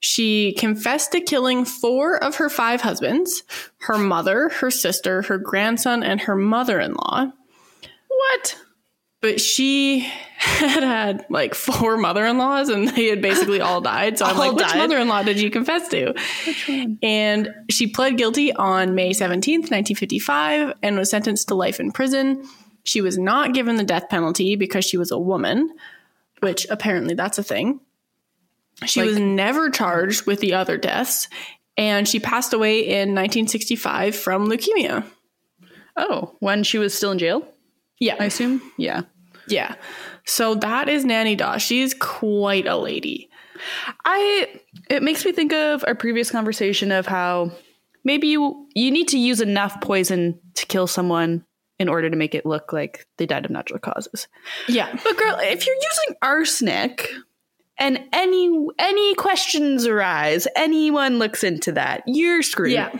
She 0.00 0.52
confessed 0.52 1.12
to 1.12 1.20
killing 1.20 1.64
four 1.64 2.22
of 2.22 2.36
her 2.36 2.48
five 2.48 2.82
husbands 2.82 3.42
her 3.80 3.98
mother, 3.98 4.50
her 4.50 4.70
sister, 4.70 5.22
her 5.22 5.38
grandson, 5.38 6.02
and 6.02 6.20
her 6.22 6.36
mother 6.36 6.78
in 6.80 6.94
law. 6.94 7.30
What? 8.08 8.58
But 9.20 9.40
she 9.40 10.00
had 10.36 10.82
had 10.82 11.26
like 11.30 11.54
four 11.54 11.96
mother 11.96 12.24
in 12.26 12.38
laws 12.38 12.68
and 12.68 12.88
they 12.88 13.06
had 13.06 13.22
basically 13.22 13.60
all 13.60 13.80
died. 13.80 14.18
So 14.18 14.26
I'm 14.26 14.36
like, 14.36 14.52
which 14.52 14.74
mother 14.74 14.98
in 14.98 15.08
law 15.08 15.22
did 15.22 15.40
you 15.40 15.50
confess 15.50 15.88
to? 15.88 16.14
And 17.02 17.54
she 17.70 17.86
pled 17.86 18.18
guilty 18.18 18.52
on 18.52 18.94
May 18.94 19.10
17th, 19.10 19.70
1955, 19.70 20.74
and 20.82 20.98
was 20.98 21.10
sentenced 21.10 21.48
to 21.48 21.54
life 21.54 21.80
in 21.80 21.90
prison. 21.90 22.46
She 22.84 23.00
was 23.00 23.18
not 23.18 23.54
given 23.54 23.76
the 23.76 23.84
death 23.84 24.08
penalty 24.08 24.54
because 24.56 24.84
she 24.84 24.98
was 24.98 25.10
a 25.10 25.18
woman, 25.18 25.70
which 26.40 26.66
apparently 26.70 27.14
that's 27.14 27.38
a 27.38 27.42
thing. 27.42 27.80
She 28.84 29.00
like, 29.00 29.10
was 29.10 29.18
never 29.18 29.70
charged 29.70 30.26
with 30.26 30.40
the 30.40 30.54
other 30.54 30.76
deaths, 30.76 31.28
and 31.76 32.06
she 32.06 32.20
passed 32.20 32.52
away 32.52 32.80
in 32.80 33.14
1965 33.14 34.14
from 34.14 34.48
leukemia. 34.48 35.04
Oh, 35.96 36.36
when 36.40 36.62
she 36.62 36.78
was 36.78 36.92
still 36.92 37.12
in 37.12 37.18
jail? 37.18 37.46
Yeah. 37.98 38.16
I 38.20 38.26
assume? 38.26 38.60
Yeah. 38.76 39.02
Yeah. 39.48 39.76
So 40.26 40.56
that 40.56 40.88
is 40.88 41.04
Nannie 41.04 41.36
Doss. 41.36 41.62
She's 41.62 41.94
quite 41.94 42.66
a 42.66 42.76
lady. 42.76 43.30
I 44.04 44.60
it 44.90 45.02
makes 45.02 45.24
me 45.24 45.32
think 45.32 45.52
of 45.52 45.84
our 45.86 45.94
previous 45.94 46.30
conversation 46.30 46.92
of 46.92 47.06
how 47.06 47.52
maybe 48.04 48.28
you 48.28 48.68
you 48.74 48.90
need 48.90 49.08
to 49.08 49.18
use 49.18 49.40
enough 49.40 49.80
poison 49.80 50.38
to 50.54 50.66
kill 50.66 50.86
someone 50.86 51.44
in 51.78 51.88
order 51.88 52.10
to 52.10 52.16
make 52.16 52.34
it 52.34 52.44
look 52.44 52.72
like 52.72 53.06
they 53.18 53.26
died 53.26 53.44
of 53.44 53.50
natural 53.50 53.78
causes. 53.78 54.28
Yeah. 54.68 54.90
But 54.92 55.16
girl, 55.16 55.38
if 55.40 55.66
you're 55.66 55.76
using 55.76 56.16
arsenic, 56.22 57.10
and 57.78 58.04
any 58.12 58.68
any 58.78 59.14
questions 59.14 59.86
arise, 59.86 60.48
anyone 60.56 61.18
looks 61.18 61.44
into 61.44 61.72
that, 61.72 62.02
you're 62.06 62.42
screwed. 62.42 62.72
Yeah. 62.72 62.90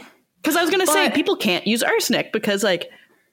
Because 0.42 0.56
I 0.56 0.60
was 0.60 0.70
gonna 0.70 0.86
but, 0.86 0.92
say 0.92 1.10
people 1.10 1.36
can't 1.36 1.66
use 1.66 1.82
arsenic 1.82 2.32
because 2.32 2.62
like, 2.62 2.88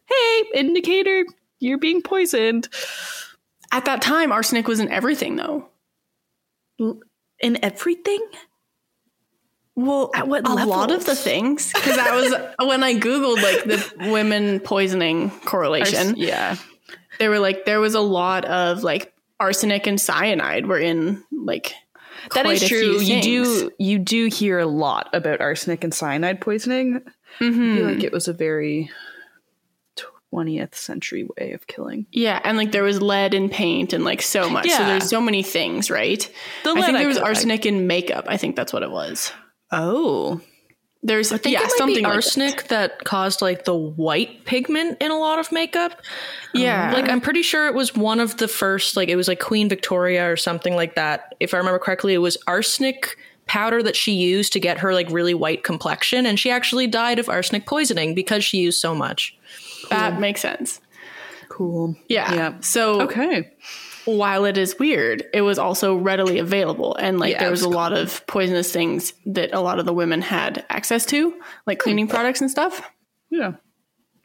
hey, 0.05 0.43
indicator, 0.55 1.25
you're 1.59 1.77
being 1.77 2.01
poisoned. 2.01 2.69
At 3.71 3.85
that 3.85 4.01
time, 4.01 4.31
arsenic 4.31 4.67
was 4.67 4.79
in 4.79 4.89
everything 4.89 5.35
though. 5.35 5.69
In 7.39 7.63
everything? 7.63 8.25
Well, 9.75 10.11
at 10.13 10.27
what 10.27 10.47
a 10.47 10.53
levels? 10.53 10.67
lot 10.67 10.91
of 10.91 11.05
the 11.05 11.15
things 11.15 11.73
because 11.73 11.95
that 11.95 12.13
was 12.13 12.33
when 12.67 12.83
I 12.83 12.93
googled 12.95 13.41
like 13.41 13.63
the 13.63 14.11
women 14.11 14.59
poisoning 14.59 15.31
correlation. 15.45 16.09
Ars- 16.09 16.17
yeah, 16.17 16.55
they 17.19 17.27
were 17.27 17.39
like 17.39 17.65
there 17.65 17.79
was 17.79 17.95
a 17.95 18.01
lot 18.01 18.45
of 18.45 18.83
like 18.83 19.12
arsenic 19.39 19.87
and 19.87 19.99
cyanide 19.99 20.67
were 20.67 20.79
in 20.79 21.23
like 21.31 21.73
that 22.33 22.45
is 22.45 22.67
true. 22.67 22.99
You 22.99 23.21
do 23.21 23.71
you 23.77 23.99
do 23.99 24.27
hear 24.27 24.59
a 24.59 24.65
lot 24.65 25.09
about 25.13 25.41
arsenic 25.41 25.83
and 25.83 25.93
cyanide 25.93 26.41
poisoning. 26.41 27.01
Mm-hmm. 27.39 27.45
I 27.45 27.49
feel 27.49 27.51
mm-hmm. 27.51 27.87
like 27.87 28.03
it 28.03 28.11
was 28.11 28.27
a 28.27 28.33
very 28.33 28.89
20th 30.33 30.75
century 30.75 31.27
way 31.37 31.51
of 31.51 31.67
killing. 31.67 32.05
Yeah, 32.11 32.39
and 32.43 32.57
like 32.57 32.71
there 32.71 32.83
was 32.83 33.01
lead 33.01 33.33
in 33.33 33.49
paint 33.49 33.93
and 33.93 34.03
like 34.03 34.21
so 34.21 34.49
much. 34.49 34.65
Yeah. 34.65 34.77
So 34.77 34.85
there's 34.85 35.09
so 35.09 35.21
many 35.21 35.43
things, 35.43 35.91
right? 35.91 36.29
The 36.63 36.71
I 36.71 36.81
think 36.81 36.97
there 36.97 37.07
was 37.07 37.17
arsenic 37.17 37.65
I, 37.65 37.69
in 37.69 37.87
makeup. 37.87 38.25
I 38.27 38.37
think 38.37 38.55
that's 38.55 38.73
what 38.73 38.83
it 38.83 38.91
was. 38.91 39.31
Oh. 39.71 40.41
There's 41.05 41.33
I 41.33 41.37
think 41.37 41.53
yeah, 41.53 41.67
something 41.75 42.03
like 42.03 42.13
arsenic 42.13 42.67
that. 42.67 42.99
that 42.99 43.03
caused 43.03 43.41
like 43.41 43.65
the 43.65 43.75
white 43.75 44.45
pigment 44.45 44.97
in 45.01 45.11
a 45.11 45.17
lot 45.17 45.37
of 45.37 45.51
makeup. 45.51 46.01
Yeah. 46.53 46.87
Um, 46.87 46.93
like 46.93 47.09
I'm 47.09 47.19
pretty 47.19 47.41
sure 47.41 47.67
it 47.67 47.73
was 47.73 47.93
one 47.93 48.21
of 48.21 48.37
the 48.37 48.47
first 48.47 48.95
like 48.95 49.09
it 49.09 49.17
was 49.17 49.27
like 49.27 49.41
Queen 49.41 49.67
Victoria 49.67 50.31
or 50.31 50.37
something 50.37 50.75
like 50.75 50.95
that. 50.95 51.35
If 51.41 51.53
I 51.53 51.57
remember 51.57 51.79
correctly, 51.79 52.13
it 52.13 52.19
was 52.19 52.37
arsenic 52.47 53.17
powder 53.47 53.83
that 53.83 53.97
she 53.97 54.13
used 54.13 54.53
to 54.53 54.59
get 54.61 54.77
her 54.77 54.93
like 54.93 55.09
really 55.09 55.33
white 55.33 55.65
complexion 55.65 56.25
and 56.25 56.39
she 56.39 56.49
actually 56.49 56.87
died 56.87 57.19
of 57.19 57.27
arsenic 57.27 57.65
poisoning 57.65 58.15
because 58.15 58.45
she 58.45 58.59
used 58.59 58.79
so 58.79 58.95
much. 58.95 59.37
That 59.89 60.21
makes 60.21 60.39
sense. 60.39 60.79
Cool. 61.49 61.97
Yeah. 62.07 62.33
Yeah. 62.33 62.59
So 62.61 63.01
Okay. 63.01 63.51
While 64.05 64.45
it 64.45 64.57
is 64.57 64.77
weird, 64.77 65.25
it 65.33 65.41
was 65.41 65.57
also 65.57 65.95
readily 65.95 66.39
available 66.39 66.95
and 66.95 67.19
like 67.19 67.33
yeah, 67.33 67.39
there 67.39 67.51
was, 67.51 67.61
was 67.61 67.65
a 67.65 67.69
cool. 67.69 67.75
lot 67.75 67.93
of 67.93 68.25
poisonous 68.27 68.71
things 68.71 69.13
that 69.27 69.53
a 69.53 69.61
lot 69.61 69.79
of 69.79 69.85
the 69.85 69.93
women 69.93 70.21
had 70.21 70.65
access 70.69 71.05
to, 71.07 71.33
like 71.65 71.79
cleaning 71.79 72.07
products 72.07 72.41
and 72.41 72.51
stuff. 72.51 72.89
Yeah. 73.29 73.53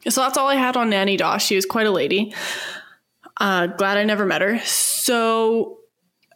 So 0.08 0.20
that's 0.20 0.36
all 0.36 0.48
I 0.48 0.54
had 0.54 0.76
on 0.76 0.90
Nannie 0.90 1.16
Doss. 1.16 1.44
She 1.44 1.56
was 1.56 1.66
quite 1.66 1.86
a 1.86 1.90
lady. 1.90 2.34
Uh, 3.38 3.66
glad 3.66 3.98
I 3.98 4.04
never 4.04 4.26
met 4.26 4.42
her. 4.42 4.58
So 4.60 5.78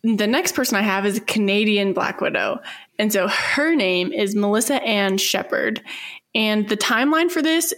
the 0.04 0.26
next 0.26 0.52
person 0.52 0.76
I 0.76 0.82
have 0.82 1.06
is 1.06 1.18
a 1.18 1.20
Canadian 1.20 1.92
Black 1.92 2.20
Widow. 2.20 2.60
And 2.98 3.12
so 3.12 3.28
her 3.28 3.74
name 3.74 4.12
is 4.12 4.34
Melissa 4.34 4.82
Ann 4.82 5.18
Shepard. 5.18 5.82
And 6.34 6.68
the 6.68 6.76
timeline 6.76 7.30
for 7.30 7.42
this 7.42 7.72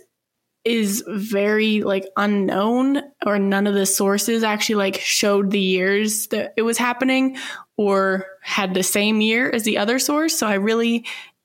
is 0.64 1.04
very 1.06 1.82
like 1.82 2.06
unknown 2.16 3.02
or 3.26 3.38
none 3.38 3.66
of 3.66 3.74
the 3.74 3.86
sources 3.86 4.42
actually 4.42 4.76
like 4.76 5.00
showed 5.00 5.50
the 5.50 5.60
years 5.60 6.28
that 6.28 6.54
it 6.56 6.62
was 6.62 6.78
happening 6.78 7.36
or 7.76 8.26
had 8.42 8.72
the 8.72 8.82
same 8.82 9.20
year 9.20 9.50
as 9.50 9.64
the 9.64 9.76
other 9.76 9.98
source 9.98 10.38
so 10.38 10.46
i 10.46 10.54
really 10.54 11.04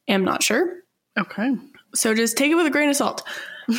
am 0.10 0.24
not 0.24 0.44
sure. 0.44 0.74
Okay. 1.18 1.56
So 1.96 2.14
just 2.14 2.38
take 2.38 2.52
it 2.52 2.56
with 2.56 2.66
a 2.66 2.72
grain 2.72 2.90
of 2.90 2.96
salt. 2.96 3.26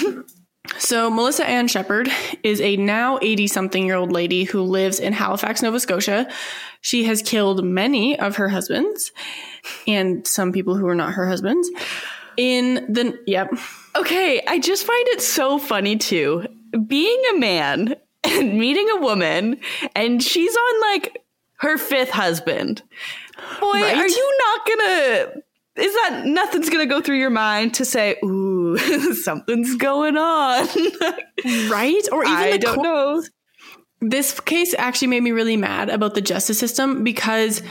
So 0.78 1.10
melissa 1.10 1.44
ann 1.48 1.68
shepard 1.68 2.10
is 2.44 2.60
a 2.60 2.76
now 2.76 3.18
80 3.22 3.46
something 3.46 3.86
year 3.86 3.96
old 3.96 4.12
lady 4.12 4.44
who 4.44 4.60
lives 4.62 5.00
in 5.00 5.14
halifax 5.14 5.62
nova 5.62 5.80
scotia. 5.80 6.30
She 6.82 7.04
has 7.04 7.22
killed 7.22 7.64
many 7.64 8.18
of 8.20 8.36
her 8.36 8.50
husbands 8.50 9.10
and 9.88 10.24
some 10.26 10.52
people 10.52 10.76
who 10.76 10.86
are 10.86 10.94
not 10.94 11.14
her 11.14 11.26
husbands 11.26 11.68
in 12.36 12.86
the 12.88 13.18
yep 13.26 13.50
Okay, 13.96 14.42
I 14.46 14.58
just 14.58 14.86
find 14.86 15.08
it 15.08 15.20
so 15.20 15.58
funny 15.58 15.96
too. 15.96 16.46
Being 16.86 17.22
a 17.34 17.38
man 17.38 17.96
and 18.24 18.58
meeting 18.58 18.88
a 18.90 19.00
woman, 19.00 19.60
and 19.94 20.22
she's 20.22 20.54
on 20.54 20.80
like 20.92 21.22
her 21.56 21.76
fifth 21.78 22.10
husband. 22.10 22.82
Boy, 23.60 23.72
right? 23.72 23.96
are 23.96 24.08
you 24.08 24.38
not 24.38 24.66
gonna 24.66 25.42
is 25.76 25.94
that 25.94 26.22
nothing's 26.26 26.68
gonna 26.68 26.86
go 26.86 27.00
through 27.00 27.18
your 27.18 27.30
mind 27.30 27.74
to 27.74 27.84
say, 27.84 28.16
ooh, 28.24 28.76
something's 29.14 29.76
going 29.76 30.16
on. 30.16 30.68
right? 31.70 32.02
Or 32.12 32.24
even 32.24 32.36
I 32.36 32.56
don't 32.58 32.82
know. 32.82 33.22
This 34.02 34.40
case 34.40 34.74
actually 34.78 35.08
made 35.08 35.22
me 35.22 35.32
really 35.32 35.56
mad 35.56 35.90
about 35.90 36.14
the 36.14 36.22
justice 36.22 36.58
system 36.58 37.04
because 37.04 37.62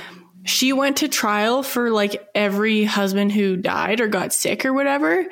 she 0.45 0.73
went 0.73 0.97
to 0.97 1.07
trial 1.07 1.63
for 1.63 1.91
like 1.91 2.27
every 2.33 2.83
husband 2.83 3.31
who 3.31 3.57
died 3.57 3.99
or 3.99 4.07
got 4.07 4.33
sick 4.33 4.65
or 4.65 4.73
whatever. 4.73 5.25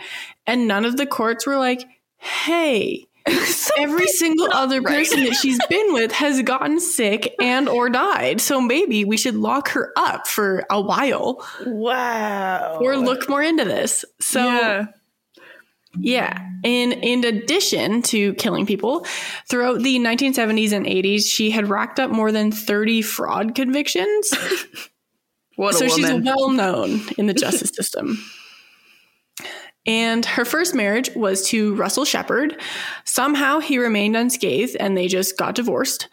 And 0.45 0.67
none 0.67 0.85
of 0.85 0.97
the 0.97 1.05
courts 1.05 1.45
were 1.45 1.57
like, 1.57 1.83
hey, 2.17 3.07
every 3.77 4.07
single 4.07 4.51
other 4.51 4.81
right. 4.81 4.97
person 4.97 5.23
that 5.23 5.35
she's 5.35 5.59
been 5.67 5.93
with 5.93 6.11
has 6.11 6.41
gotten 6.41 6.79
sick 6.79 7.35
and 7.41 7.67
or 7.67 7.89
died. 7.89 8.41
So 8.41 8.61
maybe 8.61 9.05
we 9.05 9.17
should 9.17 9.35
lock 9.35 9.69
her 9.69 9.91
up 9.97 10.27
for 10.27 10.65
a 10.69 10.81
while. 10.81 11.45
Wow. 11.65 12.79
Or 12.81 12.97
look 12.97 13.27
more 13.29 13.41
into 13.41 13.65
this. 13.65 14.05
So 14.19 14.45
yeah. 14.45 14.85
Yeah. 15.99 16.47
In 16.63 16.91
in 16.91 17.23
addition 17.25 18.01
to 18.03 18.33
killing 18.35 18.65
people, 18.65 19.05
throughout 19.49 19.81
the 19.81 19.97
1970s 19.97 20.71
and 20.71 20.85
80s, 20.85 21.25
she 21.25 21.49
had 21.49 21.69
racked 21.69 21.99
up 21.99 22.11
more 22.11 22.31
than 22.31 22.51
30 22.51 23.01
fraud 23.01 23.55
convictions. 23.55 24.31
What 25.57 25.75
so 25.75 25.87
woman. 25.87 26.23
she's 26.23 26.25
well 26.25 26.51
known 26.51 27.01
in 27.17 27.25
the 27.25 27.33
justice 27.35 27.71
system. 27.75 28.23
And 29.85 30.25
her 30.25 30.45
first 30.45 30.75
marriage 30.75 31.09
was 31.15 31.47
to 31.49 31.73
Russell 31.75 32.05
Shepard. 32.05 32.61
Somehow 33.05 33.59
he 33.59 33.77
remained 33.77 34.15
unscathed 34.15 34.75
and 34.79 34.95
they 34.95 35.07
just 35.07 35.37
got 35.37 35.55
divorced. 35.55 36.09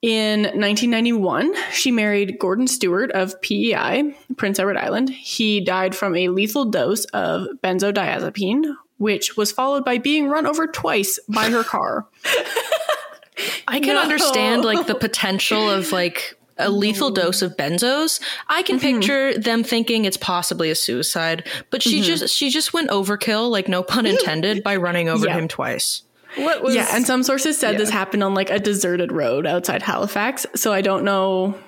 In 0.00 0.42
1991, 0.42 1.54
she 1.70 1.92
married 1.92 2.38
Gordon 2.40 2.66
Stewart 2.66 3.12
of 3.12 3.40
PEI, 3.42 4.14
Prince 4.36 4.58
Edward 4.58 4.76
Island. 4.76 5.10
He 5.10 5.60
died 5.60 5.94
from 5.94 6.16
a 6.16 6.28
lethal 6.28 6.64
dose 6.64 7.04
of 7.06 7.46
benzodiazepine, 7.62 8.74
which 8.96 9.36
was 9.36 9.52
followed 9.52 9.84
by 9.84 9.98
being 9.98 10.28
run 10.28 10.46
over 10.46 10.66
twice 10.66 11.20
by 11.28 11.50
her 11.50 11.62
car. 11.62 12.08
I 13.68 13.80
can 13.80 13.94
no. 13.94 14.02
understand 14.02 14.64
like 14.64 14.86
the 14.86 14.94
potential 15.00 15.70
of 15.70 15.92
like 15.92 16.36
a 16.58 16.70
lethal 16.70 17.10
dose 17.10 17.42
of 17.42 17.56
benzos, 17.56 18.20
I 18.48 18.62
can 18.62 18.78
mm-hmm. 18.78 19.00
picture 19.00 19.38
them 19.38 19.64
thinking 19.64 20.04
it's 20.04 20.16
possibly 20.16 20.70
a 20.70 20.74
suicide. 20.74 21.48
But 21.70 21.82
she 21.82 21.96
mm-hmm. 21.96 22.04
just 22.04 22.34
she 22.34 22.50
just 22.50 22.72
went 22.72 22.90
overkill, 22.90 23.50
like 23.50 23.68
no 23.68 23.82
pun 23.82 24.06
intended, 24.06 24.62
by 24.62 24.76
running 24.76 25.08
over 25.08 25.26
yeah. 25.26 25.34
him 25.34 25.48
twice. 25.48 26.02
What 26.36 26.62
was 26.62 26.74
Yeah, 26.74 26.88
and 26.92 27.06
some 27.06 27.22
sources 27.22 27.58
said 27.58 27.72
yeah. 27.72 27.78
this 27.78 27.90
happened 27.90 28.22
on 28.22 28.34
like 28.34 28.50
a 28.50 28.58
deserted 28.58 29.12
road 29.12 29.46
outside 29.46 29.82
Halifax. 29.82 30.46
So 30.54 30.72
I 30.72 30.80
don't 30.80 31.04
know 31.04 31.58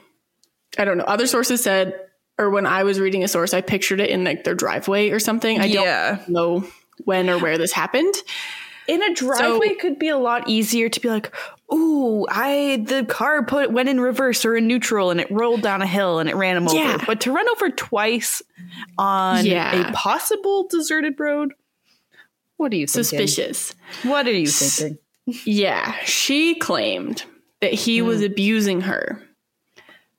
I 0.78 0.84
don't 0.84 0.98
know. 0.98 1.04
Other 1.04 1.26
sources 1.26 1.62
said 1.62 1.94
or 2.38 2.50
when 2.50 2.66
I 2.66 2.82
was 2.82 2.98
reading 2.98 3.22
a 3.22 3.28
source, 3.28 3.54
I 3.54 3.60
pictured 3.60 4.00
it 4.00 4.10
in 4.10 4.24
like 4.24 4.44
their 4.44 4.54
driveway 4.54 5.10
or 5.10 5.18
something. 5.18 5.60
I 5.60 5.66
yeah. 5.66 6.16
don't 6.16 6.28
know 6.28 6.64
when 7.04 7.30
or 7.30 7.38
where 7.38 7.58
this 7.58 7.72
happened. 7.72 8.14
In 8.86 9.02
a 9.02 9.14
driveway 9.14 9.68
so, 9.68 9.74
could 9.80 9.98
be 9.98 10.08
a 10.08 10.18
lot 10.18 10.48
easier 10.48 10.88
to 10.88 11.00
be 11.00 11.08
like, 11.08 11.34
ooh, 11.72 12.26
I 12.28 12.84
the 12.86 13.04
car 13.04 13.44
put 13.44 13.72
went 13.72 13.88
in 13.88 14.00
reverse 14.00 14.44
or 14.44 14.56
in 14.56 14.66
neutral 14.66 15.10
and 15.10 15.20
it 15.20 15.30
rolled 15.30 15.62
down 15.62 15.80
a 15.80 15.86
hill 15.86 16.18
and 16.18 16.28
it 16.28 16.36
ran 16.36 16.56
him 16.56 16.68
yeah. 16.68 16.94
over. 16.94 17.06
But 17.06 17.20
to 17.22 17.32
run 17.32 17.48
over 17.50 17.70
twice 17.70 18.42
on 18.98 19.46
yeah. 19.46 19.88
a 19.88 19.92
possible 19.92 20.66
deserted 20.68 21.18
road, 21.18 21.54
what 22.56 22.72
are 22.72 22.76
you 22.76 22.86
thinking? 22.86 23.04
Suspicious. 23.04 23.74
What 24.02 24.26
are 24.26 24.32
you 24.32 24.46
thinking? 24.46 24.98
Yeah, 25.26 25.94
she 26.04 26.54
claimed 26.56 27.24
that 27.60 27.72
he 27.72 28.00
mm. 28.00 28.06
was 28.06 28.22
abusing 28.22 28.82
her. 28.82 29.22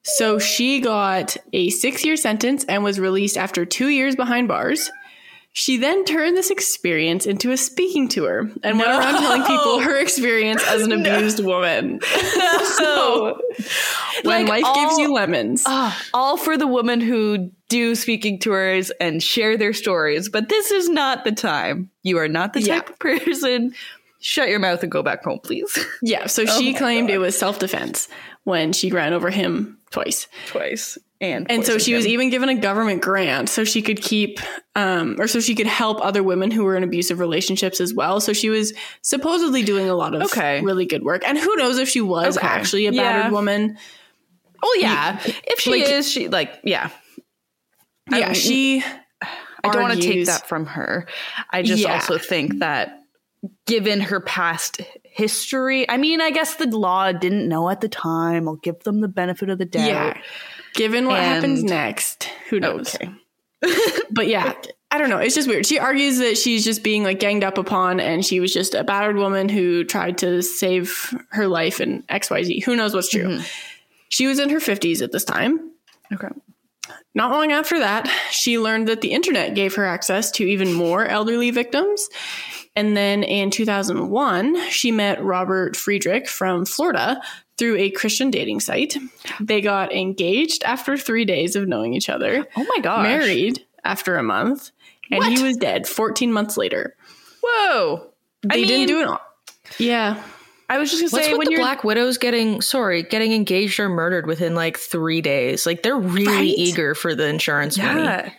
So 0.01 0.37
she 0.37 0.81
got 0.81 1.37
a 1.53 1.69
six 1.69 2.05
year 2.05 2.15
sentence 2.15 2.63
and 2.65 2.83
was 2.83 2.99
released 2.99 3.37
after 3.37 3.65
two 3.65 3.89
years 3.89 4.15
behind 4.15 4.47
bars. 4.47 4.91
She 5.57 5.77
then 5.77 6.03
turned 6.03 6.35
this 6.35 6.49
experience 6.49 7.25
into 7.25 7.49
a 7.53 7.55
speaking 7.55 8.09
tour 8.09 8.39
and 8.61 8.77
no. 8.77 8.85
went 8.85 8.89
around 8.89 9.21
telling 9.21 9.41
people 9.43 9.79
her 9.79 9.97
experience 9.97 10.61
as 10.67 10.81
an 10.81 10.91
abused 10.91 11.39
no. 11.41 11.47
woman. 11.47 12.01
No. 12.35 12.63
so, 12.77 13.41
when 14.23 14.47
like 14.47 14.49
life 14.49 14.63
all, 14.65 14.75
gives 14.75 14.97
you 14.99 15.13
lemons. 15.13 15.63
Uh, 15.65 15.93
all 16.13 16.35
for 16.35 16.57
the 16.57 16.67
women 16.67 16.99
who 16.99 17.51
do 17.69 17.95
speaking 17.95 18.37
tours 18.37 18.91
and 18.99 19.23
share 19.23 19.55
their 19.55 19.71
stories, 19.71 20.27
but 20.27 20.49
this 20.49 20.71
is 20.71 20.89
not 20.89 21.23
the 21.23 21.31
time. 21.31 21.89
You 22.03 22.17
are 22.17 22.27
not 22.27 22.51
the 22.51 22.61
type 22.61 22.89
of 22.89 22.99
person. 22.99 23.73
Shut 24.19 24.49
your 24.49 24.59
mouth 24.59 24.83
and 24.83 24.91
go 24.91 25.03
back 25.03 25.23
home, 25.23 25.39
please. 25.41 25.79
Yeah, 26.01 26.27
so 26.27 26.43
oh 26.49 26.59
she 26.59 26.73
claimed 26.73 27.07
God. 27.07 27.13
it 27.13 27.19
was 27.19 27.39
self 27.39 27.59
defense 27.59 28.09
when 28.43 28.73
she 28.73 28.91
ran 28.91 29.13
over 29.13 29.29
him 29.29 29.74
twice. 29.91 30.27
Twice 30.47 30.97
and 31.21 31.49
and 31.49 31.65
so 31.65 31.77
she 31.77 31.91
him. 31.91 31.97
was 31.97 32.07
even 32.07 32.29
given 32.29 32.49
a 32.49 32.55
government 32.55 33.01
grant 33.01 33.47
so 33.47 33.63
she 33.63 33.81
could 33.81 34.01
keep 34.01 34.39
um, 34.75 35.15
or 35.19 35.27
so 35.27 35.39
she 35.39 35.55
could 35.55 35.67
help 35.67 36.01
other 36.01 36.21
women 36.21 36.51
who 36.51 36.63
were 36.63 36.75
in 36.75 36.83
abusive 36.83 37.19
relationships 37.19 37.79
as 37.79 37.93
well 37.93 38.19
so 38.19 38.33
she 38.33 38.49
was 38.49 38.73
supposedly 39.01 39.63
doing 39.63 39.89
a 39.89 39.95
lot 39.95 40.13
of 40.13 40.23
okay. 40.23 40.61
really 40.61 40.85
good 40.85 41.03
work 41.03 41.25
and 41.25 41.37
who 41.37 41.55
knows 41.55 41.77
if 41.77 41.87
she 41.87 42.01
was 42.01 42.37
okay. 42.37 42.45
actually 42.45 42.85
a 42.85 42.91
yeah. 42.91 43.01
battered 43.01 43.31
woman 43.31 43.77
well 44.61 44.79
yeah 44.79 45.19
if 45.23 45.59
she 45.59 45.71
like, 45.71 45.89
is 45.89 46.11
she 46.11 46.27
like 46.27 46.59
yeah 46.63 46.89
yeah 48.11 48.33
she 48.33 48.83
i 49.23 49.71
don't 49.71 49.81
want 49.81 49.93
to 49.93 50.01
take 50.01 50.25
that 50.25 50.47
from 50.47 50.65
her 50.65 51.07
i 51.49 51.61
just 51.61 51.81
yeah. 51.81 51.93
also 51.93 52.17
think 52.17 52.59
that 52.59 53.04
given 53.65 54.01
her 54.01 54.19
past 54.19 54.81
history 55.03 55.89
i 55.89 55.97
mean 55.97 56.21
i 56.21 56.29
guess 56.29 56.55
the 56.55 56.65
law 56.67 57.11
didn't 57.11 57.47
know 57.47 57.69
at 57.69 57.81
the 57.81 57.89
time 57.89 58.47
i'll 58.47 58.55
give 58.57 58.79
them 58.83 59.01
the 59.01 59.07
benefit 59.07 59.49
of 59.49 59.57
the 59.57 59.65
doubt 59.65 59.87
yeah 59.87 60.21
Given 60.75 61.07
what 61.07 61.19
and, 61.19 61.25
happens 61.25 61.63
next, 61.63 62.25
who 62.49 62.59
knows? 62.59 62.95
Okay. 62.95 63.09
but 64.11 64.27
yeah, 64.27 64.53
I 64.91 64.97
don't 64.97 65.09
know. 65.09 65.19
It's 65.19 65.33
just 65.33 65.47
weird. 65.47 65.65
She 65.65 65.79
argues 65.79 66.17
that 66.17 66.37
she's 66.37 66.65
just 66.65 66.83
being 66.83 67.03
like 67.03 67.19
ganged 67.19 67.45
up 67.45 67.57
upon 67.57 68.01
and 68.01 68.25
she 68.25 68.41
was 68.41 68.53
just 68.53 68.75
a 68.75 68.83
battered 68.83 69.15
woman 69.15 69.47
who 69.47 69.85
tried 69.85 70.17
to 70.19 70.41
save 70.41 71.13
her 71.29 71.47
life 71.47 71.79
and 71.79 72.05
XYZ. 72.07 72.63
Who 72.65 72.75
knows 72.75 72.93
what's 72.93 73.09
true? 73.09 73.23
Mm-hmm. 73.23 73.43
She 74.09 74.27
was 74.27 74.37
in 74.37 74.49
her 74.49 74.59
50s 74.59 75.01
at 75.01 75.13
this 75.13 75.23
time. 75.23 75.71
Okay. 76.13 76.27
Not 77.15 77.31
long 77.31 77.53
after 77.53 77.79
that, 77.79 78.07
she 78.29 78.59
learned 78.59 78.89
that 78.89 78.99
the 78.99 79.13
internet 79.13 79.55
gave 79.55 79.75
her 79.75 79.85
access 79.85 80.29
to 80.31 80.43
even 80.43 80.73
more 80.73 81.05
elderly 81.05 81.51
victims. 81.51 82.09
And 82.75 82.95
then 82.95 83.23
in 83.23 83.51
2001, 83.51 84.69
she 84.69 84.91
met 84.91 85.23
Robert 85.23 85.77
Friedrich 85.77 86.27
from 86.27 86.65
Florida 86.65 87.21
through 87.57 87.77
a 87.77 87.89
Christian 87.91 88.31
dating 88.31 88.59
site. 88.59 88.97
They 89.39 89.61
got 89.61 89.93
engaged 89.93 90.63
after 90.63 90.97
three 90.97 91.25
days 91.25 91.55
of 91.55 91.67
knowing 91.67 91.93
each 91.93 92.09
other. 92.09 92.45
Oh 92.57 92.65
my 92.75 92.81
gosh. 92.81 93.03
Married 93.03 93.65
after 93.83 94.17
a 94.17 94.23
month. 94.23 94.71
And 95.11 95.19
what? 95.19 95.31
he 95.31 95.43
was 95.43 95.57
dead 95.57 95.87
14 95.87 96.33
months 96.33 96.57
later. 96.57 96.95
Whoa. 97.41 98.11
They 98.41 98.55
I 98.55 98.57
mean, 98.57 98.67
didn't 98.67 98.87
do 98.87 98.99
it 99.01 99.07
all. 99.07 99.21
Yeah. 99.77 100.21
I 100.67 100.79
was 100.79 100.89
just 100.89 101.01
gonna 101.01 101.11
What's 101.11 101.25
say 101.27 101.35
when 101.35 101.47
the 101.47 101.57
Black 101.57 101.83
Widows 101.83 102.17
getting 102.17 102.59
sorry 102.61 103.03
getting 103.03 103.33
engaged 103.33 103.79
or 103.79 103.87
murdered 103.87 104.25
within 104.25 104.55
like 104.55 104.77
three 104.77 105.21
days. 105.21 105.65
Like 105.65 105.83
they're 105.83 105.97
really 105.97 106.27
right? 106.27 106.57
eager 106.57 106.95
for 106.95 107.13
the 107.13 107.27
insurance 107.27 107.77
yeah. 107.77 107.93
money. 107.93 108.33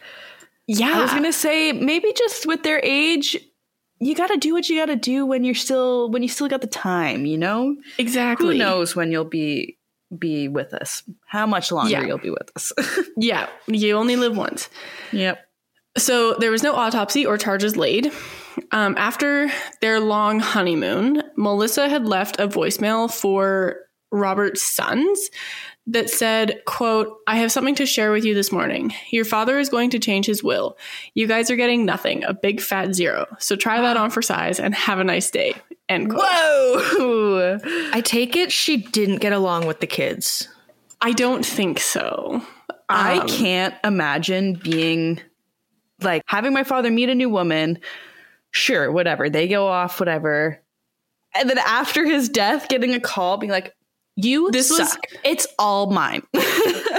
Yeah, 0.66 0.98
I 0.98 1.02
was 1.02 1.12
gonna 1.12 1.32
say 1.32 1.72
maybe 1.72 2.12
just 2.12 2.44
with 2.44 2.64
their 2.64 2.80
age, 2.82 3.38
you 3.98 4.14
got 4.14 4.28
to 4.28 4.36
do 4.36 4.52
what 4.52 4.68
you 4.68 4.78
got 4.78 4.86
to 4.86 4.96
do 4.96 5.24
when 5.24 5.44
you're 5.44 5.54
still 5.54 6.10
when 6.10 6.22
you 6.22 6.28
still 6.28 6.48
got 6.48 6.60
the 6.60 6.66
time. 6.66 7.26
You 7.26 7.38
know 7.38 7.76
exactly. 7.98 8.56
Who 8.56 8.58
knows 8.58 8.94
when 8.94 9.10
you'll 9.10 9.24
be 9.24 9.78
be 10.16 10.48
with 10.48 10.74
us? 10.74 11.02
How 11.26 11.46
much 11.46 11.72
longer 11.72 11.92
yeah. 11.92 12.04
you'll 12.04 12.18
be 12.18 12.30
with 12.30 12.50
us? 12.54 12.72
yeah, 13.16 13.48
you 13.66 13.94
only 13.94 14.16
live 14.16 14.36
once. 14.36 14.68
Yep. 15.12 15.40
So 15.96 16.34
there 16.34 16.50
was 16.50 16.62
no 16.62 16.74
autopsy 16.74 17.24
or 17.24 17.38
charges 17.38 17.76
laid. 17.76 18.12
Um, 18.70 18.94
after 18.98 19.50
their 19.80 20.00
long 20.00 20.40
honeymoon, 20.40 21.22
Melissa 21.36 21.88
had 21.88 22.06
left 22.06 22.38
a 22.38 22.48
voicemail 22.48 23.12
for 23.12 23.76
Robert's 24.12 24.62
sons 24.62 25.30
that 25.88 26.10
said, 26.10 26.62
quote, 26.64 27.18
I 27.26 27.36
have 27.36 27.52
something 27.52 27.76
to 27.76 27.86
share 27.86 28.10
with 28.10 28.24
you 28.24 28.34
this 28.34 28.50
morning. 28.50 28.92
Your 29.10 29.24
father 29.24 29.58
is 29.58 29.68
going 29.68 29.90
to 29.90 29.98
change 29.98 30.26
his 30.26 30.42
will. 30.42 30.76
You 31.14 31.26
guys 31.26 31.50
are 31.50 31.56
getting 31.56 31.84
nothing, 31.84 32.24
a 32.24 32.34
big 32.34 32.60
fat 32.60 32.94
zero. 32.94 33.26
So 33.38 33.54
try 33.54 33.80
that 33.80 33.96
on 33.96 34.10
for 34.10 34.22
size 34.22 34.58
and 34.58 34.74
have 34.74 34.98
a 34.98 35.04
nice 35.04 35.30
day. 35.30 35.54
End 35.88 36.10
quote. 36.10 36.22
Whoa! 36.22 37.58
I 37.92 38.00
take 38.00 38.34
it 38.34 38.50
she 38.50 38.78
didn't 38.78 39.18
get 39.20 39.32
along 39.32 39.66
with 39.66 39.78
the 39.78 39.86
kids. 39.86 40.48
I 41.00 41.12
don't 41.12 41.46
think 41.46 41.78
so. 41.78 42.42
I 42.88 43.18
um, 43.18 43.28
can't 43.28 43.74
imagine 43.84 44.54
being 44.54 45.20
like 46.00 46.22
having 46.26 46.52
my 46.52 46.64
father 46.64 46.90
meet 46.90 47.08
a 47.08 47.14
new 47.14 47.28
woman, 47.28 47.78
sure, 48.50 48.90
whatever. 48.90 49.30
They 49.30 49.46
go 49.46 49.68
off, 49.68 50.00
whatever. 50.00 50.60
And 51.36 51.48
then 51.48 51.58
after 51.58 52.04
his 52.04 52.28
death, 52.28 52.68
getting 52.68 52.94
a 52.94 53.00
call 53.00 53.36
being 53.36 53.52
like, 53.52 53.75
you 54.16 54.50
this 54.50 54.68
suck. 54.68 54.78
was 54.80 54.98
it's 55.24 55.46
all 55.58 55.90
mine. 55.90 56.22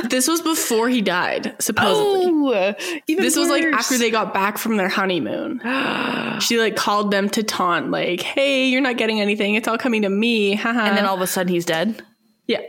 this 0.10 0.28
was 0.28 0.42
before 0.42 0.88
he 0.88 1.02
died, 1.02 1.56
supposedly. 1.60 2.26
Oh, 2.28 2.76
this 3.08 3.18
worse. 3.18 3.36
was 3.36 3.50
like 3.50 3.64
after 3.66 3.98
they 3.98 4.12
got 4.12 4.34
back 4.34 4.58
from 4.58 4.78
their 4.78 4.88
honeymoon. 4.88 5.60
she 6.40 6.60
like 6.60 6.76
called 6.76 7.12
them 7.12 7.30
to 7.32 7.44
taunt, 7.44 7.90
like, 7.90 8.22
"Hey, 8.22 8.68
you're 8.68 8.82
not 8.82 8.98
getting 8.98 9.20
anything. 9.20 9.56
It's 9.56 9.68
all 9.68 9.78
coming 9.78 10.04
to 10.04 10.10
me." 10.10 10.54
and 10.54 10.98
then 10.98 11.06
all 11.06 11.16
of 11.16 11.22
a 11.22 11.28
sudden, 11.28 11.52
he's 11.52 11.66
dead. 11.66 12.04
Yeah. 12.46 12.62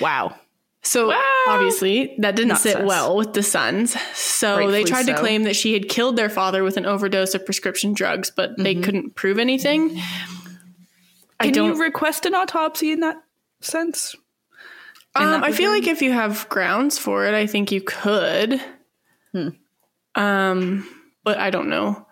Wow. 0.00 0.34
So 0.82 1.08
wow. 1.08 1.44
obviously 1.46 2.16
that 2.18 2.34
didn't 2.34 2.48
Not 2.48 2.60
sit 2.60 2.72
sus. 2.72 2.84
well 2.84 3.16
with 3.16 3.34
the 3.34 3.42
sons. 3.42 3.96
So 4.14 4.56
Rightfully 4.56 4.72
they 4.72 4.84
tried 4.84 5.06
so. 5.06 5.12
to 5.12 5.18
claim 5.18 5.44
that 5.44 5.54
she 5.54 5.72
had 5.72 5.88
killed 5.88 6.16
their 6.16 6.28
father 6.28 6.64
with 6.64 6.76
an 6.76 6.86
overdose 6.86 7.34
of 7.34 7.44
prescription 7.44 7.92
drugs, 7.92 8.32
but 8.34 8.50
mm-hmm. 8.50 8.62
they 8.64 8.74
couldn't 8.74 9.14
prove 9.14 9.38
anything. 9.38 9.90
Can 9.90 10.00
I 11.38 11.50
don't, 11.50 11.76
you 11.76 11.82
request 11.82 12.26
an 12.26 12.34
autopsy 12.34 12.90
in 12.90 13.00
that 13.00 13.21
sense? 13.64 14.14
Um, 15.14 15.44
I 15.44 15.52
feel 15.52 15.70
like 15.70 15.86
if 15.86 16.00
you 16.00 16.12
have 16.12 16.48
grounds 16.48 16.98
for 16.98 17.26
it, 17.26 17.34
I 17.34 17.46
think 17.46 17.70
you 17.70 17.82
could. 17.82 18.60
Hmm. 19.32 19.48
Um, 20.14 20.88
but 21.22 21.38
I 21.38 21.50
don't 21.50 21.68
know. 21.68 22.06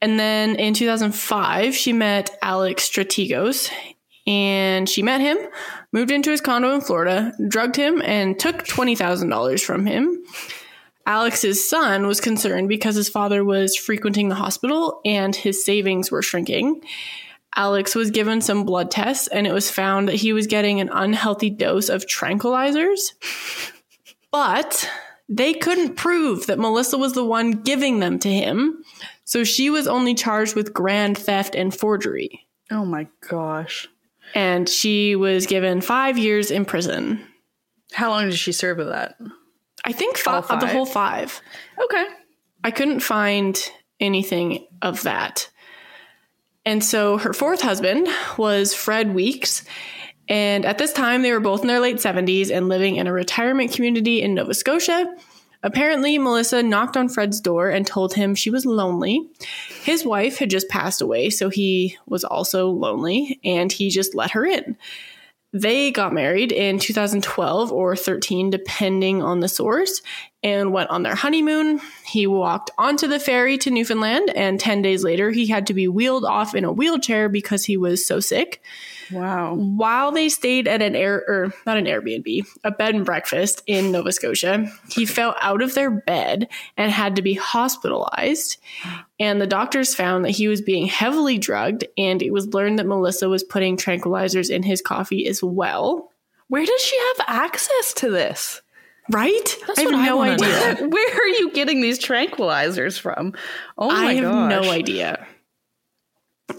And 0.00 0.18
then 0.18 0.56
in 0.56 0.74
2005, 0.74 1.74
she 1.74 1.92
met 1.92 2.36
Alex 2.42 2.88
Strategos 2.90 3.70
and 4.26 4.88
she 4.88 5.02
met 5.02 5.20
him, 5.20 5.38
moved 5.92 6.10
into 6.10 6.30
his 6.30 6.40
condo 6.40 6.74
in 6.74 6.80
Florida, 6.80 7.32
drugged 7.48 7.76
him, 7.76 8.02
and 8.02 8.38
took 8.38 8.64
$20,000 8.64 9.64
from 9.64 9.86
him. 9.86 10.22
Alex's 11.06 11.68
son 11.68 12.06
was 12.06 12.20
concerned 12.20 12.68
because 12.68 12.96
his 12.96 13.08
father 13.08 13.44
was 13.44 13.76
frequenting 13.76 14.28
the 14.28 14.34
hospital 14.34 15.00
and 15.04 15.36
his 15.36 15.64
savings 15.64 16.10
were 16.10 16.22
shrinking. 16.22 16.82
Alex 17.56 17.94
was 17.94 18.10
given 18.10 18.40
some 18.40 18.64
blood 18.64 18.90
tests 18.90 19.28
and 19.28 19.46
it 19.46 19.52
was 19.52 19.70
found 19.70 20.08
that 20.08 20.16
he 20.16 20.32
was 20.32 20.46
getting 20.46 20.80
an 20.80 20.90
unhealthy 20.92 21.50
dose 21.50 21.88
of 21.88 22.06
tranquilizers. 22.06 23.00
But 24.30 24.90
they 25.28 25.54
couldn't 25.54 25.94
prove 25.94 26.48
that 26.48 26.58
Melissa 26.58 26.98
was 26.98 27.12
the 27.12 27.24
one 27.24 27.52
giving 27.52 28.00
them 28.00 28.18
to 28.18 28.28
him. 28.28 28.82
So 29.22 29.44
she 29.44 29.70
was 29.70 29.86
only 29.86 30.16
charged 30.16 30.56
with 30.56 30.74
grand 30.74 31.16
theft 31.16 31.54
and 31.54 31.72
forgery. 31.72 32.44
Oh 32.68 32.84
my 32.84 33.06
gosh 33.20 33.88
and 34.34 34.68
she 34.68 35.16
was 35.16 35.46
given 35.46 35.80
five 35.80 36.18
years 36.18 36.50
in 36.50 36.64
prison. 36.64 37.24
How 37.92 38.10
long 38.10 38.26
did 38.26 38.38
she 38.38 38.52
serve 38.52 38.80
of 38.80 38.88
that? 38.88 39.16
I 39.84 39.92
think 39.92 40.16
five, 40.16 40.46
five. 40.46 40.60
the 40.60 40.66
whole 40.66 40.86
five. 40.86 41.40
Okay. 41.82 42.06
I 42.64 42.70
couldn't 42.70 43.00
find 43.00 43.56
anything 44.00 44.66
of 44.82 45.02
that. 45.02 45.48
And 46.66 46.82
so 46.82 47.18
her 47.18 47.32
fourth 47.32 47.60
husband 47.60 48.08
was 48.38 48.74
Fred 48.74 49.14
Weeks. 49.14 49.64
And 50.28 50.64
at 50.64 50.78
this 50.78 50.92
time, 50.92 51.22
they 51.22 51.32
were 51.32 51.40
both 51.40 51.60
in 51.60 51.66
their 51.68 51.80
late 51.80 51.96
70s 51.96 52.50
and 52.50 52.68
living 52.68 52.96
in 52.96 53.06
a 53.06 53.12
retirement 53.12 53.72
community 53.72 54.22
in 54.22 54.34
Nova 54.34 54.54
Scotia. 54.54 55.14
Apparently, 55.62 56.18
Melissa 56.18 56.62
knocked 56.62 56.96
on 56.96 57.08
Fred's 57.08 57.40
door 57.40 57.70
and 57.70 57.86
told 57.86 58.14
him 58.14 58.34
she 58.34 58.50
was 58.50 58.66
lonely. 58.66 59.26
His 59.82 60.04
wife 60.04 60.38
had 60.38 60.50
just 60.50 60.68
passed 60.68 61.00
away, 61.00 61.30
so 61.30 61.48
he 61.48 61.96
was 62.06 62.22
also 62.22 62.68
lonely, 62.68 63.40
and 63.44 63.72
he 63.72 63.88
just 63.88 64.14
let 64.14 64.32
her 64.32 64.44
in. 64.44 64.76
They 65.54 65.90
got 65.90 66.12
married 66.12 66.52
in 66.52 66.78
2012 66.78 67.72
or 67.72 67.96
13, 67.96 68.50
depending 68.50 69.22
on 69.22 69.40
the 69.40 69.48
source, 69.48 70.02
and 70.44 70.72
went 70.72 70.90
on 70.90 71.02
their 71.02 71.14
honeymoon. 71.14 71.80
He 72.04 72.26
walked 72.26 72.70
onto 72.76 73.08
the 73.08 73.18
ferry 73.18 73.56
to 73.58 73.70
Newfoundland, 73.70 74.30
and 74.36 74.60
10 74.60 74.82
days 74.82 75.02
later, 75.02 75.30
he 75.30 75.46
had 75.46 75.66
to 75.68 75.74
be 75.74 75.88
wheeled 75.88 76.26
off 76.26 76.54
in 76.54 76.64
a 76.64 76.72
wheelchair 76.72 77.30
because 77.30 77.64
he 77.64 77.78
was 77.78 78.06
so 78.06 78.20
sick. 78.20 78.62
Wow. 79.10 79.54
While 79.54 80.12
they 80.12 80.28
stayed 80.28 80.68
at 80.68 80.82
an 80.82 80.94
air 80.94 81.24
or 81.26 81.54
not 81.66 81.78
an 81.78 81.86
Airbnb, 81.86 82.46
a 82.62 82.70
bed 82.70 82.94
and 82.94 83.06
breakfast 83.06 83.62
in 83.66 83.90
Nova 83.90 84.12
Scotia, 84.12 84.70
he 84.90 85.06
fell 85.06 85.34
out 85.40 85.62
of 85.62 85.74
their 85.74 85.90
bed 85.90 86.48
and 86.76 86.92
had 86.92 87.16
to 87.16 87.22
be 87.22 87.34
hospitalized. 87.34 88.58
And 89.18 89.40
the 89.40 89.46
doctors 89.46 89.94
found 89.94 90.24
that 90.24 90.30
he 90.30 90.46
was 90.46 90.60
being 90.60 90.86
heavily 90.86 91.38
drugged, 91.38 91.84
and 91.96 92.22
it 92.22 92.32
was 92.32 92.52
learned 92.52 92.78
that 92.78 92.86
Melissa 92.86 93.30
was 93.30 93.42
putting 93.42 93.78
tranquilizers 93.78 94.50
in 94.50 94.62
his 94.62 94.82
coffee 94.82 95.26
as 95.26 95.42
well. 95.42 96.10
Where 96.48 96.66
does 96.66 96.82
she 96.82 96.98
have 96.98 97.26
access 97.28 97.94
to 97.94 98.10
this? 98.10 98.60
Right? 99.10 99.56
That's 99.66 99.78
I 99.78 99.82
have 99.82 99.92
no 99.92 100.20
I 100.20 100.30
idea. 100.30 100.76
Where 100.88 101.14
are 101.14 101.28
you 101.28 101.52
getting 101.52 101.80
these 101.80 101.98
tranquilizers 101.98 102.98
from? 102.98 103.34
Oh 103.76 103.88
my 103.88 104.06
I 104.06 104.14
have 104.14 104.24
gosh. 104.24 104.50
no 104.50 104.70
idea. 104.70 105.26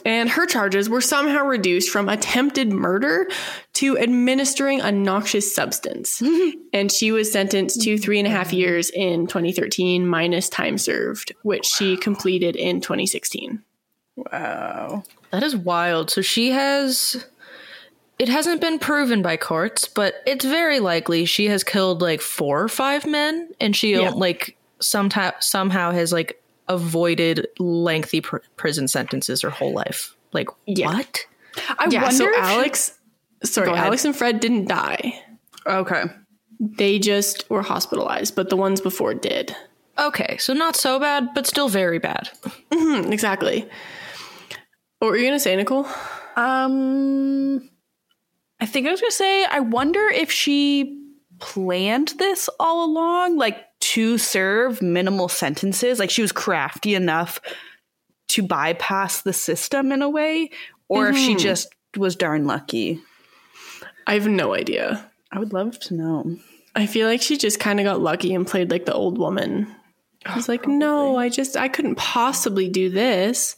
And 0.03 0.29
her 0.29 0.45
charges 0.47 0.89
were 0.89 1.01
somehow 1.01 1.45
reduced 1.45 1.89
from 1.89 2.09
attempted 2.09 2.71
murder 2.71 3.27
to 3.73 3.97
administering 3.97 4.81
a 4.81 4.91
noxious 4.91 5.53
substance. 5.53 6.21
and 6.73 6.91
she 6.91 7.11
was 7.11 7.31
sentenced 7.31 7.81
to 7.81 7.97
three 7.97 8.19
and 8.19 8.27
a 8.27 8.31
half 8.31 8.51
years 8.51 8.89
in 8.89 9.27
2013, 9.27 10.07
minus 10.07 10.49
time 10.49 10.77
served, 10.77 11.33
which 11.43 11.65
she 11.65 11.97
completed 11.97 12.55
in 12.55 12.81
2016. 12.81 13.61
Wow. 14.15 15.03
That 15.31 15.43
is 15.43 15.55
wild. 15.55 16.09
So 16.09 16.21
she 16.21 16.51
has. 16.51 17.25
It 18.17 18.29
hasn't 18.29 18.61
been 18.61 18.79
proven 18.79 19.21
by 19.21 19.35
courts, 19.35 19.87
but 19.87 20.15
it's 20.25 20.45
very 20.45 20.79
likely 20.79 21.25
she 21.25 21.47
has 21.47 21.63
killed 21.63 22.01
like 22.01 22.21
four 22.21 22.61
or 22.61 22.69
five 22.69 23.05
men, 23.05 23.49
and 23.59 23.75
she 23.75 23.93
yeah. 23.93 24.11
like 24.11 24.57
sometime 24.79 25.33
somehow 25.39 25.91
has 25.91 26.13
like 26.13 26.41
avoided 26.67 27.47
lengthy 27.59 28.21
pr- 28.21 28.37
prison 28.55 28.87
sentences 28.87 29.41
her 29.41 29.49
whole 29.49 29.73
life. 29.73 30.15
Like 30.31 30.47
yeah. 30.65 30.87
what? 30.87 31.25
I 31.77 31.87
yeah, 31.89 32.03
wonder. 32.03 32.17
So 32.17 32.33
Alex, 32.37 32.97
she... 33.43 33.47
sorry, 33.47 33.71
Alex 33.71 34.05
and 34.05 34.15
Fred 34.15 34.39
didn't 34.39 34.67
die. 34.67 35.21
Okay, 35.65 36.03
they 36.59 36.99
just 36.99 37.49
were 37.49 37.63
hospitalized, 37.63 38.35
but 38.35 38.49
the 38.49 38.57
ones 38.57 38.79
before 38.79 39.13
did. 39.13 39.55
Okay, 39.97 40.37
so 40.37 40.53
not 40.53 40.75
so 40.75 40.99
bad, 40.99 41.33
but 41.33 41.47
still 41.47 41.69
very 41.69 41.99
bad. 41.99 42.29
Mm-hmm, 42.71 43.11
exactly. 43.11 43.67
What 44.99 45.11
were 45.11 45.17
you 45.17 45.25
gonna 45.25 45.39
say, 45.39 45.55
Nicole? 45.55 45.87
Um, 46.35 47.69
I 48.65 48.67
think 48.67 48.87
I 48.87 48.91
was 48.91 48.99
gonna 48.99 49.11
say 49.11 49.45
I 49.45 49.59
wonder 49.59 50.07
if 50.07 50.31
she 50.31 50.99
planned 51.37 52.15
this 52.17 52.49
all 52.59 52.83
along, 52.83 53.37
like 53.37 53.63
to 53.79 54.17
serve 54.17 54.81
minimal 54.81 55.27
sentences. 55.29 55.99
Like 55.99 56.09
she 56.09 56.23
was 56.23 56.31
crafty 56.31 56.95
enough 56.95 57.39
to 58.29 58.41
bypass 58.41 59.21
the 59.21 59.33
system 59.33 59.91
in 59.91 60.01
a 60.01 60.09
way, 60.09 60.49
or 60.87 61.03
mm-hmm. 61.03 61.15
if 61.15 61.21
she 61.21 61.31
mm-hmm. 61.33 61.41
just 61.41 61.75
was 61.95 62.15
darn 62.15 62.47
lucky. 62.47 62.99
I 64.07 64.15
have 64.15 64.27
no 64.27 64.55
idea. 64.55 65.11
I 65.31 65.37
would 65.37 65.53
love 65.53 65.77
to 65.81 65.93
know. 65.93 66.35
I 66.75 66.87
feel 66.87 67.07
like 67.07 67.21
she 67.21 67.37
just 67.37 67.59
kind 67.59 67.79
of 67.79 67.83
got 67.83 68.01
lucky 68.01 68.33
and 68.33 68.47
played 68.47 68.71
like 68.71 68.87
the 68.87 68.95
old 68.95 69.19
woman. 69.19 69.67
I 70.25 70.35
was 70.35 70.49
oh, 70.49 70.53
like, 70.53 70.63
probably. 70.63 70.79
no, 70.79 71.17
I 71.17 71.29
just 71.29 71.55
I 71.55 71.67
couldn't 71.67 71.97
possibly 71.97 72.67
do 72.67 72.89
this. 72.89 73.57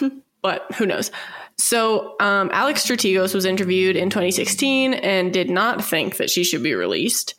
but 0.40 0.72
who 0.76 0.86
knows? 0.86 1.10
So 1.60 2.16
um, 2.20 2.50
Alex 2.52 2.86
Strategos 2.86 3.34
was 3.34 3.44
interviewed 3.44 3.96
in 3.96 4.10
2016 4.10 4.94
and 4.94 5.32
did 5.32 5.50
not 5.50 5.84
think 5.84 6.16
that 6.16 6.30
she 6.30 6.44
should 6.44 6.62
be 6.62 6.74
released. 6.74 7.34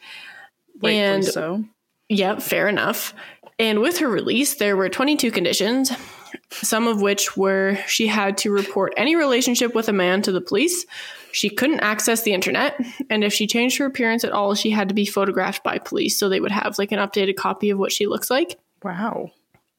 Rightfully 0.75 0.97
and 0.99 1.25
so. 1.25 1.63
Yep, 2.10 2.41
fair 2.41 2.67
enough. 2.67 3.13
And 3.57 3.79
with 3.79 3.99
her 3.99 4.07
release, 4.07 4.55
there 4.55 4.75
were 4.75 4.89
22 4.89 5.31
conditions, 5.31 5.91
some 6.51 6.88
of 6.88 7.01
which 7.01 7.38
were 7.38 7.77
she 7.88 8.07
had 8.07 8.38
to 8.39 8.51
report 8.51 8.93
any 8.97 9.15
relationship 9.15 9.73
with 9.75 9.88
a 9.88 9.93
man 9.93 10.21
to 10.23 10.31
the 10.31 10.41
police, 10.41 10.86
she 11.31 11.49
couldn't 11.49 11.79
access 11.79 12.23
the 12.23 12.34
internet, 12.34 12.79
and 13.10 13.23
if 13.23 13.34
she 13.34 13.47
changed 13.47 13.77
her 13.77 13.86
appearance 13.86 14.23
at 14.23 14.31
all, 14.31 14.55
she 14.55 14.69
had 14.69 14.89
to 14.89 14.95
be 14.95 15.05
photographed 15.05 15.63
by 15.63 15.77
police 15.77 16.17
so 16.17 16.27
they 16.27 16.39
would 16.39 16.51
have 16.51 16.77
like 16.77 16.91
an 16.91 16.99
updated 16.99 17.36
copy 17.36 17.69
of 17.69 17.79
what 17.79 17.91
she 17.91 18.07
looks 18.07 18.29
like. 18.29 18.60
Wow. 18.84 19.31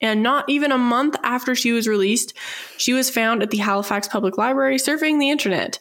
And 0.02 0.22
not 0.22 0.44
even 0.48 0.72
a 0.72 0.78
month 0.78 1.16
after 1.22 1.54
she 1.54 1.72
was 1.72 1.88
released, 1.88 2.34
she 2.76 2.92
was 2.92 3.08
found 3.08 3.42
at 3.42 3.50
the 3.50 3.58
Halifax 3.58 4.08
Public 4.08 4.36
Library 4.36 4.76
surfing 4.76 5.18
the 5.18 5.30
internet. 5.30 5.78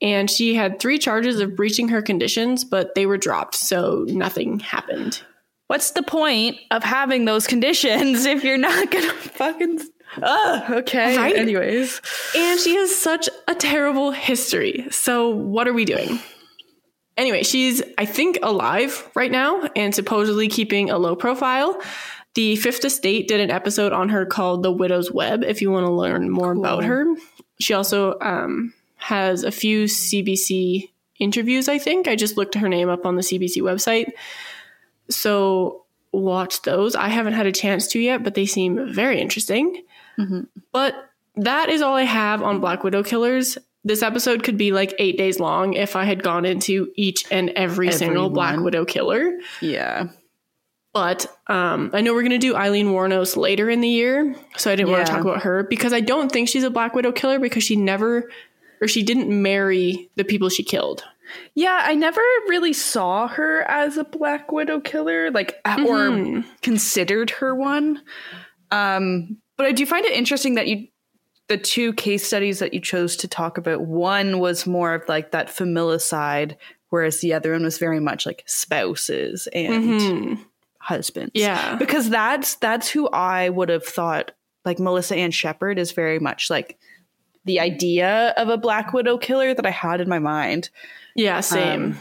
And 0.00 0.30
she 0.30 0.54
had 0.54 0.78
three 0.78 0.98
charges 0.98 1.40
of 1.40 1.56
breaching 1.56 1.88
her 1.88 2.00
conditions, 2.00 2.64
but 2.64 2.94
they 2.94 3.04
were 3.04 3.18
dropped, 3.18 3.56
so 3.56 4.06
nothing 4.08 4.60
happened. 4.60 5.20
What's 5.66 5.90
the 5.90 6.04
point 6.04 6.56
of 6.70 6.84
having 6.84 7.24
those 7.24 7.46
conditions 7.46 8.24
if 8.24 8.44
you're 8.44 8.56
not 8.56 8.90
gonna 8.90 9.12
fucking 9.12 9.80
Oh, 10.22 10.64
okay. 10.70 11.16
Right? 11.16 11.36
Anyways. 11.36 12.00
And 12.34 12.58
she 12.58 12.74
has 12.76 12.96
such 12.96 13.28
a 13.46 13.54
terrible 13.54 14.10
history. 14.10 14.86
So, 14.90 15.28
what 15.28 15.68
are 15.68 15.72
we 15.72 15.84
doing? 15.84 16.18
Anyway, 17.16 17.42
she's, 17.42 17.82
I 17.98 18.06
think, 18.06 18.38
alive 18.42 19.10
right 19.14 19.30
now 19.30 19.68
and 19.74 19.94
supposedly 19.94 20.48
keeping 20.48 20.88
a 20.88 20.98
low 20.98 21.16
profile. 21.16 21.80
The 22.38 22.54
Fifth 22.54 22.84
Estate 22.84 23.26
did 23.26 23.40
an 23.40 23.50
episode 23.50 23.92
on 23.92 24.10
her 24.10 24.24
called 24.24 24.62
The 24.62 24.70
Widow's 24.70 25.10
Web 25.10 25.42
if 25.42 25.60
you 25.60 25.72
want 25.72 25.86
to 25.86 25.92
learn 25.92 26.30
more 26.30 26.54
cool. 26.54 26.64
about 26.64 26.84
her. 26.84 27.04
She 27.58 27.74
also 27.74 28.16
um, 28.20 28.72
has 28.94 29.42
a 29.42 29.50
few 29.50 29.86
CBC 29.86 30.88
interviews, 31.18 31.68
I 31.68 31.78
think. 31.78 32.06
I 32.06 32.14
just 32.14 32.36
looked 32.36 32.54
her 32.54 32.68
name 32.68 32.88
up 32.88 33.04
on 33.04 33.16
the 33.16 33.22
CBC 33.22 33.56
website. 33.56 34.12
So, 35.10 35.84
watch 36.12 36.62
those. 36.62 36.94
I 36.94 37.08
haven't 37.08 37.32
had 37.32 37.46
a 37.46 37.50
chance 37.50 37.88
to 37.88 37.98
yet, 37.98 38.22
but 38.22 38.36
they 38.36 38.46
seem 38.46 38.94
very 38.94 39.20
interesting. 39.20 39.82
Mm-hmm. 40.16 40.42
But 40.70 40.94
that 41.34 41.70
is 41.70 41.82
all 41.82 41.96
I 41.96 42.04
have 42.04 42.40
on 42.44 42.60
Black 42.60 42.84
Widow 42.84 43.02
Killers. 43.02 43.58
This 43.82 44.00
episode 44.00 44.44
could 44.44 44.56
be 44.56 44.70
like 44.70 44.94
eight 45.00 45.18
days 45.18 45.40
long 45.40 45.72
if 45.72 45.96
I 45.96 46.04
had 46.04 46.22
gone 46.22 46.44
into 46.44 46.92
each 46.94 47.24
and 47.32 47.50
every, 47.50 47.88
every 47.88 47.98
single 47.98 48.26
one. 48.26 48.32
Black 48.32 48.60
Widow 48.60 48.84
killer. 48.84 49.32
Yeah. 49.60 50.10
But 50.92 51.26
um, 51.46 51.90
I 51.92 52.00
know 52.00 52.14
we're 52.14 52.22
going 52.22 52.30
to 52.32 52.38
do 52.38 52.56
Aileen 52.56 52.88
Wuornos 52.88 53.36
later 53.36 53.68
in 53.68 53.80
the 53.80 53.88
year. 53.88 54.34
So 54.56 54.70
I 54.70 54.76
didn't 54.76 54.88
yeah. 54.88 54.96
want 54.96 55.06
to 55.06 55.12
talk 55.12 55.22
about 55.22 55.42
her 55.42 55.62
because 55.64 55.92
I 55.92 56.00
don't 56.00 56.32
think 56.32 56.48
she's 56.48 56.64
a 56.64 56.70
Black 56.70 56.94
Widow 56.94 57.12
killer 57.12 57.38
because 57.38 57.62
she 57.62 57.76
never 57.76 58.30
or 58.80 58.88
she 58.88 59.02
didn't 59.02 59.30
marry 59.42 60.10
the 60.16 60.24
people 60.24 60.48
she 60.48 60.62
killed. 60.62 61.04
Yeah, 61.54 61.80
I 61.82 61.94
never 61.94 62.20
really 62.48 62.72
saw 62.72 63.28
her 63.28 63.62
as 63.62 63.96
a 63.96 64.04
Black 64.04 64.50
Widow 64.50 64.80
killer, 64.80 65.30
like 65.30 65.62
mm-hmm. 65.64 65.86
or 65.86 66.44
considered 66.62 67.30
her 67.30 67.54
one. 67.54 68.00
Um, 68.70 69.38
but 69.56 69.66
I 69.66 69.72
do 69.72 69.84
find 69.84 70.06
it 70.06 70.12
interesting 70.12 70.54
that 70.54 70.68
you 70.68 70.88
the 71.48 71.58
two 71.58 71.94
case 71.94 72.26
studies 72.26 72.58
that 72.58 72.74
you 72.74 72.80
chose 72.80 73.16
to 73.16 73.28
talk 73.28 73.56
about, 73.56 73.80
one 73.80 74.38
was 74.38 74.66
more 74.66 74.94
of 74.94 75.08
like 75.08 75.30
that 75.32 75.48
familicide, 75.48 76.56
whereas 76.90 77.20
the 77.20 77.32
other 77.32 77.52
one 77.52 77.64
was 77.64 77.78
very 77.78 78.00
much 78.00 78.26
like 78.26 78.44
spouses 78.46 79.48
and 79.54 79.84
mm-hmm. 79.84 80.42
Husbands. 80.88 81.32
Yeah. 81.34 81.76
Because 81.76 82.08
that's 82.08 82.54
that's 82.54 82.88
who 82.88 83.08
I 83.08 83.50
would 83.50 83.68
have 83.68 83.84
thought 83.84 84.32
like 84.64 84.78
Melissa 84.78 85.16
Ann 85.16 85.30
Shepard 85.30 85.78
is 85.78 85.92
very 85.92 86.18
much 86.18 86.48
like 86.48 86.78
the 87.44 87.60
idea 87.60 88.32
of 88.38 88.48
a 88.48 88.56
Black 88.56 88.94
Widow 88.94 89.18
killer 89.18 89.52
that 89.52 89.66
I 89.66 89.70
had 89.70 90.00
in 90.00 90.08
my 90.08 90.18
mind. 90.18 90.70
Yeah, 91.14 91.40
same. 91.40 91.84
Um, 91.84 91.98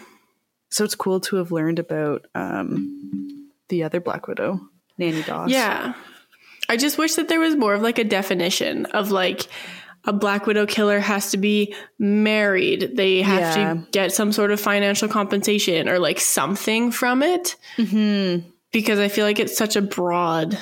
so 0.69 0.85
it's 0.85 0.95
cool 0.95 1.19
to 1.19 1.35
have 1.35 1.51
learned 1.51 1.79
about 1.79 2.27
um, 2.33 3.49
the 3.67 3.83
other 3.83 3.99
Black 3.99 4.25
Widow, 4.27 4.61
Nannie 4.97 5.23
Doss. 5.23 5.49
Yeah. 5.49 5.93
I 6.69 6.77
just 6.77 6.97
wish 6.97 7.15
that 7.15 7.27
there 7.27 7.41
was 7.41 7.57
more 7.57 7.73
of 7.73 7.81
like 7.81 7.99
a 7.99 8.05
definition 8.05 8.85
of 8.87 9.11
like 9.11 9.47
a 10.05 10.13
Black 10.13 10.45
Widow 10.47 10.65
killer 10.65 11.01
has 11.01 11.31
to 11.31 11.37
be 11.37 11.75
married. 11.99 12.95
They 12.95 13.21
have 13.21 13.57
yeah. 13.57 13.73
to 13.73 13.87
get 13.91 14.13
some 14.13 14.31
sort 14.31 14.51
of 14.51 14.61
financial 14.61 15.09
compensation 15.09 15.89
or 15.89 15.99
like 15.99 16.21
something 16.21 16.91
from 16.91 17.21
it. 17.21 17.57
Mm-hmm. 17.75 18.49
Because 18.77 18.99
I 18.99 19.07
feel 19.07 19.25
like 19.25 19.39
it's 19.39 19.57
such 19.57 19.75
a 19.75 19.81
broad 19.81 20.55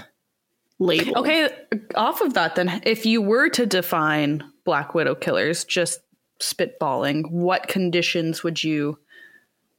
label. 0.80 1.18
Okay, 1.18 1.50
off 1.96 2.22
of 2.22 2.34
that, 2.36 2.56
then, 2.56 2.82
if 2.86 3.06
you 3.06 3.22
were 3.22 3.50
to 3.50 3.66
define 3.66 4.42
Black 4.64 4.96
Widow 4.96 5.16
killers, 5.16 5.66
just 5.66 6.00
spitballing, 6.40 7.30
what 7.30 7.68
conditions 7.68 8.42
would 8.42 8.64
you 8.64 8.98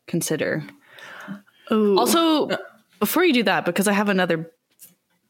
consider? 0.06 0.66
Ooh. 1.72 1.98
Also, 1.98 2.50
before 3.00 3.24
you 3.24 3.32
do 3.32 3.42
that, 3.44 3.64
because 3.64 3.88
I 3.88 3.94
have 3.94 4.10
another 4.10 4.52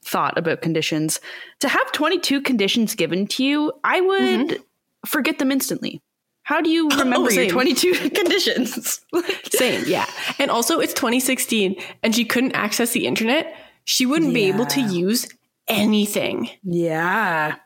thought 0.02 0.36
about 0.36 0.60
conditions. 0.60 1.20
To 1.60 1.68
have 1.68 1.92
22 1.92 2.40
conditions 2.40 2.96
given 2.96 3.28
to 3.28 3.44
you, 3.44 3.72
I 3.84 4.00
would 4.00 4.20
mm-hmm. 4.48 4.62
forget 5.06 5.38
them 5.38 5.52
instantly. 5.52 6.02
How 6.46 6.60
do 6.60 6.70
you 6.70 6.88
oh, 6.92 6.98
remember 6.98 7.28
oh, 7.28 7.34
your 7.34 7.50
22 7.50 8.10
conditions? 8.10 9.00
same, 9.52 9.82
yeah. 9.86 10.06
And 10.38 10.48
also, 10.50 10.78
it's 10.78 10.94
2016 10.94 11.74
and 12.04 12.14
she 12.14 12.24
couldn't 12.24 12.52
access 12.52 12.92
the 12.92 13.06
internet. 13.06 13.54
She 13.84 14.06
wouldn't 14.06 14.30
yeah. 14.30 14.34
be 14.34 14.44
able 14.44 14.66
to 14.66 14.80
use 14.80 15.28
anything. 15.66 16.48
Yeah. 16.62 17.56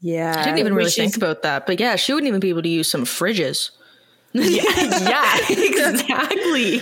Yeah. 0.00 0.32
I 0.36 0.44
didn't 0.44 0.58
even 0.58 0.74
really 0.74 0.90
think 0.90 1.16
about 1.16 1.42
that. 1.42 1.66
But 1.66 1.80
yeah, 1.80 1.96
she 1.96 2.12
wouldn't 2.12 2.28
even 2.28 2.38
be 2.38 2.50
able 2.50 2.62
to 2.62 2.68
use 2.68 2.88
some 2.88 3.04
fridges. 3.04 3.70
yeah, 4.32 4.62
yeah, 5.00 5.36
exactly. 5.48 6.78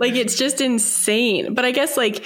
like 0.00 0.14
it's 0.14 0.36
just 0.36 0.60
insane. 0.60 1.54
But 1.54 1.64
I 1.64 1.70
guess 1.70 1.96
like 1.96 2.24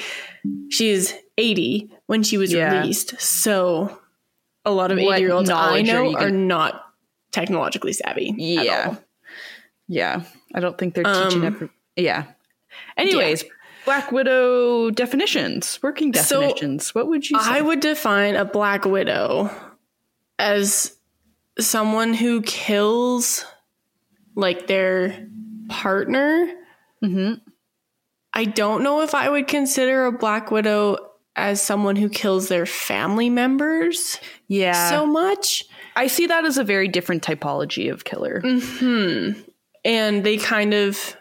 she's 0.70 1.14
80 1.38 1.92
when 2.06 2.24
she 2.24 2.38
was 2.38 2.52
yeah. 2.52 2.80
released. 2.80 3.20
So 3.20 4.00
a 4.64 4.72
lot 4.72 4.90
of 4.90 4.98
80 4.98 5.20
year 5.20 5.32
olds 5.32 5.48
I 5.48 5.82
know 5.82 6.12
are, 6.16 6.26
are 6.26 6.30
not 6.30 6.85
technologically 7.36 7.92
savvy. 7.92 8.34
Yeah. 8.38 8.96
Yeah. 9.88 10.22
I 10.54 10.60
don't 10.60 10.78
think 10.78 10.94
they're 10.94 11.04
teaching 11.04 11.42
um, 11.42 11.44
every, 11.44 11.68
yeah. 11.94 12.24
Anyways, 12.96 13.42
yeah. 13.42 13.48
Black 13.84 14.10
Widow 14.10 14.90
definitions, 14.90 15.78
working 15.82 16.10
definitions. 16.10 16.86
So 16.86 16.92
what 16.94 17.08
would 17.08 17.28
you 17.28 17.38
say? 17.38 17.50
I 17.50 17.60
would 17.60 17.80
define 17.80 18.36
a 18.36 18.46
Black 18.46 18.86
Widow 18.86 19.50
as 20.38 20.96
someone 21.58 22.14
who 22.14 22.40
kills 22.42 23.44
like 24.34 24.66
their 24.66 25.28
partner. 25.68 26.50
Mm-hmm. 27.04 27.34
I 28.32 28.44
don't 28.44 28.82
know 28.82 29.02
if 29.02 29.14
I 29.14 29.28
would 29.28 29.46
consider 29.46 30.06
a 30.06 30.12
Black 30.12 30.50
Widow 30.50 30.96
as 31.36 31.60
someone 31.60 31.96
who 31.96 32.08
kills 32.08 32.48
their 32.48 32.66
family 32.66 33.28
members. 33.28 34.18
Yeah. 34.48 34.90
So 34.90 35.06
much. 35.06 35.64
I 35.96 36.06
see 36.06 36.26
that 36.26 36.44
as 36.44 36.58
a 36.58 36.64
very 36.64 36.88
different 36.88 37.24
typology 37.24 37.90
of 37.90 38.04
killer. 38.04 38.42
Mm-hmm. 38.42 39.40
And 39.84 40.24
they 40.24 40.36
kind 40.36 40.74
of 40.74 41.16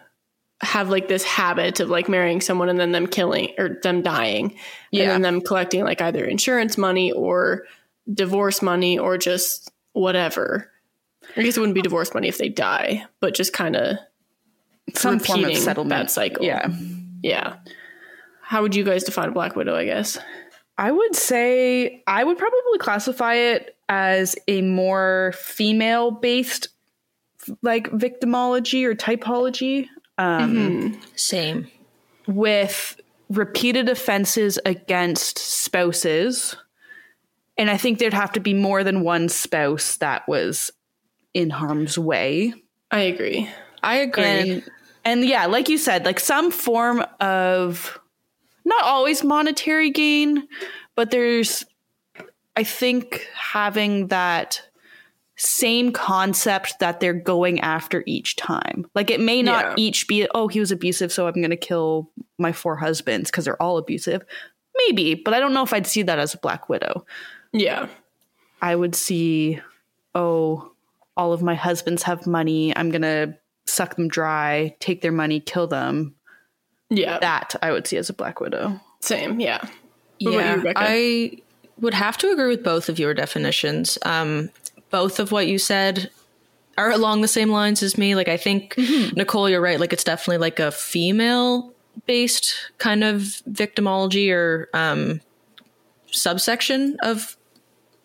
have 0.62 0.90
like 0.90 1.08
this 1.08 1.24
habit 1.24 1.80
of 1.80 1.90
like 1.90 2.10
marrying 2.10 2.42
someone 2.42 2.70
and 2.70 2.80
then 2.80 2.92
them 2.92 3.08
killing 3.08 3.54
or 3.58 3.80
them 3.82 4.02
dying. 4.02 4.58
Yeah. 4.92 5.04
And 5.04 5.12
then 5.12 5.22
them 5.22 5.42
collecting 5.42 5.84
like 5.84 6.02
either 6.02 6.26
insurance 6.26 6.78
money 6.78 7.12
or 7.12 7.64
divorce 8.12 8.62
money 8.62 9.00
or 9.00 9.18
just 9.18 9.72
whatever. 9.94 10.70
I 11.38 11.44
guess 11.44 11.58
it 11.58 11.60
wouldn't 11.60 11.76
be 11.76 11.82
divorce 11.82 12.14
money 12.14 12.28
if 12.28 12.38
they 12.38 12.50
die, 12.50 13.06
but 13.20 13.34
just 13.34 13.54
kind 13.54 13.76
of 13.76 13.98
some 14.94 15.20
form 15.20 15.44
of 15.46 15.58
settlement 15.58 16.08
that 16.08 16.12
cycle. 16.12 16.46
Yeah. 16.46 16.68
Yeah. 17.24 17.56
How 18.42 18.62
would 18.62 18.76
you 18.76 18.84
guys 18.84 19.04
define 19.04 19.30
a 19.30 19.32
Black 19.32 19.56
Widow, 19.56 19.76
I 19.76 19.86
guess? 19.86 20.18
I 20.78 20.92
would 20.92 21.16
say 21.16 22.04
I 22.06 22.24
would 22.24 22.38
probably 22.38 22.78
classify 22.80 23.36
it 23.36 23.75
as 23.90 24.36
a 24.48 24.62
more 24.62 25.34
female 25.38 26.12
based 26.12 26.70
like 27.62 27.90
victimology 27.92 28.86
or 28.86 28.96
typology. 28.96 29.88
Um, 30.18 30.56
mm-hmm. 30.56 31.02
Same. 31.16 31.68
With 32.28 33.00
repeated 33.30 33.90
offenses 33.90 34.60
against 34.66 35.38
spouses. 35.38 36.56
And 37.58 37.70
I 37.70 37.78
think 37.78 38.00
there'd 38.00 38.14
have 38.14 38.34
to 38.34 38.40
be 38.40 38.54
more 38.54 38.84
than 38.84 39.02
one 39.02 39.30
spouse 39.30 39.98
that 39.98 40.28
was 40.28 40.72
in 41.34 41.50
harm's 41.50 41.98
way. 41.98 42.54
I 42.92 43.02
agree. 43.02 43.50
I 43.84 43.98
agree. 43.98 44.24
And 44.24 44.64
and 45.04 45.26
yeah, 45.26 45.46
like 45.46 45.70
you 45.70 45.78
said, 45.78 46.06
like 46.06 46.20
some 46.20 46.50
form 46.50 47.06
of 47.20 48.00
not 48.64 48.84
always 48.84 49.24
monetary 49.24 49.92
gain, 49.92 50.48
but 50.96 51.12
there's 51.12 51.64
I 52.58 52.64
think 52.64 53.28
having 53.34 54.08
that 54.08 54.62
same 55.38 55.92
concept 55.92 56.80
that 56.80 57.00
they're 57.00 57.14
going 57.14 57.60
after 57.60 58.04
each 58.06 58.36
time. 58.38 58.86
Like 58.96 59.10
it 59.10 59.20
may 59.20 59.42
not 59.42 59.66
yeah. 59.66 59.74
each 59.78 60.08
be, 60.08 60.28
oh, 60.34 60.48
he 60.48 60.60
was 60.60 60.72
abusive, 60.72 61.12
so 61.12 61.28
I'm 61.28 61.34
going 61.34 61.50
to 61.50 61.58
kill 61.58 62.10
my 62.38 62.54
four 62.54 62.78
husbands 62.78 63.30
because 63.30 63.46
they're 63.46 63.62
all 63.62 63.78
abusive. 63.78 64.24
Maybe, 64.88 65.16
but 65.16 65.34
I 65.34 65.40
don't 65.40 65.54
know 65.54 65.64
if 65.64 65.74
I'd 65.74 65.88
see 65.88 66.04
that 66.04 66.20
as 66.20 66.34
a 66.34 66.38
Black 66.38 66.70
Widow. 66.70 67.06
Yeah. 67.52 67.88
I 68.62 68.76
would 68.76 68.96
see, 68.96 69.60
oh, 70.14 70.72
all 71.18 71.34
of 71.34 71.42
my 71.42 71.56
husbands 71.56 72.04
have 72.04 72.26
money. 72.26 72.76
I'm 72.76 72.90
going 72.90 73.02
to 73.02 73.38
suck 73.66 73.96
them 73.96 74.08
dry, 74.08 74.76
take 74.80 75.02
their 75.02 75.12
money, 75.12 75.40
kill 75.40 75.68
them. 75.68 76.16
Yeah. 76.90 77.20
That 77.20 77.56
I 77.62 77.72
would 77.72 77.88
see 77.88 77.98
as 77.98 78.10
a 78.10 78.14
Black 78.14 78.40
Widow. 78.40 78.80
Same. 79.02 79.40
Yeah. 79.40 79.60
What 80.22 80.34
yeah. 80.34 80.56
You, 80.56 80.74
I 80.76 81.38
would 81.80 81.94
have 81.94 82.18
to 82.18 82.32
agree 82.32 82.48
with 82.48 82.64
both 82.64 82.90
of 82.90 83.00
your 83.00 83.14
definitions. 83.14 83.98
Um, 84.04 84.50
both 84.90 85.20
of 85.20 85.32
what 85.32 85.48
you 85.48 85.58
said 85.58 86.10
are 86.78 86.92
along 86.92 87.22
the 87.22 87.28
same 87.28 87.50
lines 87.50 87.84
as 87.84 87.98
me. 87.98 88.16
Like, 88.16 88.28
I 88.28 88.38
think, 88.38 88.76
mm-hmm. 88.76 89.16
Nicole, 89.16 89.50
you're 89.50 89.62
right. 89.62 89.80
Like, 89.80 89.94
it's 89.94 90.04
definitely 90.04 90.38
like 90.38 90.60
a 90.60 90.72
female 90.72 91.74
based 92.06 92.56
kind 92.78 93.04
of 93.04 93.22
victimology 93.50 94.32
or 94.32 94.70
um, 94.74 95.22
subsection 96.12 96.98
of 97.02 97.38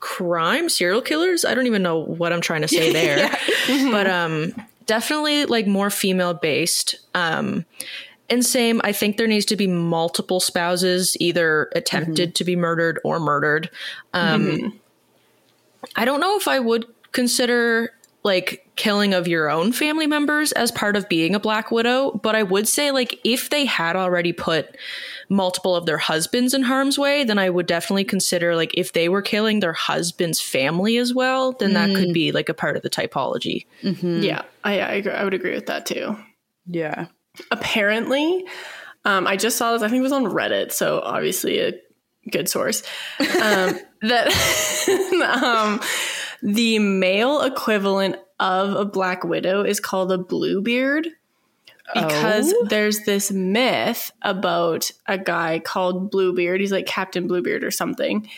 crime, 0.01 0.69
serial 0.69 1.03
killers. 1.03 1.45
I 1.45 1.55
don't 1.55 1.67
even 1.67 1.83
know 1.83 1.99
what 1.99 2.33
I'm 2.33 2.41
trying 2.41 2.63
to 2.63 2.69
say 2.69 2.93
there. 2.93 3.19
yeah. 3.19 3.37
mm-hmm. 3.67 3.91
But 3.91 4.09
um, 4.09 4.55
definitely 4.87 5.47
like 5.47 5.67
more 5.67 5.91
female 5.91 6.35
based. 6.35 6.97
Um, 7.15 7.65
and 8.31 8.45
same, 8.45 8.81
I 8.85 8.93
think 8.93 9.17
there 9.17 9.27
needs 9.27 9.47
to 9.47 9.57
be 9.57 9.67
multiple 9.67 10.41
spouses 10.41 11.17
either 11.21 11.71
attempted 11.75 12.31
mm-hmm. 12.31 12.35
to 12.35 12.45
be 12.45 12.57
murdered 12.57 13.01
or 13.05 13.19
murdered. 13.19 13.71
Um, 14.15 14.47
mm-hmm. 14.47 14.69
I 15.97 16.05
don't 16.05 16.21
know 16.21 16.37
if 16.37 16.47
I 16.47 16.61
would 16.61 16.87
consider 17.13 17.91
like 18.23 18.67
killing 18.77 19.15
of 19.15 19.27
your 19.27 19.49
own 19.51 19.73
family 19.73 20.07
members 20.07 20.53
as 20.53 20.71
part 20.71 20.95
of 20.95 21.09
being 21.09 21.35
a 21.35 21.41
black 21.41 21.71
widow, 21.71 22.13
but 22.23 22.37
I 22.37 22.43
would 22.43 22.69
say 22.69 22.91
like 22.91 23.19
if 23.25 23.51
they 23.51 23.65
had 23.65 23.97
already 23.97 24.33
put 24.33 24.77
multiple 25.31 25.75
of 25.75 25.87
their 25.87 25.99
husbands 25.99 26.53
in 26.53 26.63
harm's 26.63 26.99
way, 26.99 27.25
then 27.25 27.39
I 27.39 27.49
would 27.49 27.67
definitely 27.67 28.05
consider 28.05 28.55
like 28.57 28.73
if 28.75 28.93
they 28.93 29.09
were 29.09 29.23
killing 29.23 29.61
their 29.61 29.73
husband's 29.73 30.41
family 30.41 30.99
as 30.99 31.15
well, 31.15 31.53
then 31.53 31.71
mm. 31.71 31.75
that 31.75 31.97
could 31.97 32.11
mm. 32.11 32.15
be 32.15 32.33
like 32.33 32.51
a 32.51 32.55
part 32.55 32.77
of 32.77 32.83
the 32.83 32.91
typology. 32.91 33.67
Mm-hmm. 33.83 34.21
Yeah, 34.21 34.43
I, 34.65 34.81
I. 34.81 35.03
I 35.11 35.25
would 35.25 35.35
agree 35.35 35.55
with 35.55 35.67
that 35.67 35.87
too. 35.87 36.17
Yeah 36.67 37.07
apparently, 37.51 38.45
um, 39.05 39.27
I 39.27 39.37
just 39.37 39.57
saw 39.57 39.73
this. 39.73 39.83
I 39.83 39.89
think 39.89 40.01
it 40.01 40.03
was 40.03 40.13
on 40.13 40.27
Reddit, 40.27 40.73
so 40.73 41.01
obviously 41.01 41.61
a 41.61 41.73
good 42.31 42.49
source. 42.49 42.83
Um, 43.21 43.79
that 44.03 44.29
um, 45.43 45.81
the 46.43 46.79
male 46.79 47.43
equivalent 47.43 48.17
of 48.39 48.75
a 48.75 48.85
black 48.85 49.25
widow 49.25 49.63
is 49.63 49.81
called 49.81 50.11
a 50.13 50.19
bluebeard 50.19 51.09
because 51.95 52.53
oh. 52.55 52.67
there's 52.69 53.01
this 53.01 53.31
myth 53.31 54.13
about 54.23 54.91
a 55.07 55.19
guy 55.19 55.59
called 55.59 56.11
Bluebeard. 56.11 56.61
He's 56.61 56.73
like 56.73 56.87
Captain 56.87 57.27
Bluebeard 57.27 57.65
or 57.65 57.71
something. 57.71 58.29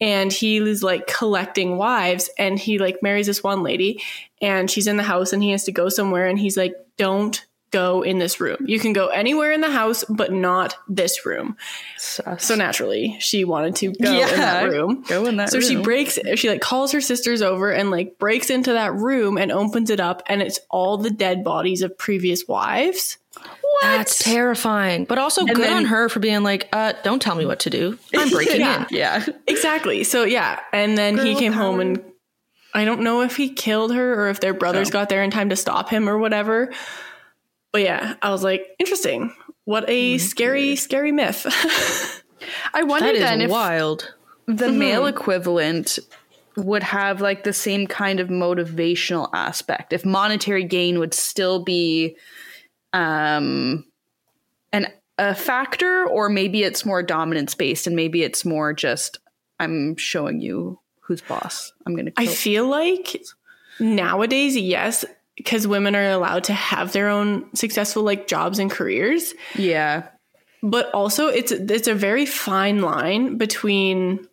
And 0.00 0.32
he 0.32 0.56
is 0.56 0.82
like 0.82 1.06
collecting 1.06 1.76
wives 1.76 2.30
and 2.38 2.58
he 2.58 2.78
like 2.78 3.02
marries 3.02 3.26
this 3.26 3.42
one 3.42 3.62
lady 3.62 4.02
and 4.40 4.70
she's 4.70 4.86
in 4.86 4.96
the 4.96 5.02
house 5.02 5.32
and 5.32 5.42
he 5.42 5.50
has 5.50 5.64
to 5.64 5.72
go 5.72 5.88
somewhere 5.88 6.26
and 6.26 6.38
he's 6.38 6.56
like, 6.56 6.74
don't 6.96 7.44
go 7.70 8.02
in 8.02 8.18
this 8.18 8.40
room. 8.40 8.58
You 8.64 8.78
can 8.78 8.92
go 8.92 9.08
anywhere 9.08 9.52
in 9.52 9.60
the 9.60 9.70
house, 9.70 10.04
but 10.08 10.32
not 10.32 10.76
this 10.88 11.24
room. 11.24 11.56
Sus. 11.96 12.44
So 12.44 12.54
naturally, 12.54 13.16
she 13.20 13.44
wanted 13.44 13.76
to 13.76 13.92
go 13.92 14.12
yeah, 14.12 14.30
in 14.30 14.40
that 14.40 14.68
room. 14.68 15.04
Go 15.08 15.26
in 15.26 15.36
that 15.36 15.50
so 15.50 15.58
room. 15.58 15.68
she 15.68 15.76
breaks, 15.76 16.18
she 16.36 16.48
like 16.48 16.60
calls 16.60 16.92
her 16.92 17.00
sisters 17.00 17.42
over 17.42 17.70
and 17.70 17.90
like 17.90 18.18
breaks 18.18 18.50
into 18.50 18.72
that 18.72 18.94
room 18.94 19.38
and 19.38 19.52
opens 19.52 19.90
it 19.90 20.00
up, 20.00 20.22
and 20.26 20.42
it's 20.42 20.60
all 20.70 20.98
the 20.98 21.10
dead 21.10 21.44
bodies 21.44 21.82
of 21.82 21.96
previous 21.96 22.46
wives. 22.46 23.18
What? 23.34 23.82
That's 23.82 24.18
terrifying. 24.18 25.04
But 25.04 25.18
also 25.18 25.42
and 25.42 25.54
good 25.54 25.64
then, 25.64 25.76
on 25.76 25.84
her 25.86 26.08
for 26.08 26.18
being 26.18 26.42
like, 26.42 26.68
uh, 26.72 26.94
don't 27.04 27.22
tell 27.22 27.36
me 27.36 27.46
what 27.46 27.60
to 27.60 27.70
do. 27.70 27.98
I'm 28.14 28.28
breaking 28.30 28.60
yeah, 28.60 28.82
in. 28.82 28.86
Yeah. 28.90 29.26
Exactly. 29.46 30.02
So 30.04 30.24
yeah. 30.24 30.60
And 30.72 30.98
then 30.98 31.16
Girl 31.16 31.24
he 31.24 31.34
came 31.36 31.52
power. 31.52 31.62
home 31.62 31.80
and 31.80 32.04
I 32.74 32.84
don't 32.84 33.00
know 33.00 33.22
if 33.22 33.36
he 33.36 33.48
killed 33.48 33.94
her 33.94 34.24
or 34.24 34.28
if 34.28 34.40
their 34.40 34.54
brothers 34.54 34.90
oh. 34.90 34.92
got 34.92 35.08
there 35.08 35.22
in 35.22 35.30
time 35.30 35.50
to 35.50 35.56
stop 35.56 35.88
him 35.88 36.08
or 36.08 36.18
whatever. 36.18 36.72
But 37.72 37.82
yeah, 37.82 38.14
I 38.22 38.30
was 38.30 38.42
like, 38.42 38.66
interesting. 38.78 39.34
What 39.64 39.88
a 39.88 40.16
mm-hmm. 40.16 40.18
scary, 40.18 40.76
scary 40.76 41.12
myth. 41.12 41.46
I 42.74 42.82
wonder 42.82 43.18
then 43.18 43.42
if 43.42 43.50
wild. 43.50 44.14
The 44.46 44.66
mm-hmm. 44.66 44.78
male 44.78 45.06
equivalent 45.06 45.98
would 46.56 46.82
have 46.82 47.20
like 47.20 47.44
the 47.44 47.52
same 47.52 47.86
kind 47.86 48.20
of 48.20 48.28
motivational 48.28 49.30
aspect. 49.32 49.92
If 49.92 50.04
monetary 50.04 50.64
gain 50.64 50.98
would 50.98 51.14
still 51.14 51.62
be 51.62 52.16
um 52.92 53.84
an 54.72 54.88
a 55.18 55.34
factor 55.34 56.06
or 56.06 56.28
maybe 56.28 56.62
it's 56.64 56.84
more 56.84 57.02
dominance 57.02 57.54
based 57.54 57.86
and 57.86 57.94
maybe 57.94 58.22
it's 58.22 58.44
more 58.44 58.72
just 58.72 59.18
I'm 59.60 59.96
showing 59.96 60.40
you 60.40 60.80
who's 61.02 61.20
boss. 61.20 61.72
I'm 61.86 61.94
going 61.94 62.06
to 62.06 62.12
I 62.16 62.26
feel 62.26 62.66
like 62.66 63.22
nowadays 63.78 64.56
yes, 64.56 65.04
because 65.42 65.66
women 65.66 65.96
are 65.96 66.10
allowed 66.10 66.44
to 66.44 66.52
have 66.52 66.92
their 66.92 67.08
own 67.08 67.44
successful 67.54 68.02
like 68.02 68.26
jobs 68.26 68.58
and 68.58 68.70
careers. 68.70 69.32
Yeah. 69.56 70.08
But 70.62 70.92
also 70.92 71.28
it's 71.28 71.50
it's 71.50 71.88
a 71.88 71.94
very 71.94 72.26
fine 72.26 72.82
line 72.82 73.38
between 73.38 74.26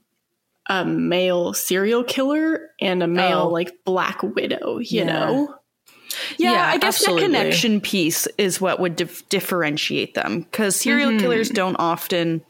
a 0.70 0.84
male 0.84 1.54
serial 1.54 2.04
killer 2.04 2.70
and 2.82 3.02
a 3.02 3.08
male 3.08 3.44
oh. 3.44 3.50
like 3.50 3.72
black 3.86 4.22
widow, 4.22 4.80
you 4.80 5.00
yeah. 5.00 5.06
know? 5.06 5.56
Yeah, 6.38 6.52
yeah, 6.52 6.68
I 6.68 6.78
guess 6.78 7.00
absolutely. 7.02 7.22
the 7.22 7.28
connection 7.28 7.82
piece 7.82 8.28
is 8.38 8.60
what 8.60 8.80
would 8.80 8.96
dif- 8.98 9.28
differentiate 9.30 10.14
them 10.14 10.42
because 10.42 10.76
serial 10.76 11.12
mm-hmm. 11.12 11.20
killers 11.20 11.50
don't 11.50 11.76
often, 11.78 12.42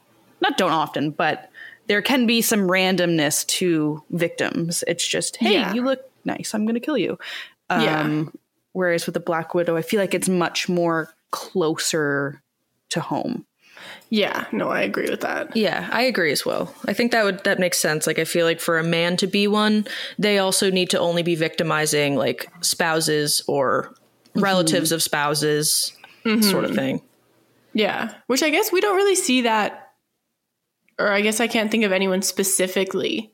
not 0.42 0.58
don't 0.58 0.72
often, 0.72 1.12
but 1.12 1.52
there 1.88 2.02
can 2.02 2.26
be 2.26 2.42
some 2.42 2.62
randomness 2.62 3.46
to 3.48 4.04
victims. 4.10 4.84
It's 4.88 5.06
just, 5.06 5.38
hey, 5.38 5.54
yeah. 5.54 5.74
you 5.74 5.84
look 5.84 6.00
nice, 6.26 6.54
I'm 6.54 6.66
going 6.66 6.76
to 6.76 6.80
kill 6.80 6.98
you. 6.98 7.18
Um, 7.70 7.82
yeah. 7.82 8.24
Whereas 8.78 9.08
with 9.08 9.16
the 9.16 9.20
Black 9.20 9.56
Widow, 9.56 9.76
I 9.76 9.82
feel 9.82 10.00
like 10.00 10.14
it's 10.14 10.30
much 10.30 10.70
more 10.70 11.10
closer 11.32 12.44
to 12.90 13.00
home. 13.00 13.48
Yeah, 14.12 14.46
no, 14.52 14.70
I 14.70 14.82
agree 14.82 15.10
with 15.10 15.22
that. 15.22 15.58
Yeah, 15.58 15.90
I 15.92 16.04
agree 16.04 16.32
as 16.32 16.46
well. 16.46 16.72
I 16.86 16.94
think 16.94 17.12
that 17.12 17.26
would 17.26 17.44
that 17.46 17.58
makes 17.58 17.80
sense. 17.80 18.06
Like 18.06 18.20
I 18.20 18.24
feel 18.24 18.46
like 18.46 18.60
for 18.60 18.78
a 18.78 18.84
man 18.84 19.18
to 19.18 19.26
be 19.26 19.48
one, 19.48 19.88
they 20.20 20.38
also 20.38 20.70
need 20.70 20.92
to 20.92 21.00
only 21.00 21.24
be 21.24 21.34
victimizing 21.34 22.18
like 22.18 22.52
spouses 22.62 23.42
or 23.48 23.96
mm-hmm. 24.36 24.42
relatives 24.42 24.92
of 24.92 25.02
spouses 25.02 25.92
mm-hmm. 26.24 26.44
sort 26.44 26.64
of 26.64 26.76
thing. 26.76 27.02
Yeah, 27.74 28.14
which 28.28 28.44
I 28.44 28.52
guess 28.52 28.72
we 28.72 28.80
don't 28.80 28.96
really 28.96 29.16
see 29.16 29.42
that 29.42 29.92
or 31.00 31.12
I 31.12 31.22
guess 31.22 31.40
I 31.40 31.48
can't 31.48 31.72
think 31.72 31.84
of 31.84 31.92
anyone 31.92 32.22
specifically 32.22 33.34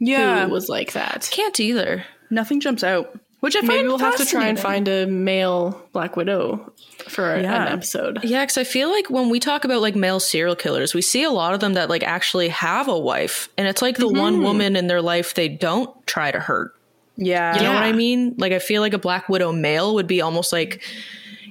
yeah. 0.00 0.44
who 0.44 0.50
was 0.50 0.68
like 0.68 0.94
that. 0.94 1.28
Can't 1.30 1.60
either. 1.60 2.04
Nothing 2.32 2.58
jumps 2.58 2.82
out. 2.82 3.16
Which 3.42 3.56
I 3.56 3.60
maybe 3.62 3.88
we'll 3.88 3.98
have 3.98 4.18
to 4.18 4.24
try 4.24 4.46
and 4.46 4.56
find 4.56 4.86
a 4.86 5.04
male 5.04 5.88
Black 5.90 6.14
Widow 6.14 6.72
for 7.08 7.36
yeah. 7.36 7.66
an 7.66 7.72
episode. 7.72 8.20
Yeah, 8.22 8.44
because 8.44 8.56
I 8.56 8.62
feel 8.62 8.88
like 8.88 9.10
when 9.10 9.30
we 9.30 9.40
talk 9.40 9.64
about 9.64 9.82
like 9.82 9.96
male 9.96 10.20
serial 10.20 10.54
killers, 10.54 10.94
we 10.94 11.02
see 11.02 11.24
a 11.24 11.30
lot 11.30 11.52
of 11.52 11.58
them 11.58 11.74
that 11.74 11.90
like 11.90 12.04
actually 12.04 12.50
have 12.50 12.86
a 12.86 12.96
wife, 12.96 13.48
and 13.58 13.66
it's 13.66 13.82
like 13.82 13.96
the 13.96 14.06
mm-hmm. 14.06 14.16
one 14.16 14.42
woman 14.42 14.76
in 14.76 14.86
their 14.86 15.02
life 15.02 15.34
they 15.34 15.48
don't 15.48 15.90
try 16.06 16.30
to 16.30 16.38
hurt. 16.38 16.76
Yeah, 17.16 17.56
you 17.56 17.62
know 17.62 17.72
yeah. 17.72 17.74
what 17.74 17.82
I 17.82 17.90
mean. 17.90 18.36
Like 18.38 18.52
I 18.52 18.60
feel 18.60 18.80
like 18.80 18.94
a 18.94 18.98
Black 18.98 19.28
Widow 19.28 19.50
male 19.50 19.92
would 19.94 20.06
be 20.06 20.20
almost 20.20 20.52
like, 20.52 20.80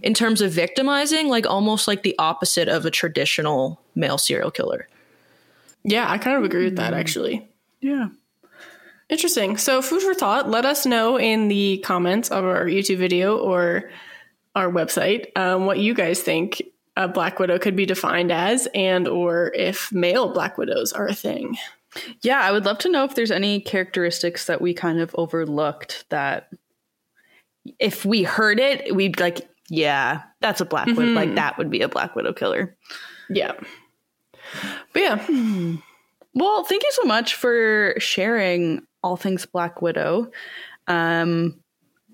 in 0.01 0.13
terms 0.13 0.39
of 0.39 0.53
victimizing, 0.53 1.27
like 1.27 1.45
almost 1.45 1.89
like 1.89 2.03
the 2.03 2.15
opposite 2.17 2.69
of 2.69 2.85
a 2.85 2.89
traditional 2.89 3.81
male 3.95 4.17
serial 4.17 4.49
killer. 4.49 4.87
Yeah, 5.83 6.09
I 6.09 6.19
kind 6.19 6.37
of 6.37 6.45
agree 6.45 6.63
with 6.63 6.77
that 6.77 6.91
mm-hmm. 6.91 7.01
actually. 7.01 7.49
Yeah. 7.81 8.07
Interesting. 9.12 9.57
So, 9.57 9.82
food 9.82 10.01
for 10.01 10.14
thought. 10.14 10.49
Let 10.49 10.66
us 10.66 10.86
know 10.86 11.20
in 11.20 11.49
the 11.49 11.80
comments 11.80 12.30
of 12.30 12.45
our 12.45 12.66
YouTube 12.66 12.97
video 12.97 13.38
or 13.38 13.91
our 14.55 14.72
website 14.72 15.26
um, 15.36 15.66
what 15.66 15.80
you 15.80 15.93
guys 15.93 16.22
think 16.22 16.62
a 16.95 17.09
black 17.09 17.38
widow 17.38 17.59
could 17.59 17.76
be 17.76 17.86
defined 17.86 18.32
as, 18.32 18.70
and 18.74 19.09
or 19.09 19.51
if 19.53 19.91
male 19.91 20.32
black 20.32 20.57
widows 20.57 20.93
are 20.93 21.07
a 21.07 21.14
thing. 21.14 21.57
Yeah, 22.22 22.39
I 22.39 22.53
would 22.53 22.64
love 22.64 22.78
to 22.80 22.89
know 22.89 23.03
if 23.03 23.16
there's 23.16 23.32
any 23.32 23.59
characteristics 23.59 24.45
that 24.45 24.62
we 24.62 24.74
kind 24.74 25.01
of 25.01 25.14
overlooked 25.16 26.05
that 26.07 26.49
if 27.80 28.05
we 28.05 28.24
heard 28.24 28.62
it, 28.62 28.95
we'd 28.95 29.20
like, 29.20 29.49
yeah, 29.70 30.22
that's 30.39 30.62
a 30.62 30.66
black 30.66 30.88
mm-hmm. 30.88 30.97
widow. 30.97 31.12
Like 31.12 31.36
that 31.36 31.57
would 31.57 31.70
be 31.70 31.82
a 31.82 31.89
black 31.89 32.16
widow 32.16 32.32
killer. 32.32 32.78
Yeah. 33.30 33.53
But 34.93 35.01
yeah. 35.01 35.18
Hmm. 35.18 35.76
Well, 36.34 36.64
thank 36.64 36.84
you 36.84 36.91
so 36.93 37.03
much 37.03 37.36
for 37.36 37.93
sharing 37.97 38.88
all 39.04 39.18
things 39.18 39.45
Black 39.45 39.82
Widow. 39.82 40.32
Um, 40.88 41.60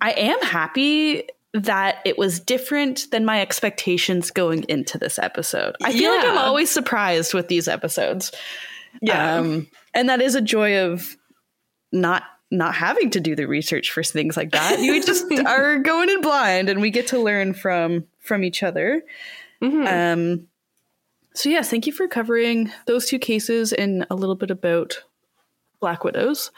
I 0.01 0.11
am 0.11 0.41
happy 0.41 1.27
that 1.53 1.99
it 2.05 2.17
was 2.17 2.39
different 2.39 3.07
than 3.11 3.25
my 3.25 3.41
expectations 3.41 4.31
going 4.31 4.63
into 4.63 4.97
this 4.97 5.17
episode. 5.17 5.75
I 5.83 5.91
feel 5.91 6.13
yeah. 6.13 6.21
like 6.21 6.29
I'm 6.29 6.37
always 6.37 6.69
surprised 6.69 7.33
with 7.33 7.47
these 7.47 7.67
episodes. 7.67 8.31
Yeah. 9.01 9.37
Um, 9.37 9.67
and 9.93 10.09
that 10.09 10.21
is 10.21 10.35
a 10.35 10.41
joy 10.41 10.79
of 10.79 11.15
not 11.91 12.23
not 12.49 12.73
having 12.73 13.09
to 13.09 13.19
do 13.19 13.35
the 13.35 13.45
research 13.45 13.91
for 13.91 14.03
things 14.03 14.37
like 14.37 14.51
that. 14.51 14.79
You 14.79 15.03
just 15.05 15.25
are 15.45 15.79
going 15.79 16.09
in 16.09 16.21
blind, 16.21 16.69
and 16.69 16.81
we 16.81 16.91
get 16.91 17.07
to 17.07 17.19
learn 17.19 17.53
from 17.53 18.05
from 18.19 18.43
each 18.43 18.63
other. 18.63 19.03
Mm-hmm. 19.61 19.87
Um, 19.87 20.47
so 21.33 21.49
yes, 21.49 21.69
thank 21.69 21.87
you 21.87 21.93
for 21.93 22.07
covering 22.07 22.71
those 22.85 23.07
two 23.07 23.19
cases 23.19 23.73
and 23.73 24.05
a 24.09 24.15
little 24.15 24.35
bit 24.35 24.51
about 24.51 25.03
Black 25.79 26.03
Widows. 26.03 26.51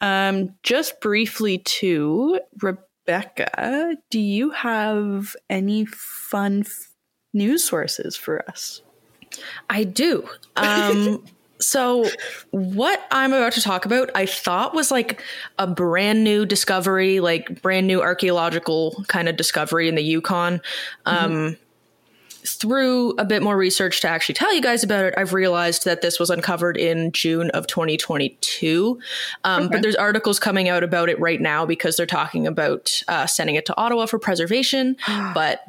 Um, 0.00 0.54
just 0.62 1.00
briefly, 1.00 1.58
too, 1.58 2.40
Rebecca, 2.60 3.96
do 4.10 4.18
you 4.20 4.50
have 4.50 5.36
any 5.48 5.84
fun 5.84 6.60
f- 6.60 6.92
news 7.32 7.64
sources 7.64 8.16
for 8.16 8.48
us? 8.48 8.82
I 9.68 9.84
do. 9.84 10.28
Um, 10.56 11.24
so, 11.60 12.08
what 12.50 13.06
I'm 13.10 13.32
about 13.32 13.52
to 13.54 13.60
talk 13.60 13.84
about, 13.84 14.10
I 14.14 14.24
thought 14.24 14.74
was 14.74 14.90
like 14.90 15.22
a 15.58 15.66
brand 15.66 16.24
new 16.24 16.46
discovery, 16.46 17.20
like 17.20 17.60
brand 17.60 17.86
new 17.86 18.00
archaeological 18.00 19.04
kind 19.08 19.28
of 19.28 19.36
discovery 19.36 19.88
in 19.88 19.96
the 19.96 20.02
Yukon. 20.02 20.62
Um, 21.04 21.30
mm-hmm. 21.30 21.62
Through 22.46 23.10
a 23.18 23.24
bit 23.24 23.42
more 23.42 23.56
research 23.56 24.00
to 24.00 24.08
actually 24.08 24.34
tell 24.34 24.54
you 24.54 24.62
guys 24.62 24.82
about 24.82 25.04
it, 25.04 25.14
I've 25.16 25.32
realized 25.32 25.84
that 25.84 26.00
this 26.00 26.18
was 26.18 26.30
uncovered 26.30 26.76
in 26.76 27.12
June 27.12 27.50
of 27.50 27.66
2022. 27.66 28.98
Um, 29.44 29.64
okay. 29.64 29.72
But 29.72 29.82
there's 29.82 29.96
articles 29.96 30.38
coming 30.38 30.68
out 30.68 30.82
about 30.82 31.08
it 31.08 31.18
right 31.20 31.40
now 31.40 31.66
because 31.66 31.96
they're 31.96 32.06
talking 32.06 32.46
about 32.46 33.02
uh, 33.08 33.26
sending 33.26 33.56
it 33.56 33.66
to 33.66 33.76
Ottawa 33.76 34.06
for 34.06 34.18
preservation. 34.18 34.96
but 35.34 35.66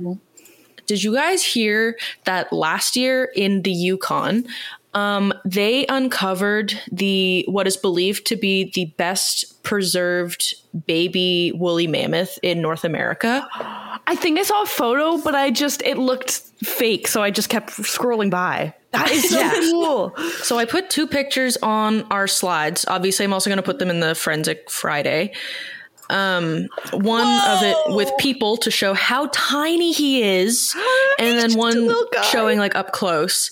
did 0.86 1.04
you 1.04 1.14
guys 1.14 1.44
hear 1.44 1.98
that 2.26 2.52
last 2.52 2.96
year 2.96 3.32
in 3.36 3.62
the 3.62 3.72
Yukon, 3.72 4.46
um, 4.94 5.34
they 5.46 5.86
uncovered 5.88 6.78
the 6.92 7.46
what 7.48 7.68
is 7.68 7.78
believed 7.78 8.26
to 8.28 8.36
be 8.36 8.72
the 8.76 8.86
best 8.98 9.64
preserved 9.64 10.56
baby 10.86 11.52
woolly 11.56 11.88
mammoth 11.88 12.40
in 12.44 12.62
North 12.62 12.84
America. 12.84 13.48
I 14.12 14.16
think 14.16 14.38
I 14.38 14.44
saw 14.44 14.64
a 14.64 14.66
photo, 14.66 15.18
but 15.20 15.36
I 15.36 15.52
just 15.52 15.82
it 15.84 15.98
looked 15.98 16.32
fake, 16.62 17.08
so 17.08 17.24
I 17.24 17.32
just 17.32 17.48
kept 17.48 17.70
scrolling 17.70 18.30
by. 18.30 18.74
That 18.92 19.10
is 19.10 19.30
so 19.30 19.40
yeah. 19.40 19.54
cool. 19.54 20.14
So 20.42 20.60
I 20.60 20.66
put 20.66 20.90
two 20.90 21.08
pictures 21.08 21.56
on 21.64 22.04
our 22.12 22.28
slides. 22.28 22.84
Obviously, 22.90 23.24
I'm 23.24 23.32
also 23.32 23.50
going 23.50 23.56
to 23.56 23.64
put 23.64 23.80
them 23.80 23.90
in 23.90 24.02
the 24.02 24.14
Forensic 24.14 24.70
Friday. 24.70 25.32
Um, 26.10 26.68
one 26.92 27.24
Whoa! 27.24 27.56
of 27.56 27.64
it 27.64 27.96
with 27.96 28.12
people 28.20 28.58
to 28.58 28.70
show 28.70 28.94
how 28.94 29.30
tiny 29.32 29.94
he 29.94 30.22
is, 30.22 30.76
and 31.18 31.40
then 31.40 31.58
one 31.58 31.90
showing 32.24 32.60
like 32.60 32.76
up 32.76 32.92
close. 32.92 33.50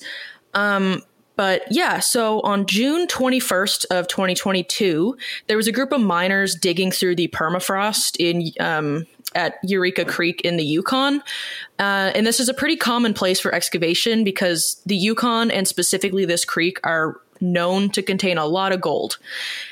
Um, 0.53 1.01
but 1.39 1.63
yeah, 1.71 2.01
so 2.01 2.41
on 2.41 2.65
June 2.65 3.07
21st 3.07 3.85
of 3.91 4.09
2022, 4.09 5.15
there 5.47 5.55
was 5.55 5.69
a 5.69 5.71
group 5.71 5.93
of 5.93 6.01
miners 6.01 6.53
digging 6.53 6.91
through 6.91 7.15
the 7.15 7.29
permafrost 7.29 8.17
in 8.19 8.51
um, 8.59 9.07
at 9.35 9.55
Eureka 9.63 10.03
Creek 10.03 10.41
in 10.41 10.57
the 10.57 10.65
Yukon. 10.65 11.21
Uh, 11.79 12.11
and 12.13 12.27
this 12.27 12.41
is 12.41 12.49
a 12.49 12.53
pretty 12.53 12.75
common 12.75 13.13
place 13.13 13.39
for 13.39 13.55
excavation 13.55 14.25
because 14.25 14.81
the 14.85 14.97
Yukon 14.97 15.49
and 15.49 15.65
specifically 15.65 16.25
this 16.25 16.43
creek 16.43 16.77
are 16.83 17.21
known 17.39 17.89
to 17.91 18.01
contain 18.01 18.37
a 18.37 18.45
lot 18.45 18.73
of 18.73 18.81
gold. 18.81 19.17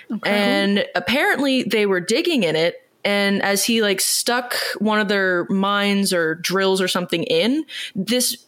Okay. 0.10 0.30
And 0.30 0.86
apparently 0.96 1.64
they 1.64 1.86
were 1.86 2.00
digging 2.00 2.44
in 2.44 2.56
it 2.56 2.88
and 3.04 3.42
as 3.42 3.64
he 3.64 3.82
like 3.82 4.02
stuck 4.02 4.56
one 4.80 5.00
of 5.00 5.08
their 5.08 5.46
mines 5.46 6.12
or 6.12 6.36
drills 6.36 6.82
or 6.82 6.88
something 6.88 7.24
in, 7.24 7.66
this 7.96 8.47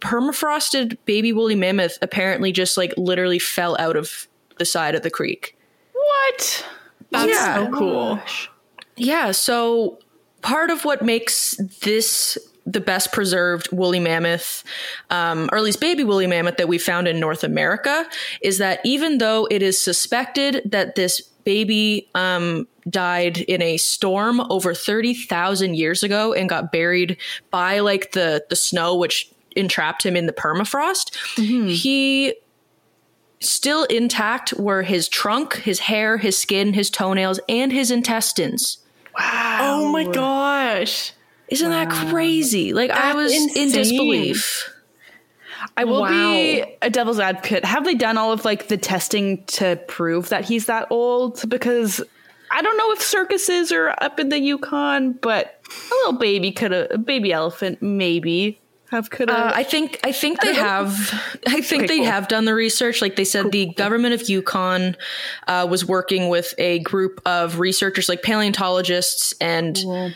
permafrosted 0.00 0.96
baby 1.04 1.32
woolly 1.32 1.54
mammoth 1.54 1.98
apparently 2.02 2.52
just 2.52 2.76
like 2.76 2.92
literally 2.96 3.38
fell 3.38 3.76
out 3.78 3.96
of 3.96 4.26
the 4.58 4.64
side 4.64 4.94
of 4.94 5.02
the 5.02 5.10
creek. 5.10 5.56
What? 5.92 6.66
That's 7.10 7.30
yeah. 7.30 7.54
so 7.56 7.72
cool. 7.72 8.20
Yeah, 8.96 9.30
so 9.32 9.98
part 10.42 10.70
of 10.70 10.84
what 10.84 11.02
makes 11.02 11.56
this 11.82 12.38
the 12.66 12.80
best 12.80 13.12
preserved 13.12 13.70
woolly 13.72 14.00
mammoth, 14.00 14.62
um, 15.08 15.48
or 15.50 15.58
at 15.58 15.64
least 15.64 15.80
baby 15.80 16.04
woolly 16.04 16.26
mammoth 16.26 16.56
that 16.58 16.68
we 16.68 16.78
found 16.78 17.08
in 17.08 17.18
North 17.18 17.42
America, 17.42 18.06
is 18.42 18.58
that 18.58 18.80
even 18.84 19.18
though 19.18 19.48
it 19.50 19.62
is 19.62 19.82
suspected 19.82 20.62
that 20.66 20.94
this 20.94 21.20
baby 21.44 22.08
um, 22.14 22.68
died 22.88 23.38
in 23.38 23.62
a 23.62 23.76
storm 23.76 24.40
over 24.50 24.74
30,000 24.74 25.74
years 25.74 26.02
ago 26.02 26.32
and 26.32 26.48
got 26.48 26.70
buried 26.70 27.16
by 27.50 27.80
like 27.80 28.12
the 28.12 28.44
the 28.50 28.56
snow 28.56 28.94
which 28.96 29.30
entrapped 29.56 30.04
him 30.04 30.16
in 30.16 30.26
the 30.26 30.32
permafrost. 30.32 31.12
Mm-hmm. 31.36 31.68
He 31.68 32.34
still 33.40 33.84
intact 33.84 34.52
were 34.54 34.82
his 34.82 35.08
trunk, 35.08 35.56
his 35.56 35.80
hair, 35.80 36.18
his 36.18 36.36
skin, 36.36 36.74
his 36.74 36.90
toenails, 36.90 37.40
and 37.48 37.72
his 37.72 37.90
intestines. 37.90 38.78
Wow. 39.18 39.58
Oh 39.60 39.92
my 39.92 40.04
gosh. 40.04 41.12
Isn't 41.48 41.70
wow. 41.70 41.84
that 41.84 42.10
crazy? 42.10 42.72
Like 42.72 42.90
That's 42.90 43.00
I 43.00 43.14
was 43.14 43.32
insane. 43.32 43.68
in 43.68 43.72
disbelief. 43.72 44.72
I 45.76 45.84
will 45.84 46.02
wow. 46.02 46.08
be 46.08 46.64
a 46.82 46.90
devil's 46.90 47.18
advocate. 47.20 47.64
Have 47.64 47.84
they 47.84 47.94
done 47.94 48.16
all 48.16 48.32
of 48.32 48.44
like 48.44 48.68
the 48.68 48.76
testing 48.76 49.44
to 49.46 49.76
prove 49.88 50.28
that 50.30 50.44
he's 50.44 50.66
that 50.66 50.86
old? 50.90 51.48
Because 51.48 52.02
I 52.50 52.62
don't 52.62 52.76
know 52.76 52.92
if 52.92 53.00
circuses 53.00 53.72
are 53.72 53.94
up 54.00 54.18
in 54.18 54.28
the 54.28 54.38
Yukon, 54.38 55.12
but 55.12 55.60
a 55.68 55.94
little 55.96 56.18
baby 56.18 56.50
could 56.52 56.72
a 56.72 56.98
baby 56.98 57.32
elephant 57.32 57.80
maybe 57.82 58.58
have 58.90 59.08
could 59.10 59.30
uh, 59.30 59.52
I 59.54 59.62
think 59.62 60.00
I 60.02 60.10
think 60.10 60.40
they 60.40 60.54
have 60.54 60.92
I 61.46 61.60
think 61.60 61.84
okay, 61.84 61.86
they 61.86 61.96
cool. 61.98 62.06
have 62.06 62.26
done 62.26 62.44
the 62.44 62.54
research. 62.54 63.00
Like 63.00 63.14
they 63.14 63.24
said, 63.24 63.42
cool. 63.42 63.50
the 63.52 63.66
government 63.66 64.14
of 64.14 64.28
Yukon 64.28 64.96
uh, 65.46 65.66
was 65.70 65.84
working 65.84 66.28
with 66.28 66.54
a 66.58 66.80
group 66.80 67.20
of 67.24 67.60
researchers, 67.60 68.08
like 68.08 68.22
paleontologists, 68.22 69.32
and 69.40 69.76
cool. 69.76 70.10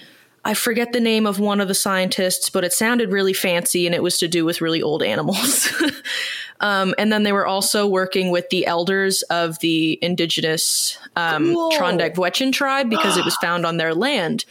I 0.44 0.54
forget 0.54 0.92
the 0.92 1.00
name 1.00 1.24
of 1.24 1.38
one 1.38 1.60
of 1.60 1.68
the 1.68 1.74
scientists, 1.74 2.50
but 2.50 2.64
it 2.64 2.72
sounded 2.72 3.10
really 3.10 3.32
fancy, 3.32 3.86
and 3.86 3.94
it 3.94 4.02
was 4.02 4.18
to 4.18 4.28
do 4.28 4.44
with 4.44 4.60
really 4.60 4.82
old 4.82 5.02
animals. 5.02 5.72
um, 6.60 6.94
and 6.98 7.12
then 7.12 7.22
they 7.22 7.32
were 7.32 7.46
also 7.46 7.86
working 7.86 8.30
with 8.30 8.50
the 8.50 8.66
elders 8.66 9.22
of 9.22 9.58
the 9.60 9.98
indigenous 10.02 10.98
um, 11.16 11.54
Tr'ondëk 11.54 12.52
tribe 12.52 12.90
because 12.90 13.16
it 13.16 13.24
was 13.24 13.36
found 13.40 13.64
on 13.64 13.76
their 13.76 13.94
land. 13.94 14.44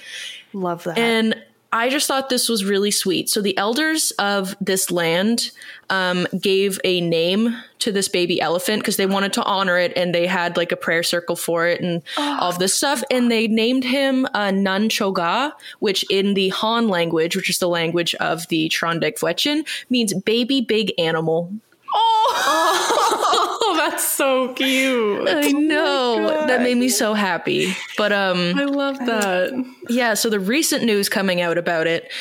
Love 0.54 0.84
that. 0.86 0.98
And 0.98 1.36
I 1.74 1.90
just 1.90 2.08
thought 2.08 2.30
this 2.30 2.48
was 2.50 2.64
really 2.64 2.92
sweet. 2.92 3.32
So 3.32 3.42
the 3.42 3.58
elders 3.58 4.12
of 4.20 4.56
this 4.62 4.92
land 4.92 5.50
um, 5.90 6.28
gave 6.40 6.80
a 6.84 7.02
name 7.02 7.58
to 7.80 7.92
this 7.92 8.08
baby 8.08 8.40
elephant 8.40 8.84
because 8.84 8.98
they 8.98 9.08
wanted 9.08 9.34
to 9.34 9.44
honor 9.44 9.80
it, 9.80 9.92
and 9.96 10.14
they 10.14 10.28
had 10.28 10.56
like 10.56 10.72
a 10.72 10.76
prayer 10.76 11.02
circle 11.02 11.36
for 11.36 11.68
it 11.68 11.82
and 11.82 12.04
oh. 12.16 12.38
all 12.40 12.50
of 12.52 12.60
this 12.60 12.76
stuff. 12.76 13.04
And 13.10 13.32
they 13.32 13.48
named 13.48 13.86
him 13.86 14.28
uh, 14.36 14.52
Nun 14.52 14.88
cho 14.88 15.12
ga, 15.12 15.52
which 15.80 16.06
in 16.12 16.36
the 16.36 16.50
Han 16.50 16.90
language, 16.90 17.36
which 17.36 17.50
is 17.50 17.58
the 17.58 17.68
language 17.68 18.14
of 18.16 18.48
the 18.50 18.70
Tr'ondëk 18.70 19.66
means 19.90 20.14
baby 20.14 20.62
big 20.62 20.94
animal. 21.00 21.52
Oh, 21.94 23.60
oh 23.60 23.76
that's 23.78 24.08
so 24.08 24.54
cute. 24.54 25.28
I 25.28 25.52
know. 25.52 26.44
Oh 26.44 26.48
that 26.48 26.62
made 26.62 26.78
me 26.78 26.90
so 26.90 27.14
happy. 27.14 27.74
But 27.98 28.12
um 28.12 28.58
I 28.58 28.66
love 28.66 28.98
that. 29.00 29.52
Yeah, 29.90 30.14
so 30.14 30.30
the 30.30 30.40
recent 30.40 30.84
news 30.84 31.10
coming 31.10 31.42
out 31.42 31.58
about 31.58 31.88
it 31.88 32.12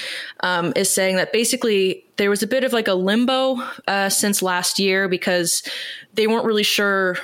um, 0.41 0.73
is 0.77 0.93
saying 0.93 1.17
that 1.17 1.33
basically 1.33 2.05
there 2.17 2.31
was 2.31 2.43
a 2.43 2.47
bit 2.47 2.65
of 2.65 2.73
like 2.73 2.89
a 2.89 2.95
limbo 2.95 3.57
uh, 3.87 4.09
since 4.09 4.43
last 4.43 4.79
year 4.79 5.09
because 5.09 5.63
they 6.15 6.27
weren't 6.27 6.45
really 6.45 6.65
sure 6.65 7.17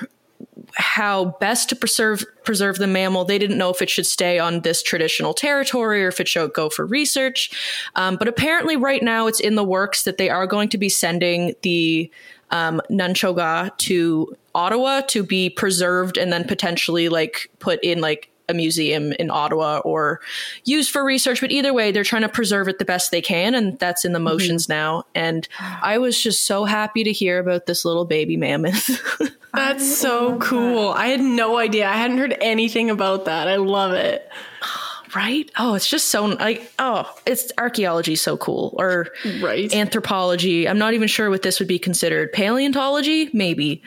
how 0.75 1.37
best 1.41 1.69
to 1.71 1.77
preserve 1.77 2.25
preserve 2.45 2.77
the 2.77 2.87
mammal. 2.87 3.25
They 3.25 3.39
didn't 3.39 3.59
know 3.59 3.71
if 3.71 3.83
it 3.83 3.91
should 3.91 4.07
stay 4.07 4.39
on 4.39 4.61
this 4.61 4.83
traditional 4.83 5.35
territory 5.35 6.05
or 6.05 6.09
if 6.09 6.21
it 6.21 6.29
should 6.29 6.53
go 6.53 6.69
for 6.71 6.87
research. 6.87 7.51
Um, 7.95 8.17
but 8.17 8.29
apparently, 8.29 8.77
right 8.77 9.03
now, 9.03 9.27
it's 9.27 9.41
in 9.41 9.55
the 9.55 9.65
works 9.65 10.05
that 10.05 10.19
they 10.19 10.31
are 10.31 10.47
going 10.47 10.69
to 10.71 10.79
be 10.79 10.89
sending 10.89 11.55
the 11.63 12.11
um, 12.51 12.81
Nun 12.89 13.15
cho 13.15 13.33
ga 13.33 13.71
to 13.79 14.37
Ottawa 14.55 15.03
to 15.03 15.23
be 15.23 15.51
preserved 15.51 16.17
and 16.17 16.33
then 16.33 16.45
potentially 16.45 17.09
like 17.09 17.51
put 17.59 17.83
in 17.83 18.01
like 18.01 18.31
a 18.49 18.55
museum 18.55 19.13
in 19.13 19.31
Ottawa 19.31 19.79
or 19.79 20.21
used 20.65 20.91
for 20.91 21.05
research. 21.05 21.41
But 21.41 21.51
either 21.53 21.73
way, 21.73 21.93
they're 21.93 22.05
trying 22.05 22.23
to 22.23 22.29
preserve 22.29 22.69
it 22.69 22.79
the 22.79 22.85
best 22.85 23.11
they 23.11 23.21
can, 23.21 23.55
and 23.55 23.79
that's 23.79 24.05
in 24.05 24.13
the 24.13 24.19
mm-hmm. 24.19 24.25
motions 24.25 24.65
mm-hmm. 24.65 24.73
now. 24.73 25.05
And 25.15 25.47
I 25.61 25.99
was 25.99 26.21
just 26.21 26.47
so 26.47 26.65
happy 26.65 27.05
to 27.05 27.13
hear 27.13 27.39
about 27.39 27.67
this 27.67 27.85
little 27.85 28.05
baby 28.05 28.37
mammoth. 28.37 29.01
that's 29.55 29.97
so 29.97 30.39
cool. 30.39 30.93
That. 30.93 30.99
I 31.01 31.07
had 31.09 31.21
no 31.21 31.59
idea. 31.59 31.89
I 31.89 31.97
hadn't 31.97 32.19
heard 32.19 32.37
anything 32.41 32.91
about 32.91 33.27
that. 33.27 33.49
I 33.49 33.57
love 33.57 33.93
it. 33.93 34.29
right? 35.15 35.51
Oh, 35.59 35.75
it's 35.75 35.89
just 35.89 36.09
so 36.09 36.27
like 36.27 36.71
oh, 36.79 37.13
it's 37.27 37.53
archaeology 37.59 38.17
so 38.17 38.37
cool 38.37 38.75
or 38.79 39.09
right 39.41 39.73
anthropology. 39.75 40.69
I'm 40.69 40.79
not 40.79 40.95
even 40.95 41.09
sure 41.09 41.31
what 41.31 41.43
this 41.43 41.59
would 41.59 41.69
be 41.69 41.79
considered. 41.79 42.33
Paleontology, 42.33 43.31
maybe. 43.33 43.83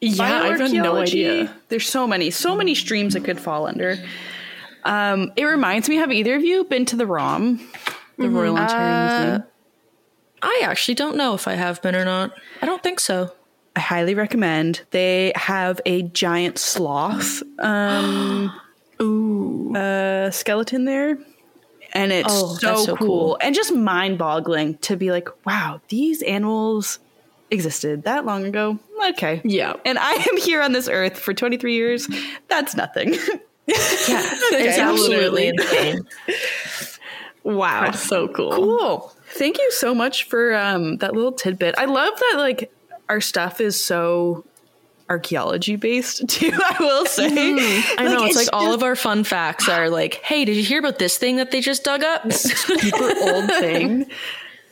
Yeah, 0.00 0.42
I 0.42 0.56
have 0.56 0.72
no 0.72 0.96
idea. 0.96 1.54
There's 1.68 1.88
so 1.88 2.06
many, 2.06 2.30
so 2.30 2.56
many 2.56 2.74
streams 2.74 3.14
it 3.14 3.24
could 3.24 3.38
fall 3.38 3.66
under. 3.66 3.96
Um, 4.84 5.32
it 5.36 5.44
reminds 5.44 5.88
me. 5.88 5.96
Have 5.96 6.10
either 6.10 6.36
of 6.36 6.42
you 6.42 6.64
been 6.64 6.86
to 6.86 6.96
the 6.96 7.06
ROM, 7.06 7.58
the 8.16 8.24
mm-hmm. 8.24 8.34
Royal 8.34 8.56
Ontario 8.56 8.86
uh, 8.86 9.20
Museum? 9.20 9.44
I 10.42 10.62
actually 10.64 10.94
don't 10.94 11.16
know 11.16 11.34
if 11.34 11.46
I 11.46 11.52
have 11.52 11.82
been 11.82 11.94
or 11.94 12.06
not. 12.06 12.32
I 12.62 12.66
don't 12.66 12.82
think 12.82 12.98
so. 12.98 13.32
I 13.76 13.80
highly 13.80 14.14
recommend. 14.14 14.82
They 14.90 15.32
have 15.36 15.82
a 15.84 16.02
giant 16.02 16.58
sloth 16.58 17.42
um, 17.58 18.50
Ooh. 19.00 19.74
Uh, 19.74 20.30
skeleton 20.30 20.84
there. 20.84 21.18
And 21.92 22.12
it's 22.12 22.28
oh, 22.30 22.54
so, 22.54 22.84
so 22.84 22.96
cool. 22.96 23.06
cool 23.06 23.38
and 23.40 23.54
just 23.54 23.74
mind 23.74 24.18
boggling 24.18 24.78
to 24.78 24.96
be 24.96 25.10
like, 25.10 25.28
wow, 25.44 25.80
these 25.88 26.22
animals 26.22 27.00
existed 27.50 28.04
that 28.04 28.24
long 28.24 28.44
ago. 28.44 28.78
Okay. 29.08 29.40
Yeah. 29.44 29.74
And 29.84 29.98
I 29.98 30.12
am 30.12 30.36
here 30.36 30.62
on 30.62 30.72
this 30.72 30.88
earth 30.88 31.18
for 31.18 31.34
23 31.34 31.74
years. 31.74 32.08
That's 32.48 32.76
nothing. 32.76 33.14
yeah. 33.14 33.16
okay. 33.66 34.68
It's 34.68 34.78
absolutely 34.78 35.48
insane. 35.48 36.06
wow. 37.42 37.82
That's 37.82 38.06
so 38.06 38.28
cool. 38.28 38.52
Cool. 38.52 39.12
Thank 39.32 39.58
you 39.58 39.70
so 39.72 39.94
much 39.94 40.24
for 40.24 40.54
um, 40.54 40.98
that 40.98 41.14
little 41.14 41.32
tidbit. 41.32 41.74
I 41.78 41.86
love 41.86 42.14
that 42.18 42.34
like 42.38 42.72
our 43.08 43.20
stuff 43.20 43.60
is 43.60 43.82
so 43.82 44.44
archaeology 45.10 45.74
based 45.76 46.26
too 46.28 46.52
i 46.54 46.76
will 46.78 47.04
say. 47.04 47.28
Mm, 47.28 47.82
i 47.98 48.04
know 48.04 48.24
it's, 48.24 48.28
it's 48.28 48.36
like 48.36 48.44
just, 48.44 48.52
all 48.52 48.72
of 48.72 48.82
our 48.82 48.94
fun 48.94 49.24
facts 49.24 49.68
are 49.68 49.90
like 49.90 50.14
hey 50.22 50.44
did 50.44 50.56
you 50.56 50.62
hear 50.62 50.78
about 50.78 50.98
this 50.98 51.18
thing 51.18 51.36
that 51.36 51.50
they 51.50 51.60
just 51.60 51.84
dug 51.84 52.02
up? 52.02 52.32
Super 52.32 53.12
old 53.22 53.46
thing. 53.46 54.06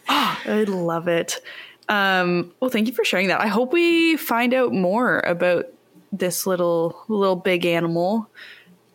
Oh, 0.09 0.41
i 0.47 0.65
love 0.65 1.09
it. 1.09 1.41
Um, 1.89 2.53
well 2.61 2.71
thank 2.71 2.87
you 2.87 2.93
for 2.93 3.05
sharing 3.05 3.29
that. 3.29 3.41
I 3.41 3.47
hope 3.47 3.73
we 3.73 4.17
find 4.17 4.55
out 4.55 4.73
more 4.73 5.21
about 5.21 5.67
this 6.13 6.47
little 6.47 7.03
little 7.09 7.37
big 7.37 7.67
animal 7.67 8.31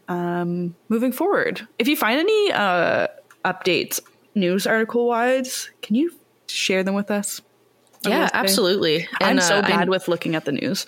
um, 0.08 0.76
moving 0.90 1.12
forward. 1.12 1.68
If 1.80 1.88
you 1.88 1.96
find 1.96 2.20
any 2.20 2.52
uh, 2.52 3.08
updates 3.46 4.00
news 4.36 4.66
article 4.66 5.08
wise 5.08 5.70
can 5.82 5.96
you 5.96 6.12
share 6.48 6.84
them 6.84 6.96
with 6.96 7.12
us? 7.12 7.42
Yeah 8.02 8.30
absolutely. 8.34 9.08
I'm 9.22 9.40
so 9.40 9.58
uh, 9.58 9.62
bad 9.62 9.82
I'm, 9.82 9.88
with 9.90 10.08
looking 10.08 10.36
at 10.36 10.46
the 10.46 10.52
news 10.52 10.86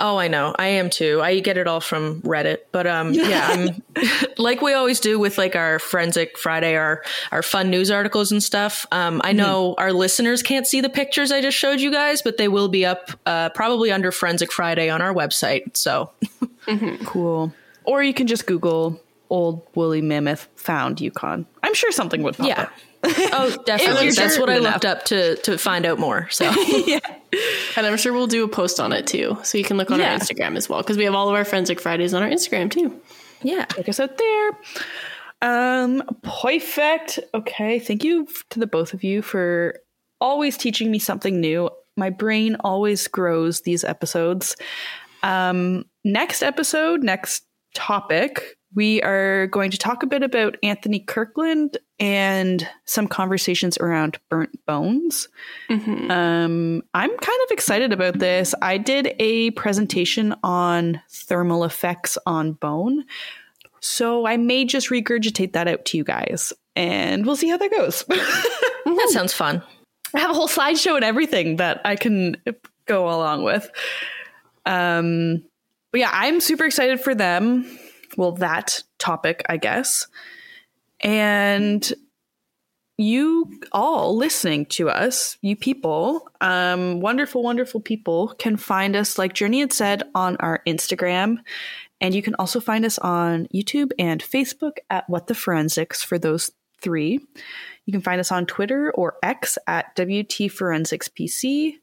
Oh, 0.00 0.16
I 0.16 0.28
know. 0.28 0.54
I 0.58 0.68
am 0.68 0.90
too. 0.90 1.20
I 1.20 1.40
get 1.40 1.58
it 1.58 1.66
all 1.66 1.80
from 1.80 2.22
Reddit. 2.22 2.58
But 2.72 2.86
um 2.86 3.12
yeah, 3.14 3.48
I'm 3.50 3.82
like 4.38 4.62
we 4.62 4.72
always 4.72 5.00
do 5.00 5.18
with 5.18 5.38
like 5.38 5.56
our 5.56 5.78
forensic 5.78 6.38
Friday, 6.38 6.76
our 6.76 7.02
our 7.32 7.42
fun 7.42 7.70
news 7.70 7.90
articles 7.90 8.30
and 8.32 8.42
stuff. 8.42 8.86
Um 8.92 9.20
I 9.24 9.32
know 9.32 9.70
mm-hmm. 9.70 9.80
our 9.80 9.92
listeners 9.92 10.42
can't 10.42 10.66
see 10.66 10.80
the 10.80 10.88
pictures 10.88 11.32
I 11.32 11.40
just 11.40 11.56
showed 11.56 11.80
you 11.80 11.90
guys, 11.90 12.22
but 12.22 12.36
they 12.36 12.48
will 12.48 12.68
be 12.68 12.86
up 12.86 13.10
uh 13.26 13.50
probably 13.50 13.90
under 13.90 14.12
Forensic 14.12 14.52
Friday 14.52 14.88
on 14.88 15.02
our 15.02 15.12
website. 15.12 15.76
So 15.76 16.10
mm-hmm. 16.66 17.04
cool. 17.04 17.52
Or 17.84 18.02
you 18.02 18.14
can 18.14 18.26
just 18.26 18.46
Google 18.46 19.00
old 19.30 19.66
woolly 19.74 20.02
mammoth 20.02 20.48
found 20.56 21.00
Yukon. 21.00 21.46
I'm 21.62 21.74
sure 21.74 21.92
something 21.92 22.22
would 22.22 22.36
pop 22.36 22.46
yeah. 22.46 22.62
up. 22.62 22.72
oh, 23.04 23.56
definitely. 23.64 24.10
That's 24.10 24.38
what 24.38 24.50
I 24.50 24.58
looked 24.58 24.84
up 24.84 25.04
to 25.06 25.36
to 25.36 25.56
find 25.56 25.86
out 25.86 25.98
more. 25.98 26.28
So 26.30 26.50
yeah, 26.86 26.98
and 27.76 27.86
I'm 27.86 27.96
sure 27.96 28.12
we'll 28.12 28.26
do 28.26 28.44
a 28.44 28.48
post 28.48 28.80
on 28.80 28.92
it 28.92 29.06
too, 29.06 29.38
so 29.42 29.58
you 29.58 29.64
can 29.64 29.76
look 29.76 29.90
on 29.90 30.00
yeah. 30.00 30.12
our 30.12 30.18
Instagram 30.18 30.56
as 30.56 30.68
well 30.68 30.80
because 30.80 30.96
we 30.96 31.04
have 31.04 31.14
all 31.14 31.28
of 31.28 31.34
our 31.34 31.44
Forensic 31.44 31.80
Fridays 31.80 32.14
on 32.14 32.22
our 32.22 32.28
Instagram 32.28 32.70
too. 32.70 33.00
Yeah, 33.42 33.64
check 33.66 33.88
us 33.88 34.00
out 34.00 34.18
there. 34.18 34.50
Um, 35.40 36.02
perfect. 36.22 37.20
Okay, 37.34 37.78
thank 37.78 38.04
you 38.04 38.26
to 38.50 38.58
the 38.58 38.66
both 38.66 38.94
of 38.94 39.04
you 39.04 39.22
for 39.22 39.78
always 40.20 40.56
teaching 40.56 40.90
me 40.90 40.98
something 40.98 41.40
new. 41.40 41.70
My 41.96 42.10
brain 42.10 42.56
always 42.60 43.06
grows 43.06 43.62
these 43.62 43.84
episodes. 43.84 44.56
Um, 45.22 45.84
next 46.04 46.42
episode, 46.42 47.02
next 47.02 47.44
topic, 47.74 48.57
we 48.74 49.02
are 49.02 49.46
going 49.48 49.70
to 49.70 49.78
talk 49.78 50.02
a 50.02 50.06
bit 50.06 50.22
about 50.22 50.56
Anthony 50.62 51.00
Kirkland 51.00 51.78
and 51.98 52.68
some 52.84 53.08
conversations 53.08 53.78
around 53.78 54.18
burnt 54.28 54.64
bones. 54.66 55.28
Mm-hmm. 55.70 56.10
Um, 56.10 56.82
I'm 56.92 57.10
kind 57.10 57.40
of 57.44 57.50
excited 57.50 57.92
about 57.92 58.18
this. 58.18 58.54
I 58.60 58.78
did 58.78 59.14
a 59.18 59.52
presentation 59.52 60.34
on 60.42 61.00
thermal 61.08 61.64
effects 61.64 62.18
on 62.26 62.52
bone. 62.52 63.04
So 63.80 64.26
I 64.26 64.36
may 64.36 64.64
just 64.64 64.90
regurgitate 64.90 65.52
that 65.52 65.66
out 65.66 65.84
to 65.86 65.96
you 65.96 66.04
guys 66.04 66.52
and 66.76 67.24
we'll 67.24 67.36
see 67.36 67.48
how 67.48 67.56
that 67.56 67.70
goes. 67.70 68.04
that 68.08 69.08
sounds 69.10 69.32
fun. 69.32 69.62
I 70.14 70.20
have 70.20 70.30
a 70.30 70.34
whole 70.34 70.48
slideshow 70.48 70.96
and 70.96 71.04
everything 71.04 71.56
that 71.56 71.80
I 71.84 71.96
can 71.96 72.36
go 72.86 73.08
along 73.08 73.44
with. 73.44 73.70
Um, 74.66 75.44
but 75.90 76.00
yeah, 76.00 76.10
I'm 76.12 76.40
super 76.40 76.64
excited 76.64 77.00
for 77.00 77.14
them 77.14 77.66
well, 78.18 78.32
that 78.32 78.82
topic, 78.98 79.44
I 79.48 79.56
guess. 79.56 80.08
And 81.00 81.90
you 82.98 83.60
all 83.70 84.16
listening 84.16 84.66
to 84.66 84.90
us, 84.90 85.38
you 85.40 85.54
people, 85.54 86.28
um, 86.40 87.00
wonderful, 87.00 87.44
wonderful 87.44 87.80
people, 87.80 88.34
can 88.40 88.56
find 88.56 88.96
us, 88.96 89.18
like 89.18 89.34
Journey 89.34 89.60
had 89.60 89.72
said, 89.72 90.02
on 90.16 90.36
our 90.38 90.62
Instagram. 90.66 91.36
And 92.00 92.12
you 92.12 92.20
can 92.20 92.34
also 92.40 92.58
find 92.58 92.84
us 92.84 92.98
on 92.98 93.46
YouTube 93.54 93.92
and 94.00 94.20
Facebook 94.20 94.78
at 94.90 95.08
What 95.08 95.28
the 95.28 95.34
Forensics 95.36 96.02
for 96.02 96.18
those 96.18 96.50
three. 96.80 97.20
You 97.86 97.92
can 97.92 98.02
find 98.02 98.18
us 98.18 98.32
on 98.32 98.46
Twitter 98.46 98.90
or 98.96 99.14
X 99.22 99.58
at 99.68 99.94
WT 99.94 100.50
Forensics 100.50 101.08
PC. 101.08 101.74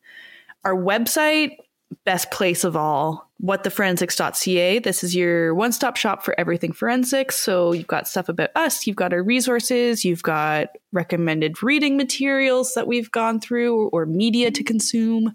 Our 0.66 0.76
website 0.76 1.60
best 2.04 2.30
place 2.30 2.66
of 2.66 2.76
all, 2.76 3.25
whattheforensics.ca. 3.44 4.80
This 4.80 5.04
is 5.04 5.16
your 5.16 5.54
one 5.54 5.72
stop 5.72 5.98
shop 5.98 6.24
for 6.24 6.40
everything 6.40 6.72
forensics. 6.72 7.36
So 7.36 7.74
you've 7.74 7.88
got 7.88 8.08
stuff 8.08 8.30
about 8.30 8.50
us, 8.56 8.88
you've 8.88 8.96
got 8.96 9.14
our 9.14 9.24
resources, 9.24 10.06
you've 10.06 10.24
got 10.24 10.70
recommended 10.94 11.62
reading 11.62 11.98
materials 11.98 12.74
that 12.76 12.88
we've 12.88 13.12
gone 13.12 13.40
through 13.40 13.90
or 13.90 14.06
media 14.06 14.52
to 14.52 14.64
consume. 14.64 15.34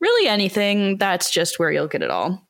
Really 0.00 0.28
anything, 0.28 0.98
that's 0.98 1.30
just 1.30 1.58
where 1.58 1.72
you'll 1.72 1.88
get 1.88 2.02
it 2.02 2.10
all. 2.10 2.46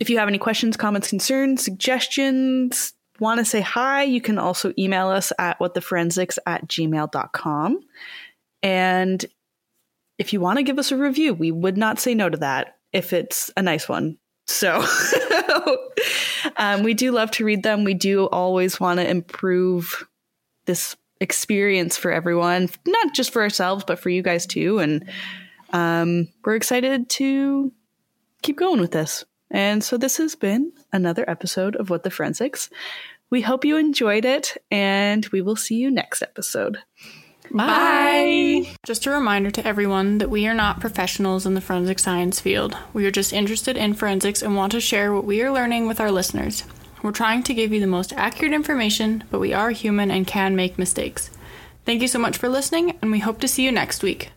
If 0.00 0.10
you 0.10 0.18
have 0.18 0.28
any 0.28 0.38
questions, 0.38 0.76
comments, 0.76 1.08
concerns, 1.08 1.62
suggestions, 1.62 2.94
want 3.20 3.38
to 3.38 3.44
say 3.44 3.60
hi, 3.60 4.02
you 4.02 4.20
can 4.20 4.38
also 4.38 4.72
email 4.78 5.08
us 5.08 5.32
at 5.38 5.58
whattheforensics 5.58 6.38
at 6.46 6.66
gmail.com. 6.68 7.80
And 8.62 9.24
if 10.18 10.32
you 10.32 10.40
want 10.40 10.58
to 10.58 10.62
give 10.62 10.78
us 10.78 10.92
a 10.92 10.96
review, 10.96 11.34
we 11.34 11.50
would 11.50 11.76
not 11.76 11.98
say 11.98 12.14
no 12.14 12.28
to 12.28 12.38
that 12.38 12.75
if 12.92 13.12
it's 13.12 13.50
a 13.56 13.62
nice 13.62 13.88
one. 13.88 14.18
So 14.46 14.84
um, 16.56 16.82
we 16.82 16.94
do 16.94 17.12
love 17.12 17.30
to 17.32 17.44
read 17.44 17.62
them. 17.62 17.84
We 17.84 17.94
do 17.94 18.26
always 18.26 18.78
want 18.78 19.00
to 19.00 19.08
improve 19.08 20.06
this 20.66 20.96
experience 21.20 21.96
for 21.96 22.12
everyone, 22.12 22.68
not 22.86 23.14
just 23.14 23.32
for 23.32 23.42
ourselves, 23.42 23.84
but 23.86 23.98
for 23.98 24.10
you 24.10 24.22
guys 24.22 24.46
too. 24.46 24.78
And 24.78 25.08
um, 25.72 26.28
we're 26.44 26.56
excited 26.56 27.08
to 27.10 27.72
keep 28.42 28.56
going 28.56 28.80
with 28.80 28.92
this. 28.92 29.24
And 29.50 29.82
so 29.82 29.96
this 29.96 30.16
has 30.18 30.34
been 30.34 30.72
another 30.92 31.28
episode 31.28 31.76
of 31.76 31.90
What 31.90 32.02
the 32.02 32.10
Forensics. 32.10 32.68
We 33.30 33.42
hope 33.42 33.64
you 33.64 33.76
enjoyed 33.76 34.24
it, 34.24 34.56
and 34.70 35.26
we 35.28 35.42
will 35.42 35.56
see 35.56 35.76
you 35.76 35.90
next 35.90 36.22
episode. 36.22 36.78
Bye. 37.56 38.74
Just 38.84 39.06
a 39.06 39.10
reminder 39.10 39.50
to 39.50 39.66
everyone 39.66 40.18
that 40.18 40.30
we 40.30 40.46
are 40.46 40.54
not 40.54 40.80
professionals 40.80 41.46
in 41.46 41.54
the 41.54 41.60
forensic 41.60 41.98
science 41.98 42.38
field. 42.40 42.76
We 42.92 43.06
are 43.06 43.10
just 43.10 43.32
interested 43.32 43.76
in 43.76 43.94
forensics 43.94 44.42
and 44.42 44.56
want 44.56 44.72
to 44.72 44.80
share 44.80 45.14
what 45.14 45.24
we 45.24 45.42
are 45.42 45.50
learning 45.50 45.86
with 45.86 46.00
our 46.00 46.10
listeners. 46.10 46.64
We're 47.02 47.12
trying 47.12 47.42
to 47.44 47.54
give 47.54 47.72
you 47.72 47.80
the 47.80 47.86
most 47.86 48.12
accurate 48.12 48.52
information, 48.52 49.24
but 49.30 49.40
we 49.40 49.52
are 49.52 49.70
human 49.70 50.10
and 50.10 50.26
can 50.26 50.56
make 50.56 50.78
mistakes. 50.78 51.30
Thank 51.84 52.02
you 52.02 52.08
so 52.08 52.18
much 52.18 52.36
for 52.36 52.48
listening, 52.48 52.98
and 53.00 53.10
we 53.12 53.20
hope 53.20 53.40
to 53.40 53.48
see 53.48 53.64
you 53.64 53.72
next 53.72 54.02
week. 54.02 54.32